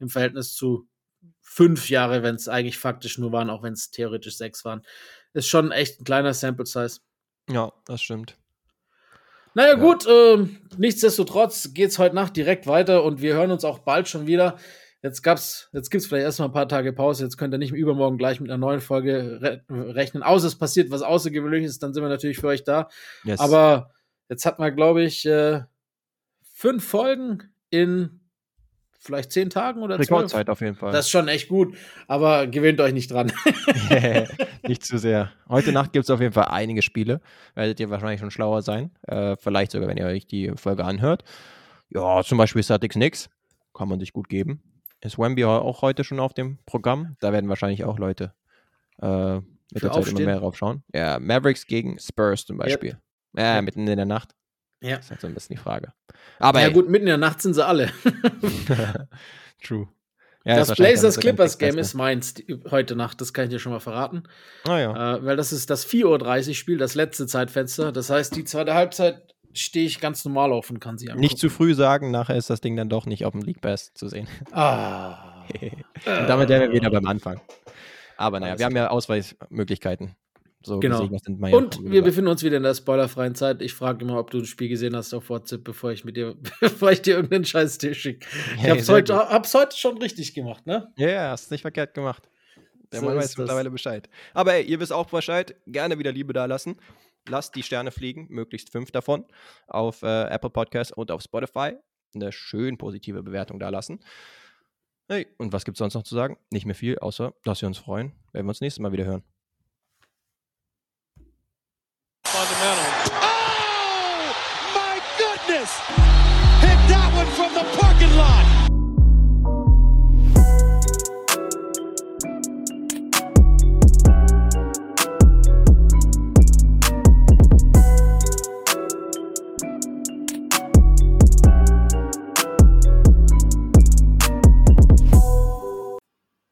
[0.00, 0.88] im Verhältnis zu
[1.40, 4.82] fünf Jahre, wenn es eigentlich faktisch nur waren, auch wenn es theoretisch sechs waren.
[5.32, 6.98] Ist schon echt ein kleiner Sample Size.
[7.48, 8.36] Ja, das stimmt.
[9.54, 9.78] Naja, ja.
[9.78, 10.44] gut, äh,
[10.76, 14.58] nichtsdestotrotz geht es heute Nacht direkt weiter und wir hören uns auch bald schon wieder.
[15.02, 17.24] Jetzt gab's, jetzt gibt's vielleicht erstmal ein paar Tage Pause.
[17.24, 20.24] Jetzt könnt ihr nicht übermorgen gleich mit einer neuen Folge re rechnen.
[20.24, 22.88] Außer es passiert was Außergewöhnliches, dann sind wir natürlich für euch da.
[23.24, 23.38] Yes.
[23.38, 23.92] Aber
[24.28, 25.62] jetzt hat man, glaube ich, äh,
[26.52, 28.18] fünf Folgen in
[28.98, 30.48] vielleicht zehn Tagen oder Rekordzeit zwölf.
[30.48, 30.92] auf jeden Fall.
[30.92, 31.76] Das ist schon echt gut,
[32.08, 33.32] aber gewöhnt euch nicht dran.
[34.66, 35.32] nicht zu sehr.
[35.48, 37.20] Heute Nacht gibt es auf jeden Fall einige Spiele.
[37.54, 38.90] Werdet ihr wahrscheinlich schon schlauer sein.
[39.06, 41.22] Äh, vielleicht sogar, wenn ihr euch die Folge anhört.
[41.90, 43.30] Ja, zum Beispiel Statics Nix.
[43.72, 44.60] Kann man sich gut geben.
[45.00, 47.16] Ist Wemby auch heute schon auf dem Programm?
[47.20, 48.34] Da werden wahrscheinlich auch Leute
[49.00, 49.44] äh, mit
[49.74, 50.18] der Zeit aufstehen.
[50.18, 50.82] immer mehr drauf schauen.
[50.92, 52.90] Ja, Mavericks gegen Spurs zum Beispiel.
[52.90, 53.00] Yep.
[53.36, 53.64] Ja, yep.
[53.64, 54.34] mitten in der Nacht.
[54.80, 54.96] Ja.
[54.96, 55.92] Das ist halt so ein bisschen die Frage.
[56.38, 56.72] Aber ja, ey.
[56.72, 57.90] gut, mitten in der Nacht sind sie alle.
[59.62, 59.88] True.
[60.44, 62.34] Ja, das Blazers Clippers Game ist meins
[62.70, 64.22] heute Nacht, das kann ich dir schon mal verraten.
[64.64, 65.16] Ah, ja.
[65.16, 67.92] Äh, weil das ist das 4.30 Uhr Spiel, das letzte Zeitfenster.
[67.92, 71.20] Das heißt, die zweite Halbzeit stehe ich ganz normal auf und kann sie angucken.
[71.20, 73.92] Nicht zu früh sagen, nachher ist das Ding dann doch nicht auf dem League Pass
[73.94, 74.28] zu sehen.
[74.52, 75.44] Ah.
[75.62, 77.40] und damit wären wir wieder beim Anfang.
[78.16, 80.14] Aber naja, wir haben ja Ausweichmöglichkeiten.
[80.62, 81.06] So genau.
[81.06, 83.62] Gesehen, und wir befinden uns wieder in der spoilerfreien Zeit.
[83.62, 86.34] Ich frage immer, ob du ein Spiel gesehen hast auf WhatsApp, bevor ich mit dir,
[86.60, 88.26] bevor ich dir irgendeinen Scheiß schicke.
[88.56, 90.92] Ich hey, hab's, heute, hab's heute schon richtig gemacht, ne?
[90.96, 92.28] Ja, yeah, hast nicht verkehrt gemacht.
[92.92, 94.08] Der so Mann weiß mittlerweile Bescheid.
[94.34, 95.54] Aber ey, ihr wisst auch Bescheid.
[95.66, 96.76] Gerne wieder Liebe da lassen
[97.26, 99.24] lasst die Sterne fliegen, möglichst fünf davon,
[99.66, 101.76] auf äh, Apple Podcasts und auf Spotify.
[102.14, 104.00] Eine schön positive Bewertung da lassen.
[105.08, 106.36] Hey, und was gibt es sonst noch zu sagen?
[106.50, 109.22] Nicht mehr viel, außer dass wir uns freuen, wenn wir uns nächstes Mal wieder hören.
[112.26, 113.10] Fundamental.
[113.22, 114.34] Oh,
[114.74, 115.80] my goodness!
[116.60, 118.57] Hit that one from the parking lot!